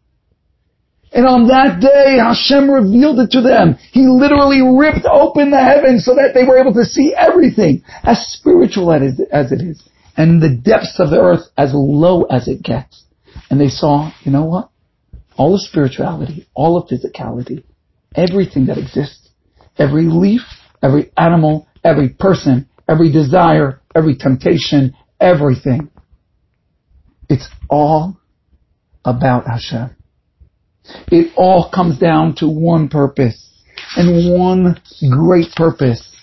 And 1.12 1.26
on 1.26 1.48
that 1.48 1.80
day, 1.80 2.18
Hashem 2.18 2.70
revealed 2.70 3.18
it 3.18 3.32
to 3.32 3.40
them. 3.40 3.76
He 3.92 4.06
literally 4.06 4.62
ripped 4.62 5.04
open 5.10 5.50
the 5.50 5.58
heavens 5.58 6.04
so 6.04 6.14
that 6.14 6.34
they 6.34 6.44
were 6.44 6.58
able 6.58 6.72
to 6.74 6.84
see 6.84 7.12
everything, 7.16 7.82
as 8.04 8.24
spiritual 8.28 8.92
as 8.92 9.50
it 9.52 9.60
is, 9.60 9.82
and 10.16 10.40
the 10.40 10.54
depths 10.54 11.00
of 11.00 11.10
the 11.10 11.20
earth 11.20 11.48
as 11.58 11.72
low 11.74 12.24
as 12.24 12.46
it 12.46 12.62
gets. 12.62 13.04
And 13.50 13.60
they 13.60 13.68
saw, 13.68 14.12
you 14.22 14.30
know 14.30 14.44
what? 14.44 14.70
All 15.36 15.54
of 15.54 15.60
spirituality, 15.62 16.46
all 16.54 16.76
of 16.76 16.88
physicality, 16.88 17.64
everything 18.14 18.66
that 18.66 18.78
exists, 18.78 19.30
every 19.78 20.04
leaf, 20.04 20.42
every 20.80 21.10
animal, 21.16 21.66
every 21.82 22.10
person, 22.10 22.68
every 22.88 23.10
desire, 23.10 23.80
every 23.96 24.14
temptation, 24.14 24.94
everything. 25.20 25.90
It's 27.28 27.48
all 27.68 28.16
about 29.04 29.46
Hashem. 29.46 29.96
It 31.10 31.32
all 31.36 31.70
comes 31.70 31.98
down 31.98 32.34
to 32.36 32.48
one 32.48 32.88
purpose 32.88 33.48
and 33.96 34.38
one 34.38 34.80
great 35.10 35.52
purpose, 35.54 36.14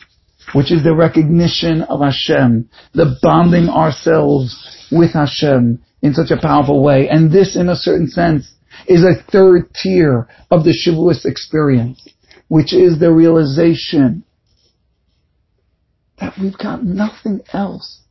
which 0.54 0.72
is 0.72 0.84
the 0.84 0.96
recognition 0.96 1.84
of 1.84 2.02
Hashem, 2.02 2.70
the 2.94 3.18
bonding 3.22 3.70
ourselves 3.70 4.88
with 4.92 5.12
Hashem 5.12 5.82
in 6.02 6.14
such 6.14 6.32
a 6.32 6.42
powerful 6.42 6.84
way. 6.84 7.10
And 7.10 7.32
this, 7.32 7.56
in 7.56 7.70
a 7.70 7.76
certain 7.76 8.08
sense, 8.08 8.54
is 8.88 9.04
a 9.04 9.22
third 9.32 9.74
tier 9.74 10.28
of 10.52 10.64
the 10.64 10.72
Shavuos 10.72 11.26
experience, 11.26 12.08
which 12.48 12.74
is 12.74 13.00
the 13.00 13.12
realization 13.12 14.24
that 16.20 16.34
we've 16.40 16.58
got 16.58 16.84
nothing 16.84 17.42
else. 17.54 18.02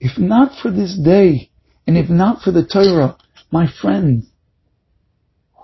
If 0.00 0.18
not 0.18 0.58
for 0.60 0.70
this 0.70 0.98
day, 0.98 1.50
and 1.86 1.96
if 1.96 2.08
not 2.08 2.42
for 2.42 2.50
the 2.50 2.66
Torah, 2.66 3.16
my 3.50 3.66
friends, 3.80 4.26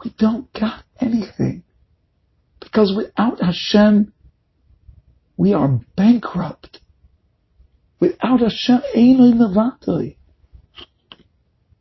we 0.05 0.15
don't 0.19 0.53
got 0.53 0.83
anything. 1.01 1.63
Because 2.61 2.95
without 2.97 3.41
Hashem, 3.43 4.13
we 5.37 5.53
are 5.53 5.81
bankrupt. 5.97 6.81
Without 8.01 8.41
Hashem, 8.41 8.81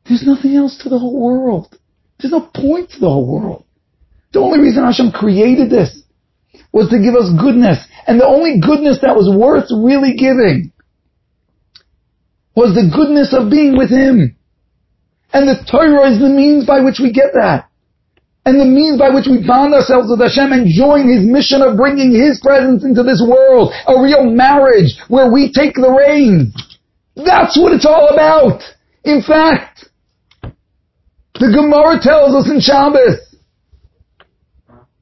there's 0.05 0.23
nothing 0.25 0.55
else 0.55 0.77
to 0.83 0.89
the 0.89 0.99
whole 0.99 1.19
world. 1.19 1.77
There's 2.19 2.31
no 2.31 2.41
point 2.53 2.91
to 2.91 2.99
the 2.99 3.09
whole 3.09 3.27
world. 3.27 3.65
The 4.33 4.39
only 4.39 4.59
reason 4.59 4.83
Hashem 4.83 5.11
created 5.11 5.69
this 5.69 6.03
was 6.71 6.89
to 6.89 7.01
give 7.01 7.15
us 7.15 7.31
goodness. 7.39 7.85
And 8.07 8.19
the 8.19 8.27
only 8.27 8.59
goodness 8.59 8.99
that 9.01 9.15
was 9.15 9.29
worth 9.35 9.69
really 9.71 10.13
giving 10.13 10.71
was 12.55 12.75
the 12.75 12.91
goodness 12.93 13.33
of 13.37 13.49
being 13.49 13.77
with 13.77 13.89
Him. 13.89 14.35
And 15.33 15.47
the 15.47 15.65
Torah 15.69 16.11
is 16.11 16.19
the 16.19 16.29
means 16.29 16.65
by 16.65 16.81
which 16.81 16.99
we 16.99 17.11
get 17.11 17.33
that 17.33 17.70
and 18.45 18.59
the 18.59 18.65
means 18.65 18.97
by 18.97 19.09
which 19.09 19.27
we 19.29 19.45
bond 19.45 19.73
ourselves 19.73 20.09
with 20.09 20.19
Hashem 20.19 20.51
and 20.51 20.65
join 20.65 21.05
His 21.05 21.21
mission 21.21 21.61
of 21.61 21.77
bringing 21.77 22.11
His 22.11 22.41
presence 22.41 22.83
into 22.83 23.03
this 23.03 23.21
world, 23.21 23.71
a 23.87 24.01
real 24.01 24.25
marriage 24.25 24.97
where 25.09 25.31
we 25.31 25.53
take 25.53 25.75
the 25.75 25.91
reins. 25.91 26.49
That's 27.15 27.57
what 27.59 27.73
it's 27.73 27.85
all 27.85 28.09
about. 28.09 28.61
In 29.03 29.21
fact, 29.21 29.85
the 30.41 31.53
Gemara 31.53 31.99
tells 32.01 32.33
us 32.33 32.49
in 32.49 32.59
Shabbos 32.59 33.31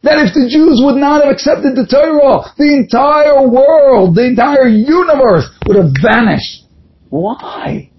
that 0.04 0.20
if 0.20 0.34
the 0.34 0.48
Jews 0.50 0.82
would 0.84 0.96
not 0.96 1.24
have 1.24 1.32
accepted 1.32 1.76
the 1.76 1.88
Torah, 1.88 2.44
the 2.58 2.76
entire 2.76 3.48
world, 3.48 4.16
the 4.16 4.26
entire 4.26 4.68
universe 4.68 5.48
would 5.68 5.78
have 5.78 5.92
vanished. 6.02 6.64
Why? 7.10 7.92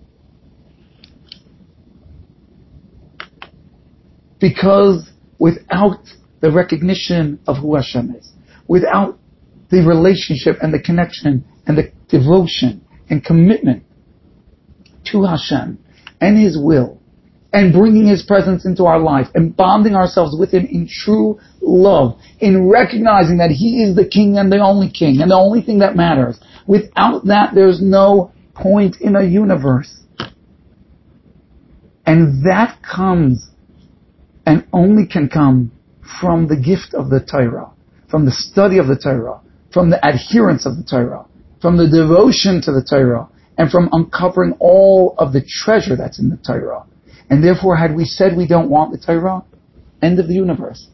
Because 4.39 5.10
without 5.41 6.05
the 6.41 6.53
recognition 6.53 7.41
of 7.49 7.57
who 7.57 7.75
Hashem 7.75 8.15
is, 8.15 8.31
without 8.69 9.19
the 9.71 9.85
relationship 9.85 10.57
and 10.63 10.73
the 10.73 10.79
connection 10.79 11.45
and 11.67 11.77
the 11.77 11.91
devotion 12.09 12.85
and 13.09 13.25
commitment 13.25 13.83
to 15.07 15.25
Hashem 15.25 15.79
and 16.21 16.39
His 16.39 16.57
will 16.61 17.01
and 17.53 17.73
bringing 17.73 18.07
His 18.07 18.23
presence 18.23 18.65
into 18.65 18.85
our 18.85 19.01
life 19.01 19.27
and 19.35 19.57
bonding 19.57 19.95
ourselves 19.95 20.37
with 20.39 20.53
Him 20.53 20.67
in 20.71 20.89
true 20.89 21.41
love, 21.61 22.19
in 22.39 22.69
recognizing 22.69 23.39
that 23.39 23.51
He 23.51 23.83
is 23.83 23.97
the 23.97 24.07
King 24.07 24.37
and 24.37 24.53
the 24.53 24.59
only 24.59 24.91
King 24.91 25.21
and 25.21 25.31
the 25.31 25.37
only 25.37 25.63
thing 25.63 25.79
that 25.81 25.97
matters. 25.97 26.39
Without 26.67 27.25
that, 27.27 27.55
there's 27.55 27.81
no 27.83 28.33
point 28.55 28.97
in 29.01 29.17
a 29.17 29.25
universe. 29.25 29.97
And 32.07 32.45
that 32.45 32.79
comes 32.83 33.50
and 34.51 34.67
only 34.73 35.07
can 35.07 35.29
come 35.29 35.71
from 36.21 36.49
the 36.49 36.57
gift 36.57 36.93
of 36.93 37.09
the 37.09 37.21
Torah, 37.21 37.71
from 38.11 38.25
the 38.25 38.33
study 38.33 38.79
of 38.79 38.89
the 38.89 38.99
Torah, 38.99 39.41
from 39.73 39.91
the 39.91 40.05
adherence 40.05 40.67
of 40.67 40.77
the 40.77 40.83
Torah, 40.83 41.25
from 41.63 41.77
the 41.77 41.87
devotion 41.87 42.61
to 42.63 42.73
the 42.73 42.83
Torah, 42.83 43.29
and 43.57 43.71
from 43.71 43.89
uncovering 43.93 44.57
all 44.59 45.15
of 45.19 45.33
the 45.33 45.45
treasure 45.49 45.95
that's 45.95 46.19
in 46.19 46.31
the 46.31 46.37
Torah. 46.39 46.85
And 47.31 47.45
therefore, 47.45 47.77
had 47.77 47.95
we 47.95 48.05
said 48.05 48.37
we 48.37 48.49
don't 48.49 48.69
want 48.69 48.91
the 48.91 48.99
Torah, 48.99 49.45
end 50.03 50.19
of 50.19 50.27
the 50.27 50.35
universe. 50.35 50.89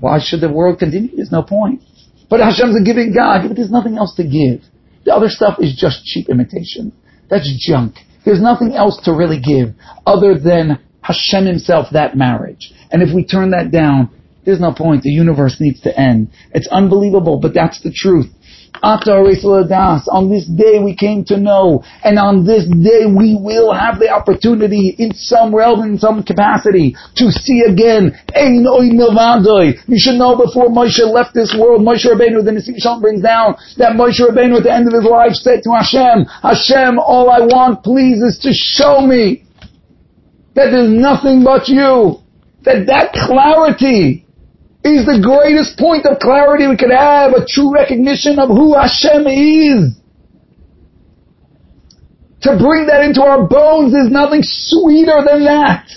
Why 0.00 0.18
should 0.18 0.40
the 0.40 0.50
world 0.50 0.78
continue? 0.78 1.16
There's 1.16 1.30
no 1.30 1.42
point. 1.42 1.82
But 2.30 2.40
Hashem's 2.40 2.80
a 2.80 2.82
giving 2.82 3.12
God, 3.12 3.46
but 3.46 3.56
there's 3.56 3.70
nothing 3.70 3.98
else 3.98 4.14
to 4.14 4.24
give. 4.24 4.64
The 5.04 5.12
other 5.12 5.28
stuff 5.28 5.58
is 5.60 5.76
just 5.76 6.02
cheap 6.04 6.30
imitation. 6.30 6.94
That's 7.28 7.52
junk. 7.68 7.96
There's 8.24 8.40
nothing 8.40 8.72
else 8.72 8.98
to 9.04 9.12
really 9.12 9.38
give 9.38 9.74
other 10.06 10.38
than 10.38 10.80
Hashem 11.06 11.46
himself 11.46 11.88
that 11.92 12.16
marriage. 12.16 12.72
And 12.90 13.02
if 13.02 13.14
we 13.14 13.24
turn 13.24 13.50
that 13.50 13.70
down, 13.70 14.10
there's 14.44 14.60
no 14.60 14.72
point. 14.72 15.02
The 15.02 15.10
universe 15.10 15.56
needs 15.60 15.80
to 15.82 15.98
end. 15.98 16.30
It's 16.52 16.68
unbelievable, 16.68 17.38
but 17.40 17.52
that's 17.52 17.80
the 17.82 17.92
truth. 17.92 18.26
On 18.82 19.00
this 20.28 20.44
day 20.46 20.78
we 20.78 20.94
came 20.94 21.24
to 21.24 21.38
know, 21.38 21.82
and 22.04 22.18
on 22.18 22.44
this 22.44 22.66
day 22.68 23.06
we 23.08 23.34
will 23.40 23.72
have 23.72 23.98
the 23.98 24.10
opportunity 24.10 24.94
in 24.98 25.14
some 25.14 25.54
realm, 25.54 25.80
in 25.82 25.98
some 25.98 26.22
capacity, 26.22 26.94
to 27.16 27.32
see 27.32 27.62
again. 27.66 28.14
You 28.36 29.96
should 29.96 30.18
know 30.20 30.36
before 30.36 30.68
Moshe 30.68 31.00
left 31.10 31.32
this 31.32 31.56
world, 31.58 31.80
Moshe 31.80 32.04
Rabbeinu, 32.04 32.44
the 32.44 32.52
Nesiv 32.52 32.76
Shalom 32.76 33.00
brings 33.00 33.22
down, 33.22 33.56
that 33.78 33.96
Moshe 33.96 34.20
Rabbeinu 34.20 34.58
at 34.58 34.64
the 34.64 34.72
end 34.72 34.86
of 34.86 34.92
his 34.92 35.04
life 35.10 35.32
said 35.32 35.62
to 35.64 35.70
Hashem, 35.72 36.26
Hashem, 36.42 36.98
all 36.98 37.30
I 37.30 37.40
want 37.40 37.82
please 37.82 38.20
is 38.20 38.38
to 38.42 38.52
show 38.52 39.00
me 39.00 39.44
that 40.54 40.70
there's 40.70 40.90
nothing 40.90 41.42
but 41.42 41.66
you. 41.66 42.20
That 42.66 42.86
that 42.86 43.12
clarity 43.14 44.26
is 44.84 45.06
the 45.06 45.22
greatest 45.22 45.78
point 45.78 46.04
of 46.04 46.18
clarity 46.18 46.66
we 46.66 46.76
could 46.76 46.90
have, 46.90 47.32
a 47.32 47.46
true 47.46 47.72
recognition 47.72 48.38
of 48.38 48.48
who 48.48 48.74
Hashem 48.74 49.26
is. 49.26 49.94
To 52.42 52.58
bring 52.58 52.86
that 52.86 53.02
into 53.02 53.22
our 53.22 53.46
bones 53.46 53.94
is 53.94 54.10
nothing 54.10 54.42
sweeter 54.42 55.22
than 55.26 55.44
that. 55.44 55.88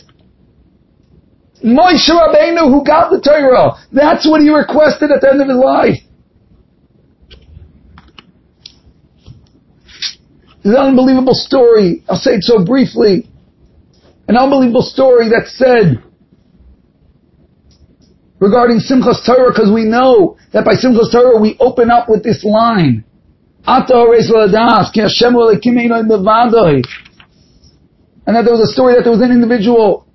Moshe 1.66 2.08
Rabbeinu 2.08 2.72
who 2.72 2.86
got 2.86 3.12
the 3.12 3.20
Torah, 3.20 3.74
that's 3.92 4.28
what 4.28 4.42
he 4.42 4.50
requested 4.50 5.12
at 5.12 5.22
the 5.22 5.30
end 5.30 5.42
of 5.42 5.50
his 5.50 5.58
life. 5.58 6.00
An 10.64 10.76
unbelievable 10.76 11.34
story. 11.34 12.04
I'll 12.08 12.16
say 12.16 12.36
it 12.36 12.44
so 12.44 12.64
briefly 12.64 13.30
an 14.30 14.38
unbelievable 14.38 14.84
story 14.84 15.28
that 15.30 15.48
said 15.48 16.04
regarding 18.40 18.80
Simchas 18.80 19.26
Torah, 19.26 19.52
because 19.52 19.72
we 19.72 19.84
know 19.84 20.38
that 20.54 20.66
by 20.66 20.74
Simchas 20.74 21.12
Torah 21.12 21.40
we 21.40 21.58
open 21.60 21.92
up 21.92 22.10
with 22.10 22.24
this 22.24 22.44
line. 22.44 23.04
And 28.26 28.36
that 28.36 28.44
there 28.46 28.54
was 28.54 28.62
a 28.62 28.72
story 28.72 28.96
that 28.96 29.04
there 29.04 29.12
was 29.12 29.22
an 29.22 29.32
individual 29.32 30.08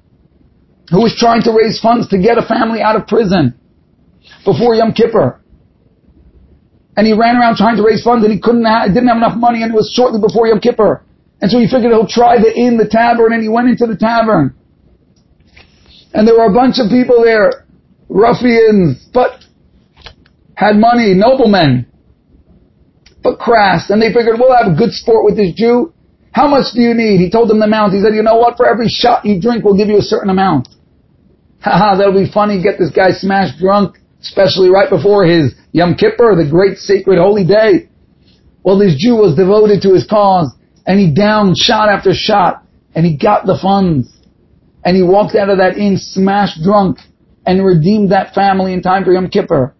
who 0.90 1.02
was 1.02 1.14
trying 1.18 1.42
to 1.42 1.52
raise 1.52 1.80
funds 1.80 2.08
to 2.08 2.18
get 2.18 2.38
a 2.38 2.42
family 2.42 2.80
out 2.80 2.96
of 2.96 3.06
prison 3.06 3.54
before 4.44 4.74
Yom 4.74 4.92
Kippur. 4.92 5.40
And 6.96 7.06
he 7.06 7.12
ran 7.12 7.36
around 7.36 7.56
trying 7.56 7.76
to 7.76 7.82
raise 7.82 8.02
funds 8.04 8.24
and 8.24 8.32
he 8.32 8.40
couldn't 8.40 8.64
have, 8.64 8.88
didn't 8.88 9.08
have 9.08 9.16
enough 9.16 9.36
money 9.36 9.62
and 9.62 9.72
it 9.72 9.74
was 9.74 9.90
shortly 9.92 10.20
before 10.20 10.46
Yom 10.46 10.60
Kippur. 10.60 11.04
And 11.40 11.50
so 11.50 11.58
he 11.58 11.66
figured 11.66 11.92
he'll 11.92 12.06
try 12.06 12.38
the 12.38 12.54
inn, 12.54 12.78
the 12.78 12.88
tavern, 12.88 13.32
and 13.32 13.42
he 13.42 13.48
went 13.48 13.68
into 13.68 13.86
the 13.86 13.96
tavern. 13.96 14.54
And 16.14 16.28
there 16.28 16.38
were 16.38 16.46
a 16.46 16.54
bunch 16.54 16.78
of 16.78 16.88
people 16.88 17.22
there, 17.22 17.63
ruffians, 18.08 19.08
but 19.12 19.44
had 20.54 20.76
money, 20.76 21.14
noblemen, 21.14 21.86
but 23.22 23.38
crass. 23.38 23.90
And 23.90 24.00
they 24.00 24.12
figured, 24.12 24.36
we'll 24.38 24.56
have 24.56 24.72
a 24.72 24.76
good 24.76 24.92
sport 24.92 25.24
with 25.24 25.36
this 25.36 25.54
Jew. 25.54 25.92
How 26.32 26.48
much 26.48 26.74
do 26.74 26.80
you 26.80 26.94
need? 26.94 27.18
He 27.18 27.30
told 27.30 27.48
them 27.48 27.60
the 27.60 27.66
amount. 27.66 27.94
He 27.94 28.00
said, 28.00 28.14
you 28.14 28.22
know 28.22 28.36
what? 28.36 28.56
For 28.56 28.66
every 28.66 28.88
shot 28.88 29.24
you 29.24 29.40
drink, 29.40 29.64
we'll 29.64 29.76
give 29.76 29.88
you 29.88 29.98
a 29.98 30.02
certain 30.02 30.30
amount. 30.30 30.68
Haha, 31.60 31.96
that'll 31.96 32.12
be 32.12 32.30
funny. 32.30 32.62
Get 32.62 32.78
this 32.78 32.90
guy 32.90 33.12
smashed 33.12 33.58
drunk, 33.58 33.96
especially 34.20 34.68
right 34.68 34.90
before 34.90 35.24
his 35.24 35.54
Yom 35.72 35.94
Kippur, 35.94 36.34
the 36.36 36.48
great 36.48 36.78
sacred 36.78 37.18
holy 37.18 37.44
day. 37.44 37.88
Well, 38.62 38.78
this 38.78 38.96
Jew 38.98 39.16
was 39.16 39.36
devoted 39.36 39.82
to 39.82 39.92
his 39.92 40.06
cause 40.06 40.52
and 40.86 40.98
he 40.98 41.12
downed 41.14 41.56
shot 41.56 41.88
after 41.88 42.12
shot 42.14 42.64
and 42.94 43.04
he 43.04 43.16
got 43.16 43.46
the 43.46 43.58
funds 43.60 44.10
and 44.84 44.96
he 44.96 45.02
walked 45.02 45.34
out 45.34 45.48
of 45.48 45.58
that 45.58 45.76
inn 45.76 45.96
smashed 45.98 46.62
drunk 46.62 46.98
and 47.46 47.64
redeemed 47.64 48.10
that 48.10 48.34
family 48.34 48.72
in 48.72 48.82
time 48.82 49.04
for 49.04 49.12
Yom 49.12 49.28
Kippur. 49.28 49.74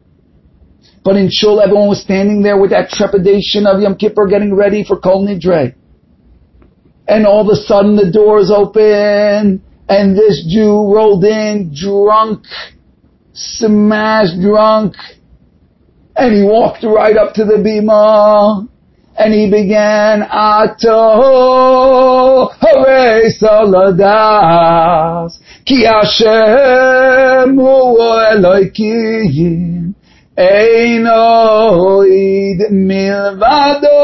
But 1.05 1.17
in 1.17 1.29
Shul, 1.31 1.61
everyone 1.61 1.89
was 1.89 2.03
standing 2.03 2.43
there 2.43 2.59
with 2.59 2.71
that 2.71 2.89
trepidation 2.89 3.67
of 3.67 3.81
Yom 3.81 3.97
Kippur 3.97 4.27
getting 4.27 4.55
ready 4.55 4.85
for 4.85 4.99
Kol 4.99 5.27
Nidre. 5.27 5.75
And 7.07 7.27
all 7.27 7.43
of 7.43 7.49
a 7.49 7.57
sudden 7.57 7.97
the 7.97 8.11
doors 8.11 8.51
open 8.51 9.62
and 9.89 10.17
this 10.17 10.47
Jew 10.49 10.93
rolled 10.95 11.25
in 11.25 11.75
drunk, 11.75 12.45
smashed 13.35 14.41
drunk, 14.41 14.95
and 16.17 16.35
he 16.35 16.43
walked 16.43 16.85
right 16.85 17.17
up 17.17 17.35
to 17.35 17.45
the 17.45 17.55
bima 17.55 18.67
and 19.17 19.33
he 19.33 19.49
began 19.51 20.23
Ato 20.23 21.71
Saladas 23.41 25.39
Ki 25.65 25.85
Hashem 25.85 27.57
Hu 27.57 27.99
Elokim 28.33 29.95
Eino 30.37 32.05
Id 32.05 32.73
Milvado 32.73 34.01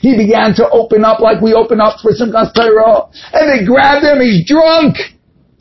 He 0.00 0.16
began 0.16 0.54
to 0.54 0.68
open 0.70 1.04
up 1.04 1.20
like 1.20 1.40
we 1.40 1.52
open 1.52 1.80
up 1.80 2.00
for 2.00 2.12
Simchas 2.12 2.54
Torah 2.54 3.08
and 3.32 3.48
they 3.50 3.64
grabbed 3.64 4.04
him, 4.04 4.20
he's 4.20 4.46
drunk 4.46 4.96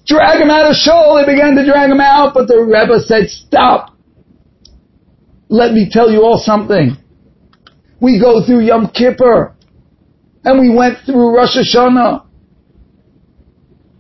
drag 0.06 0.40
him 0.40 0.50
out 0.50 0.70
of 0.70 0.76
shul. 0.76 1.16
They 1.16 1.26
began 1.34 1.56
to 1.56 1.66
drag 1.66 1.90
him 1.90 2.00
out, 2.00 2.34
but 2.34 2.48
the 2.48 2.58
Rebbe 2.62 3.00
said, 3.00 3.30
stop. 3.30 3.95
Let 5.50 5.74
me 5.74 5.90
tell 5.90 6.12
you 6.12 6.24
all 6.24 6.38
something. 6.38 6.98
We 8.00 8.20
go 8.20 8.46
through 8.46 8.62
Yom 8.62 8.90
Kippur, 8.90 9.56
and 10.44 10.60
we 10.60 10.70
went 10.76 11.00
through 11.06 11.36
Rosh 11.36 11.56
Hashanah, 11.58 12.26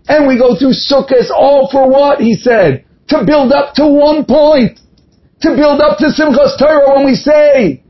and 0.07 0.27
we 0.27 0.37
go 0.37 0.55
through 0.57 0.73
Sukkot, 0.73 1.29
all 1.31 1.69
for 1.71 1.89
what? 1.89 2.19
He 2.19 2.35
said, 2.35 2.85
to 3.07 3.23
build 3.25 3.51
up 3.51 3.73
to 3.75 3.87
one 3.87 4.25
point, 4.25 4.79
to 5.41 5.55
build 5.55 5.81
up 5.81 5.97
to 5.99 6.05
Simchas 6.05 6.57
Torah 6.57 6.95
when 6.95 7.05
we 7.05 7.15
say, 7.15 7.83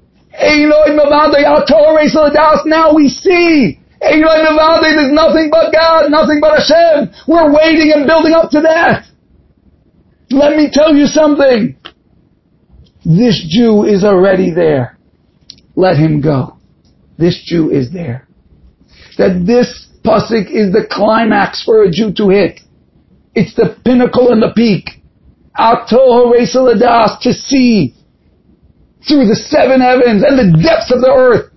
now 2.66 2.94
we 2.94 3.08
see, 3.10 3.80
there's 4.02 5.12
nothing 5.12 5.50
but 5.50 5.72
God, 5.74 6.12
nothing 6.12 6.40
but 6.42 6.60
Hashem. 6.60 7.14
We're 7.28 7.54
waiting 7.54 7.92
and 7.94 8.06
building 8.06 8.34
up 8.34 8.52
to 8.52 8.62
that. 8.62 9.06
Let 10.30 10.58
me 10.58 10.70
tell 10.72 10.94
you 10.96 11.06
something. 11.06 11.78
This 13.06 13.46
Jew 13.48 13.84
is 13.84 14.04
already 14.04 14.52
there. 14.52 14.98
Let 15.76 15.98
him 15.98 16.22
go. 16.22 16.58
This 17.18 17.42
Jew 17.46 17.70
is 17.70 17.92
there. 17.92 18.28
That 19.18 19.46
this 19.46 19.88
pasuk 20.04 20.50
is 20.50 20.74
the 20.74 20.88
climax 20.90 21.64
for 21.64 21.84
a 21.84 21.92
Jew 21.92 22.14
to 22.14 22.30
hit. 22.30 22.62
It's 23.36 23.56
the 23.56 23.78
pinnacle 23.86 24.32
and 24.32 24.42
the 24.42 24.54
peak. 24.56 25.02
to 27.22 27.32
see 27.32 27.94
through 29.08 29.28
the 29.28 29.36
seven 29.36 29.82
heavens 29.82 30.24
and 30.24 30.38
the 30.40 30.58
depths 30.62 30.92
of 30.92 31.02
the 31.02 31.14
earth, 31.14 31.52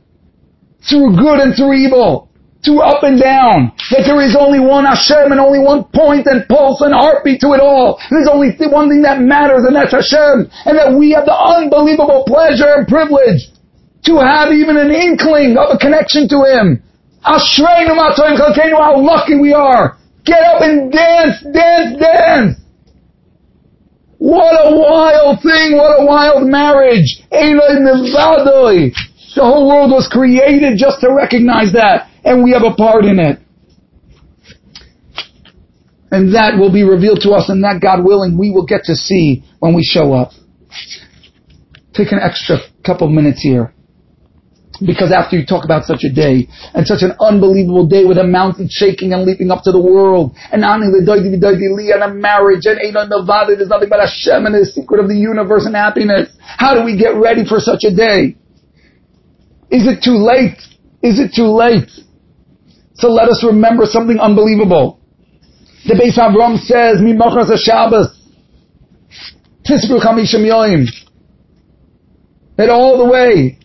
through 0.88 1.16
good 1.16 1.40
and 1.40 1.56
through 1.56 1.72
evil, 1.72 2.27
to 2.64 2.82
up 2.82 3.04
and 3.06 3.20
down, 3.20 3.70
that 3.94 4.02
there 4.02 4.20
is 4.20 4.34
only 4.34 4.58
one 4.58 4.84
Hashem 4.84 5.30
and 5.30 5.38
only 5.38 5.62
one 5.62 5.84
point 5.94 6.26
and 6.26 6.42
pulse 6.48 6.80
and 6.82 6.92
heartbeat 6.92 7.38
to 7.46 7.54
it 7.54 7.62
all. 7.62 8.02
There's 8.10 8.26
only 8.26 8.50
one 8.66 8.90
thing 8.90 9.02
that 9.02 9.22
matters 9.22 9.62
and 9.62 9.76
that's 9.76 9.94
Hashem. 9.94 10.50
And 10.66 10.74
that 10.74 10.90
we 10.98 11.14
have 11.14 11.24
the 11.24 11.38
unbelievable 11.38 12.24
pleasure 12.26 12.82
and 12.82 12.88
privilege 12.88 13.46
to 14.10 14.18
have 14.18 14.50
even 14.50 14.76
an 14.76 14.90
inkling 14.90 15.54
of 15.54 15.70
a 15.70 15.78
connection 15.78 16.26
to 16.34 16.42
Him. 16.50 16.82
Ashreinu 17.22 17.94
how 17.94 18.98
lucky 18.98 19.38
we 19.38 19.52
are. 19.52 19.96
Get 20.24 20.42
up 20.42 20.62
and 20.62 20.90
dance, 20.90 21.38
dance, 21.54 21.96
dance. 21.98 22.58
What 24.18 24.66
a 24.66 24.74
wild 24.74 25.42
thing, 25.42 25.78
what 25.78 25.94
a 25.94 26.04
wild 26.04 26.48
marriage. 26.48 27.22
The 27.30 29.44
whole 29.44 29.68
world 29.68 29.92
was 29.92 30.08
created 30.10 30.76
just 30.76 31.00
to 31.02 31.14
recognize 31.14 31.72
that 31.72 32.10
and 32.28 32.44
we 32.44 32.52
have 32.52 32.62
a 32.62 32.74
part 32.74 33.04
in 33.04 33.18
it. 33.18 33.40
And 36.10 36.34
that 36.34 36.58
will 36.58 36.72
be 36.72 36.84
revealed 36.84 37.20
to 37.22 37.32
us, 37.32 37.48
and 37.48 37.64
that, 37.64 37.80
God 37.80 38.04
willing, 38.04 38.38
we 38.38 38.50
will 38.50 38.64
get 38.64 38.84
to 38.84 38.94
see 38.94 39.44
when 39.60 39.74
we 39.74 39.82
show 39.82 40.12
up. 40.12 40.32
Take 41.92 42.12
an 42.12 42.20
extra 42.22 42.58
couple 42.84 43.08
minutes 43.08 43.42
here. 43.42 43.74
Because 44.80 45.10
after 45.10 45.36
you 45.36 45.44
talk 45.44 45.64
about 45.64 45.84
such 45.84 46.04
a 46.04 46.12
day, 46.12 46.48
and 46.72 46.86
such 46.86 47.02
an 47.02 47.12
unbelievable 47.18 47.88
day 47.88 48.04
with 48.04 48.16
a 48.16 48.24
mountain 48.24 48.68
shaking 48.70 49.12
and 49.12 49.24
leaping 49.24 49.50
up 49.50 49.64
to 49.64 49.72
the 49.72 49.80
world, 49.80 50.36
and 50.52 50.62
and 51.92 52.02
a 52.02 52.14
marriage, 52.14 52.64
and 52.64 52.78
ein 52.78 52.96
od 52.96 53.10
milvado, 53.10 53.56
there's 53.56 53.68
nothing 53.68 53.88
but 53.88 54.00
Hashem 54.00 54.46
and 54.46 54.54
the 54.54 54.64
secret 54.64 55.00
of 55.00 55.08
the 55.08 55.16
universe 55.16 55.66
and 55.66 55.74
happiness. 55.74 56.30
How 56.40 56.74
do 56.74 56.84
we 56.84 56.96
get 56.96 57.16
ready 57.16 57.44
for 57.44 57.58
such 57.58 57.84
a 57.84 57.90
day? 57.94 58.36
Is 59.70 59.86
it 59.88 60.00
too 60.02 60.16
late? 60.16 60.56
Is 61.02 61.18
it 61.18 61.34
too 61.34 61.50
late? 61.50 61.90
So 62.98 63.08
let 63.08 63.28
us 63.28 63.44
remember 63.46 63.86
something 63.86 64.18
unbelievable. 64.18 65.00
The 65.86 65.94
Beis 65.94 66.18
Avram 66.18 66.58
says, 66.58 66.98
Mimachras 66.98 67.56
Shabbos, 67.56 68.10
Tisru 69.62 70.00
Chamishim 70.02 70.42
Yoim, 70.42 70.86
that 72.56 72.70
all 72.70 72.98
the 72.98 73.04
way 73.04 73.58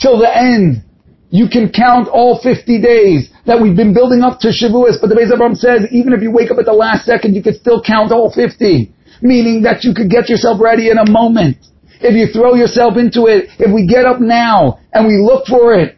till 0.00 0.18
the 0.18 0.28
end, 0.28 0.82
you 1.30 1.48
can 1.48 1.70
count 1.70 2.08
all 2.08 2.40
50 2.42 2.82
days 2.82 3.30
that 3.46 3.62
we've 3.62 3.76
been 3.76 3.94
building 3.94 4.22
up 4.22 4.40
to 4.40 4.48
Shavuos, 4.48 5.00
but 5.00 5.06
the 5.06 5.14
Beis 5.14 5.30
Avram 5.30 5.56
says, 5.56 5.86
even 5.92 6.12
if 6.12 6.20
you 6.20 6.32
wake 6.32 6.50
up 6.50 6.58
at 6.58 6.66
the 6.66 6.72
last 6.72 7.06
second, 7.06 7.34
you 7.34 7.42
could 7.42 7.54
still 7.54 7.80
count 7.80 8.10
all 8.10 8.30
50, 8.30 8.92
meaning 9.22 9.62
that 9.62 9.84
you 9.84 9.94
could 9.94 10.10
get 10.10 10.28
yourself 10.28 10.60
ready 10.60 10.90
in 10.90 10.98
a 10.98 11.08
moment. 11.08 11.58
If 12.00 12.14
you 12.18 12.26
throw 12.32 12.54
yourself 12.54 12.98
into 12.98 13.26
it, 13.26 13.48
if 13.60 13.72
we 13.72 13.86
get 13.86 14.04
up 14.04 14.20
now 14.20 14.80
and 14.92 15.06
we 15.06 15.22
look 15.22 15.46
for 15.46 15.74
it, 15.74 15.96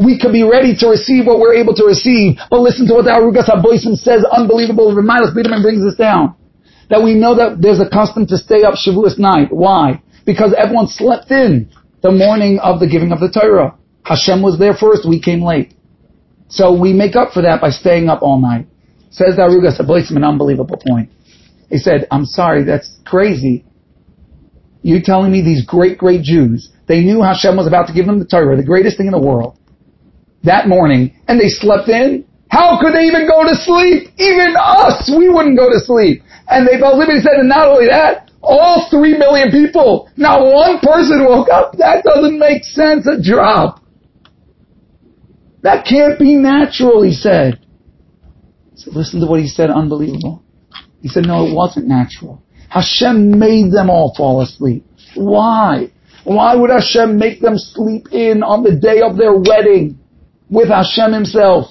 we 0.00 0.18
could 0.18 0.32
be 0.32 0.42
ready 0.42 0.74
to 0.80 0.88
receive 0.88 1.26
what 1.26 1.38
we're 1.38 1.54
able 1.54 1.74
to 1.74 1.84
receive. 1.84 2.40
But 2.48 2.60
listen 2.60 2.88
to 2.88 2.94
what 2.94 3.04
the 3.04 3.12
Arugas 3.12 3.52
HaBoisim 3.52 4.00
says, 4.00 4.24
unbelievable. 4.24 4.96
Remilas 4.96 5.36
Biderman 5.36 5.60
brings 5.60 5.84
this 5.84 5.94
down. 5.94 6.34
That 6.88 7.02
we 7.04 7.12
know 7.14 7.36
that 7.36 7.60
there's 7.60 7.80
a 7.80 7.88
custom 7.88 8.26
to 8.28 8.38
stay 8.38 8.64
up 8.64 8.74
Shavuos 8.74 9.18
night. 9.18 9.52
Why? 9.52 10.02
Because 10.24 10.54
everyone 10.56 10.88
slept 10.88 11.30
in 11.30 11.70
the 12.02 12.10
morning 12.10 12.58
of 12.60 12.80
the 12.80 12.88
giving 12.88 13.12
of 13.12 13.20
the 13.20 13.30
Torah. 13.30 13.76
Hashem 14.02 14.40
was 14.40 14.58
there 14.58 14.72
first, 14.72 15.06
we 15.06 15.20
came 15.20 15.44
late. 15.44 15.74
So 16.48 16.72
we 16.72 16.94
make 16.94 17.14
up 17.14 17.32
for 17.32 17.42
that 17.42 17.60
by 17.60 17.68
staying 17.68 18.08
up 18.08 18.22
all 18.22 18.40
night. 18.40 18.66
Says 19.10 19.36
the 19.36 19.42
Arugas 19.42 19.78
HaBoisim 19.78 20.16
an 20.16 20.24
unbelievable 20.24 20.80
point. 20.88 21.10
He 21.68 21.76
said, 21.76 22.08
I'm 22.10 22.24
sorry, 22.24 22.64
that's 22.64 22.90
crazy. 23.04 23.66
You're 24.82 25.02
telling 25.04 25.30
me 25.30 25.42
these 25.42 25.64
great, 25.66 25.98
great 25.98 26.22
Jews, 26.22 26.72
they 26.88 27.02
knew 27.02 27.22
Hashem 27.22 27.54
was 27.54 27.66
about 27.66 27.86
to 27.88 27.92
give 27.92 28.06
them 28.06 28.18
the 28.18 28.24
Torah, 28.24 28.56
the 28.56 28.64
greatest 28.64 28.96
thing 28.96 29.06
in 29.06 29.12
the 29.12 29.20
world 29.20 29.59
that 30.44 30.68
morning 30.68 31.14
and 31.28 31.38
they 31.38 31.48
slept 31.48 31.88
in, 31.88 32.26
how 32.50 32.80
could 32.80 32.94
they 32.94 33.04
even 33.04 33.28
go 33.28 33.44
to 33.44 33.54
sleep? 33.54 34.10
Even 34.18 34.54
us, 34.58 35.10
we 35.16 35.28
wouldn't 35.28 35.56
go 35.56 35.70
to 35.70 35.78
sleep. 35.78 36.22
And 36.48 36.66
they 36.66 36.80
felt 36.80 36.96
Liberty 36.96 37.20
said, 37.20 37.38
and 37.38 37.48
not 37.48 37.68
only 37.68 37.86
that, 37.86 38.30
all 38.42 38.88
three 38.90 39.16
million 39.16 39.50
people, 39.50 40.10
not 40.16 40.42
one 40.42 40.80
person 40.80 41.24
woke 41.24 41.48
up. 41.48 41.74
That 41.78 42.02
doesn't 42.02 42.38
make 42.38 42.64
sense, 42.64 43.06
a 43.06 43.22
drop. 43.22 43.84
That 45.62 45.86
can't 45.86 46.18
be 46.18 46.34
natural, 46.36 47.02
he 47.02 47.12
said. 47.12 47.60
So 48.74 48.90
listen 48.92 49.20
to 49.20 49.26
what 49.26 49.40
he 49.40 49.46
said, 49.46 49.70
unbelievable. 49.70 50.42
He 51.02 51.08
said, 51.08 51.26
no, 51.26 51.46
it 51.46 51.54
wasn't 51.54 51.86
natural. 51.86 52.42
Hashem 52.68 53.38
made 53.38 53.70
them 53.72 53.90
all 53.90 54.14
fall 54.16 54.40
asleep. 54.40 54.84
Why? 55.14 55.92
Why 56.24 56.56
would 56.56 56.70
Hashem 56.70 57.18
make 57.18 57.40
them 57.40 57.58
sleep 57.58 58.08
in 58.10 58.42
on 58.42 58.62
the 58.62 58.76
day 58.76 59.02
of 59.02 59.16
their 59.16 59.34
wedding? 59.34 59.99
With 60.50 60.68
Hashem 60.68 61.12
himself 61.12 61.70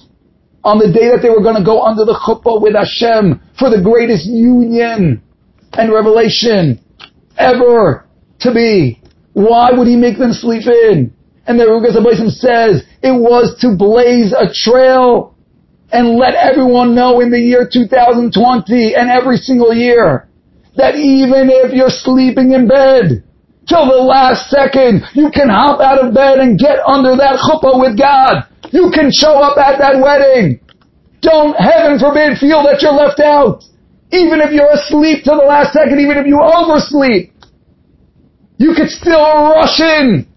on 0.63 0.79
the 0.79 0.91
day 0.91 1.07
that 1.11 1.19
they 1.21 1.29
were 1.29 1.43
going 1.43 1.55
to 1.55 1.63
go 1.63 1.83
under 1.83 2.05
the 2.05 2.15
chuppah 2.15 2.61
with 2.61 2.75
Hashem 2.75 3.39
for 3.57 3.69
the 3.69 3.81
greatest 3.81 4.25
union 4.25 5.21
and 5.73 5.93
revelation 5.93 6.79
ever 7.37 8.07
to 8.39 8.53
be. 8.53 9.01
Why 9.33 9.71
would 9.71 9.87
he 9.87 9.95
make 9.95 10.17
them 10.17 10.33
sleep 10.33 10.67
in? 10.67 11.13
And 11.47 11.59
the 11.59 11.65
Arugas 11.65 11.95
HaBoisim 11.95 12.29
says 12.29 12.83
it 13.01 13.15
was 13.15 13.57
to 13.61 13.75
blaze 13.75 14.33
a 14.33 14.51
trail 14.53 15.35
and 15.91 16.17
let 16.17 16.35
everyone 16.35 16.93
know 16.93 17.19
in 17.21 17.31
the 17.31 17.39
year 17.39 17.67
2020 17.71 18.95
and 18.95 19.09
every 19.09 19.37
single 19.37 19.73
year 19.73 20.29
that 20.75 20.95
even 20.95 21.49
if 21.49 21.73
you're 21.73 21.89
sleeping 21.89 22.51
in 22.51 22.67
bed 22.67 23.23
till 23.67 23.85
the 23.85 24.03
last 24.03 24.49
second, 24.49 25.03
you 25.13 25.31
can 25.33 25.49
hop 25.49 25.79
out 25.81 26.03
of 26.03 26.13
bed 26.13 26.37
and 26.37 26.59
get 26.59 26.77
under 26.85 27.15
that 27.17 27.41
chuppah 27.41 27.79
with 27.81 27.97
God 27.97 28.45
you 28.71 28.91
can 28.93 29.11
show 29.11 29.39
up 29.41 29.57
at 29.57 29.79
that 29.79 29.99
wedding. 30.01 30.59
Don't, 31.21 31.53
heaven 31.55 31.99
forbid, 31.99 32.37
feel 32.37 32.63
that 32.63 32.81
you're 32.81 32.93
left 32.93 33.19
out. 33.19 33.63
Even 34.11 34.41
if 34.41 34.51
you're 34.51 34.71
asleep 34.71 35.23
to 35.25 35.31
the 35.31 35.45
last 35.45 35.73
second, 35.73 35.99
even 35.99 36.17
if 36.17 36.25
you 36.25 36.39
oversleep. 36.41 37.33
You 38.57 38.73
could 38.75 38.89
still 38.89 39.53
rush 39.55 39.79
in 39.79 40.27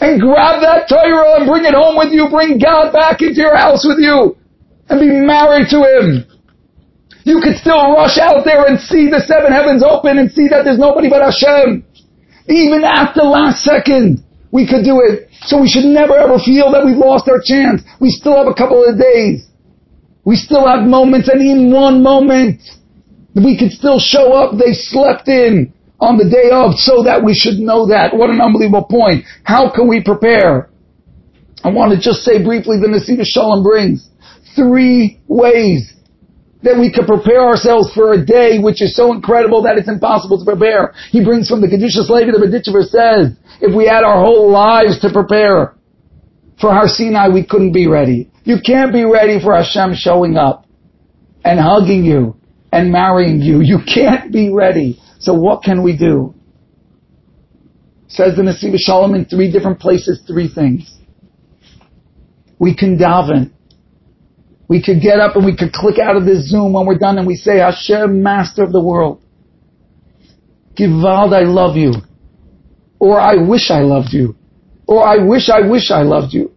and 0.00 0.20
grab 0.20 0.60
that 0.60 0.88
Torah 0.88 1.40
and 1.40 1.46
bring 1.46 1.64
it 1.64 1.74
home 1.74 1.96
with 1.96 2.12
you. 2.12 2.28
Bring 2.28 2.58
God 2.58 2.92
back 2.92 3.20
into 3.20 3.40
your 3.40 3.56
house 3.56 3.84
with 3.84 3.98
you 4.00 4.36
and 4.88 5.00
be 5.00 5.08
married 5.08 5.68
to 5.70 5.80
Him. 5.80 6.24
You 7.24 7.40
could 7.44 7.56
still 7.56 7.92
rush 7.92 8.18
out 8.18 8.44
there 8.44 8.66
and 8.66 8.80
see 8.80 9.08
the 9.08 9.20
seven 9.20 9.52
heavens 9.52 9.84
open 9.84 10.18
and 10.18 10.32
see 10.32 10.48
that 10.48 10.64
there's 10.64 10.78
nobody 10.78 11.08
but 11.08 11.20
Hashem. 11.22 11.84
Even 12.48 12.82
after 12.82 13.22
last 13.22 13.62
second, 13.62 14.24
we 14.52 14.66
could 14.66 14.84
do 14.84 15.00
it. 15.00 15.28
So 15.42 15.60
we 15.60 15.68
should 15.68 15.84
never 15.84 16.14
ever 16.16 16.38
feel 16.38 16.72
that 16.72 16.84
we've 16.84 16.96
lost 16.96 17.28
our 17.28 17.40
chance. 17.42 17.82
We 18.00 18.10
still 18.10 18.36
have 18.36 18.46
a 18.46 18.54
couple 18.54 18.84
of 18.84 18.98
days. 18.98 19.46
We 20.24 20.36
still 20.36 20.66
have 20.66 20.86
moments 20.86 21.28
and 21.28 21.40
in 21.40 21.72
one 21.72 22.02
moment, 22.02 22.60
we 23.34 23.56
could 23.58 23.70
still 23.70 23.98
show 23.98 24.32
up. 24.34 24.58
They 24.58 24.72
slept 24.72 25.28
in 25.28 25.72
on 26.00 26.16
the 26.18 26.28
day 26.28 26.50
of 26.50 26.74
so 26.74 27.04
that 27.04 27.22
we 27.24 27.34
should 27.34 27.58
know 27.58 27.86
that. 27.88 28.14
What 28.14 28.30
an 28.30 28.40
unbelievable 28.40 28.84
point. 28.84 29.24
How 29.44 29.70
can 29.70 29.88
we 29.88 30.02
prepare? 30.02 30.70
I 31.62 31.70
want 31.70 31.92
to 31.92 32.00
just 32.00 32.22
say 32.22 32.42
briefly 32.42 32.78
the 32.80 32.88
Nesiva 32.88 33.24
Shalom 33.24 33.62
brings 33.62 34.08
three 34.56 35.20
ways 35.28 35.92
that 36.62 36.78
we 36.78 36.92
could 36.92 37.06
prepare 37.06 37.40
ourselves 37.40 37.92
for 37.94 38.12
a 38.12 38.24
day 38.24 38.58
which 38.58 38.82
is 38.82 38.94
so 38.94 39.12
incredible 39.12 39.62
that 39.62 39.78
it's 39.78 39.88
impossible 39.88 40.38
to 40.38 40.44
prepare. 40.44 40.92
He 41.10 41.24
brings 41.24 41.48
from 41.48 41.60
the 41.60 41.68
Kedushas 41.68 42.10
Levi, 42.10 42.32
the 42.32 42.38
Berditchever 42.38 42.84
says, 42.84 43.36
if 43.60 43.74
we 43.74 43.86
had 43.86 44.04
our 44.04 44.22
whole 44.22 44.50
lives 44.50 45.00
to 45.00 45.12
prepare 45.12 45.74
for 46.60 46.70
Har 46.70 46.88
Sinai, 46.88 47.28
we 47.28 47.46
couldn't 47.46 47.72
be 47.72 47.86
ready. 47.86 48.30
You 48.44 48.56
can't 48.64 48.92
be 48.92 49.04
ready 49.04 49.40
for 49.42 49.54
Hashem 49.54 49.94
showing 49.94 50.36
up 50.36 50.66
and 51.44 51.58
hugging 51.58 52.04
you 52.04 52.36
and 52.72 52.92
marrying 52.92 53.40
you. 53.40 53.60
You 53.60 53.78
can't 53.86 54.32
be 54.32 54.50
ready. 54.52 55.00
So 55.18 55.34
what 55.34 55.62
can 55.62 55.82
we 55.82 55.96
do? 55.96 56.34
Says 58.08 58.36
the 58.36 58.42
Nesiva 58.42 58.76
Shalom 58.78 59.14
in 59.14 59.24
three 59.24 59.50
different 59.50 59.78
places, 59.78 60.20
three 60.26 60.52
things. 60.52 60.98
We 62.58 62.76
can 62.76 62.98
daven. 62.98 63.52
We 64.70 64.80
could 64.80 65.00
get 65.02 65.18
up 65.18 65.34
and 65.34 65.44
we 65.44 65.56
could 65.56 65.72
click 65.72 65.98
out 65.98 66.14
of 66.14 66.24
this 66.24 66.48
Zoom 66.48 66.74
when 66.74 66.86
we're 66.86 66.96
done 66.96 67.18
and 67.18 67.26
we 67.26 67.34
say, 67.34 67.58
Hashem, 67.58 68.22
Master 68.22 68.62
of 68.62 68.70
the 68.70 68.80
world. 68.80 69.20
Givald, 70.78 71.34
I 71.34 71.42
love 71.42 71.76
you. 71.76 71.94
Or 73.00 73.18
I 73.18 73.34
wish 73.34 73.72
I 73.72 73.80
loved 73.80 74.12
you. 74.12 74.36
Or 74.86 75.04
I 75.04 75.16
wish 75.26 75.48
I 75.50 75.66
wish 75.66 75.90
I 75.90 76.02
loved 76.02 76.32
you. 76.32 76.52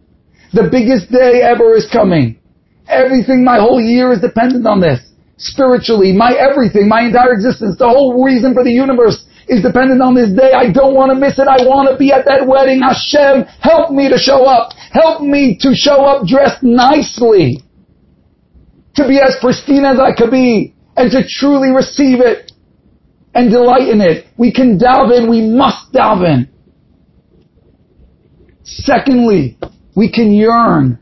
The 0.52 0.68
biggest 0.70 1.10
day 1.10 1.42
ever 1.42 1.74
is 1.74 1.90
coming. 1.90 2.38
Everything, 2.86 3.42
my 3.42 3.58
whole 3.58 3.80
year 3.80 4.12
is 4.12 4.20
dependent 4.20 4.64
on 4.64 4.80
this. 4.80 5.00
Spiritually, 5.36 6.12
my 6.12 6.34
everything, 6.38 6.86
my 6.86 7.02
entire 7.02 7.32
existence, 7.32 7.76
the 7.78 7.88
whole 7.88 8.22
reason 8.22 8.54
for 8.54 8.62
the 8.62 8.70
universe 8.70 9.26
is 9.48 9.60
dependent 9.60 10.00
on 10.00 10.14
this 10.14 10.30
day. 10.30 10.52
I 10.54 10.70
don't 10.70 10.94
want 10.94 11.10
to 11.10 11.18
miss 11.18 11.40
it. 11.40 11.48
I 11.48 11.66
want 11.66 11.90
to 11.90 11.98
be 11.98 12.12
at 12.12 12.26
that 12.26 12.46
wedding. 12.46 12.78
Hashem, 12.78 13.42
help 13.58 13.90
me 13.90 14.08
to 14.08 14.18
show 14.18 14.46
up. 14.46 14.70
Help 14.92 15.22
me 15.22 15.58
to 15.62 15.74
show 15.74 16.06
up 16.06 16.28
dressed 16.28 16.62
nicely 16.62 17.63
to 18.96 19.08
be 19.08 19.20
as 19.20 19.36
pristine 19.40 19.84
as 19.84 19.98
I 19.98 20.14
could 20.16 20.30
be, 20.30 20.74
and 20.96 21.10
to 21.10 21.22
truly 21.26 21.70
receive 21.70 22.20
it 22.20 22.52
and 23.34 23.50
delight 23.50 23.88
in 23.88 24.00
it. 24.00 24.26
We 24.38 24.52
can 24.52 24.78
daven, 24.78 25.28
we 25.28 25.42
must 25.42 25.92
daven. 25.92 26.48
Secondly, 28.62 29.58
we 29.96 30.10
can 30.10 30.32
yearn. 30.32 30.98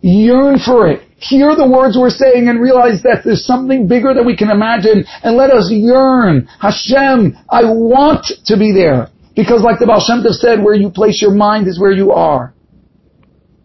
Yearn 0.00 0.58
for 0.58 0.88
it. 0.88 1.02
Hear 1.18 1.56
the 1.56 1.66
words 1.66 1.96
we're 1.98 2.10
saying 2.10 2.48
and 2.48 2.60
realize 2.60 3.02
that 3.02 3.22
there's 3.24 3.46
something 3.46 3.88
bigger 3.88 4.12
than 4.12 4.26
we 4.26 4.36
can 4.36 4.50
imagine 4.50 5.04
and 5.22 5.36
let 5.36 5.50
us 5.50 5.70
yearn. 5.70 6.46
Hashem, 6.60 7.36
I 7.48 7.64
want 7.64 8.26
to 8.44 8.56
be 8.58 8.72
there. 8.72 9.08
Because 9.34 9.62
like 9.62 9.78
the 9.78 9.86
Baal 9.86 10.00
Shem 10.00 10.22
Tov 10.22 10.32
said, 10.32 10.62
where 10.62 10.74
you 10.74 10.90
place 10.90 11.22
your 11.22 11.32
mind 11.32 11.68
is 11.68 11.80
where 11.80 11.92
you 11.92 12.12
are. 12.12 12.54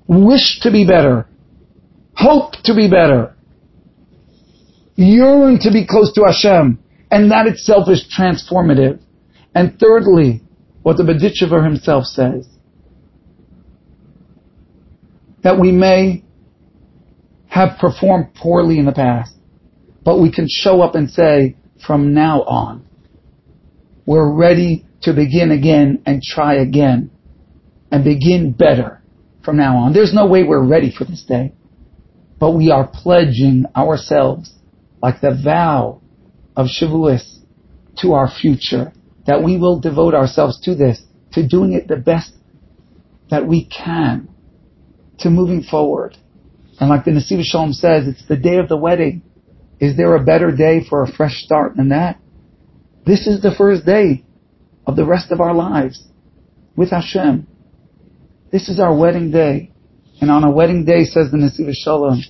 Wish 0.08 0.60
to 0.62 0.72
be 0.72 0.86
better 0.86 1.28
hope 2.22 2.54
to 2.64 2.76
be 2.76 2.90
better, 2.90 3.36
yearn 4.96 5.58
to 5.60 5.72
be 5.72 5.86
close 5.88 6.14
to 6.14 6.24
Hashem, 6.24 6.80
and 7.10 7.32
that 7.32 7.48
itself 7.48 7.90
is 7.90 8.06
transformative. 8.18 9.02
And 9.56 9.80
thirdly, 9.80 10.42
what 10.84 10.98
the 10.98 11.04
Berditchever 11.04 11.64
himself 11.64 12.06
says, 12.06 12.48
that 15.44 15.60
we 15.60 15.72
may 15.72 16.24
have 17.48 17.80
performed 17.80 18.34
poorly 18.36 18.78
in 18.78 18.86
the 18.86 18.92
past, 18.92 19.36
but 20.04 20.20
we 20.20 20.32
can 20.32 20.48
show 20.48 20.82
up 20.82 20.96
and 20.96 21.10
say, 21.10 21.58
from 21.86 22.14
now 22.14 22.44
on, 22.44 22.86
we're 24.06 24.32
ready 24.32 24.86
to 25.02 25.14
begin 25.14 25.52
again 25.52 26.02
and 26.06 26.22
try 26.22 26.56
again 26.56 27.10
and 27.92 28.04
begin 28.04 28.52
better 28.52 29.02
from 29.44 29.58
now 29.58 29.76
on. 29.78 29.94
There's 29.94 30.14
no 30.14 30.28
way 30.28 30.44
we're 30.44 30.66
ready 30.66 30.94
for 30.96 31.06
this 31.06 31.24
day 31.24 31.54
but 32.42 32.54
we 32.54 32.72
are 32.72 32.90
pledging 32.92 33.66
ourselves, 33.76 34.52
like 35.00 35.22
the 35.22 35.40
vow 35.44 36.02
of 36.58 36.66
Shavuos, 36.66 37.38
to 37.98 38.14
our 38.14 38.28
future, 38.28 38.92
that 39.28 39.44
we 39.44 39.60
will 39.60 39.80
devote 39.80 40.16
ourselves 40.16 40.60
to 40.62 40.74
this, 40.74 41.04
to 41.34 41.48
doing 41.48 41.74
it 41.74 41.88
the 41.88 41.98
best 41.98 42.34
that 43.30 43.48
we 43.48 43.66
can, 43.66 44.28
to 45.20 45.30
moving 45.30 45.62
forward. 45.62 46.18
And 46.80 46.90
like 46.90 47.06
the 47.06 47.12
Nesiva 47.12 47.44
Shalom 47.44 47.74
says, 47.74 48.08
it's 48.08 48.26
the 48.28 48.38
day 48.38 48.58
of 48.58 48.68
the 48.68 48.78
wedding. 48.78 49.22
Is 49.80 49.96
there 49.96 50.16
a 50.16 50.24
better 50.24 50.50
day 50.50 50.84
for 50.84 51.04
a 51.04 51.12
fresh 51.12 51.44
start 51.44 51.78
than 51.78 51.90
that? 51.90 52.20
This 53.06 53.28
is 53.28 53.44
the 53.44 53.54
first 53.56 53.86
day 53.86 54.26
of 54.88 54.96
the 54.96 55.06
rest 55.06 55.32
of 55.32 55.42
our 55.42 55.54
lives 55.54 56.08
with 56.76 56.90
Hashem. 56.90 57.46
This 58.52 58.68
is 58.68 58.80
our 58.80 58.98
wedding 58.98 59.30
day. 59.30 59.74
And 60.22 60.30
on 60.30 60.44
a 60.44 60.52
wedding 60.52 60.86
day, 60.86 61.04
says 61.04 61.32
the 61.32 61.38
Nesiv 61.38 61.74
Shalom, 61.74 62.22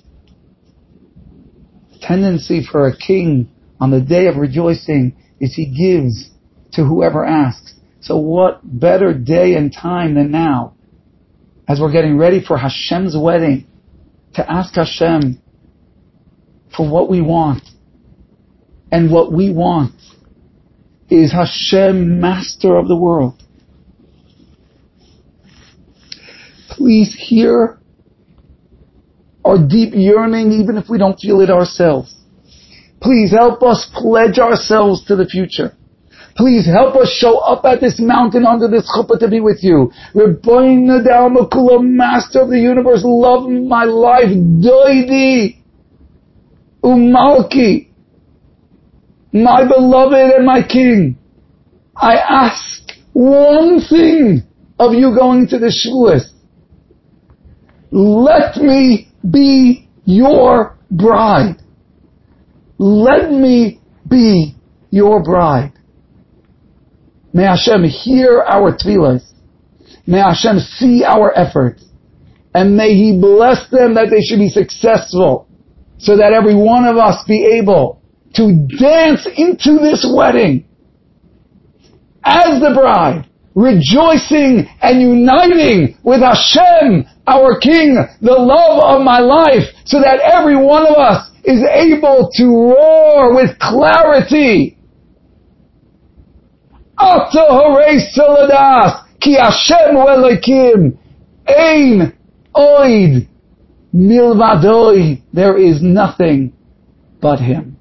the 1.92 2.00
tendency 2.00 2.66
for 2.66 2.88
a 2.88 2.96
king 2.96 3.52
on 3.82 3.92
the 3.92 4.00
day 4.00 4.28
of 4.28 4.38
rejoicing 4.38 5.18
is 5.42 5.54
he 5.54 5.66
gives 5.66 6.32
to 6.72 6.86
whoever 6.86 7.26
asks. 7.26 7.76
So 8.00 8.16
what 8.16 8.62
better 8.64 9.14
day 9.14 9.56
and 9.56 9.74
time 9.74 10.16
than 10.16 10.32
now, 10.32 10.76
as 11.68 11.82
we're 11.82 11.92
getting 11.92 12.18
ready 12.18 12.42
for 12.44 12.58
Hashem's 12.58 13.16
wedding, 13.18 13.68
to 14.36 14.50
ask 14.50 14.74
Hashem 14.76 15.42
for 16.76 16.90
what 16.90 17.10
we 17.10 17.20
want. 17.20 17.64
And 18.90 19.12
what 19.12 19.34
we 19.34 19.52
want 19.52 19.96
is 21.10 21.34
Hashem, 21.34 22.22
master 22.22 22.78
of 22.78 22.88
the 22.88 22.96
world. 22.96 23.42
Please 26.70 27.14
hear 27.18 27.81
our 29.44 29.58
deep 29.58 29.94
yearning, 29.94 30.52
even 30.52 30.78
if 30.78 30.90
we 30.90 30.98
don't 30.98 31.20
feel 31.20 31.42
it 31.42 31.50
ourselves. 31.50 32.16
Please 33.02 33.32
help 33.32 33.64
us 33.64 33.90
pledge 33.94 34.38
ourselves 34.38 35.04
to 35.06 35.16
the 35.16 35.26
future. 35.26 35.76
Please 36.36 36.66
help 36.66 36.96
us 36.96 37.12
show 37.12 37.40
up 37.40 37.66
at 37.66 37.82
this 37.82 38.00
mountain 38.00 38.46
under 38.46 38.68
this 38.70 38.90
chuppah 38.96 39.20
to 39.20 39.28
be 39.28 39.42
with 39.42 39.60
you. 39.62 39.92
Rebbeinu 40.16 41.04
Makula, 41.04 41.84
Master 41.84 42.42
of 42.42 42.50
the 42.50 42.60
universe, 42.60 43.02
love 43.04 43.50
my 43.50 43.84
life, 43.84 44.30
doidi, 44.30 45.58
umalki, 46.84 47.90
my 49.34 49.68
beloved 49.68 50.36
and 50.36 50.46
my 50.46 50.62
king. 50.66 51.18
I 51.96 52.16
ask 52.16 52.92
one 53.14 53.82
thing 53.82 54.44
of 54.80 54.94
you 54.94 55.16
going 55.18 55.48
to 55.50 55.60
the 55.60 55.68
Shavuos. 55.68 56.30
Let 57.92 58.56
me 58.58 59.11
be 59.30 59.88
your 60.06 60.78
bride. 60.90 61.56
Let 62.78 63.32
me 63.32 63.80
be 64.10 64.56
your 64.90 65.24
bride. 65.24 65.74
May 67.34 67.44
Hashem 67.44 67.84
hear 67.84 68.42
our 68.42 68.76
tefillahs. 68.76 69.24
May 70.08 70.20
Hashem 70.20 70.60
see 70.60 71.04
our 71.06 71.38
efforts. 71.38 71.86
And 72.54 72.76
may 72.76 72.94
He 72.94 73.18
bless 73.20 73.70
them 73.70 73.94
that 73.94 74.10
they 74.10 74.22
should 74.22 74.40
be 74.40 74.50
successful. 74.50 75.48
So 76.00 76.18
that 76.18 76.34
every 76.34 76.56
one 76.56 76.86
of 76.86 76.98
us 76.98 77.24
be 77.28 77.58
able 77.60 78.02
to 78.34 78.68
dance 78.80 79.28
into 79.38 79.78
this 79.80 80.06
wedding 80.12 80.66
as 82.24 82.60
the 82.60 82.74
bride 82.74 83.28
rejoicing 83.56 84.68
and 84.82 85.02
uniting 85.02 85.98
with 86.04 86.22
Hashem, 86.22 87.06
our 87.28 87.60
King, 87.60 87.98
the 88.22 88.34
love 88.34 88.84
of 88.84 89.06
my 89.06 89.20
life, 89.20 89.70
so 89.86 90.00
that 90.02 90.20
every 90.20 90.56
one 90.56 90.86
of 90.86 90.96
us 90.98 91.30
is 91.44 91.64
able 91.64 92.30
to 92.34 92.46
roar 92.46 93.34
with 93.36 93.58
clarity. 93.60 94.78
Ki 99.20 99.34
Hashem 99.34 99.98
ein 101.48 102.18
oid 102.56 103.28
milvadoi, 103.94 105.22
there 105.34 105.58
is 105.58 105.82
nothing 105.82 106.54
but 107.22 107.40
Him. 107.40 107.78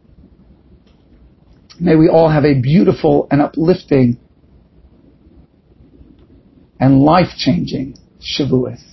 May 1.78 1.96
we 1.96 2.08
all 2.08 2.28
have 2.28 2.44
a 2.44 2.60
beautiful 2.60 3.26
and 3.30 3.40
uplifting 3.40 4.18
and 6.78 7.00
life-changing 7.00 7.96
Shavuos. 8.20 8.89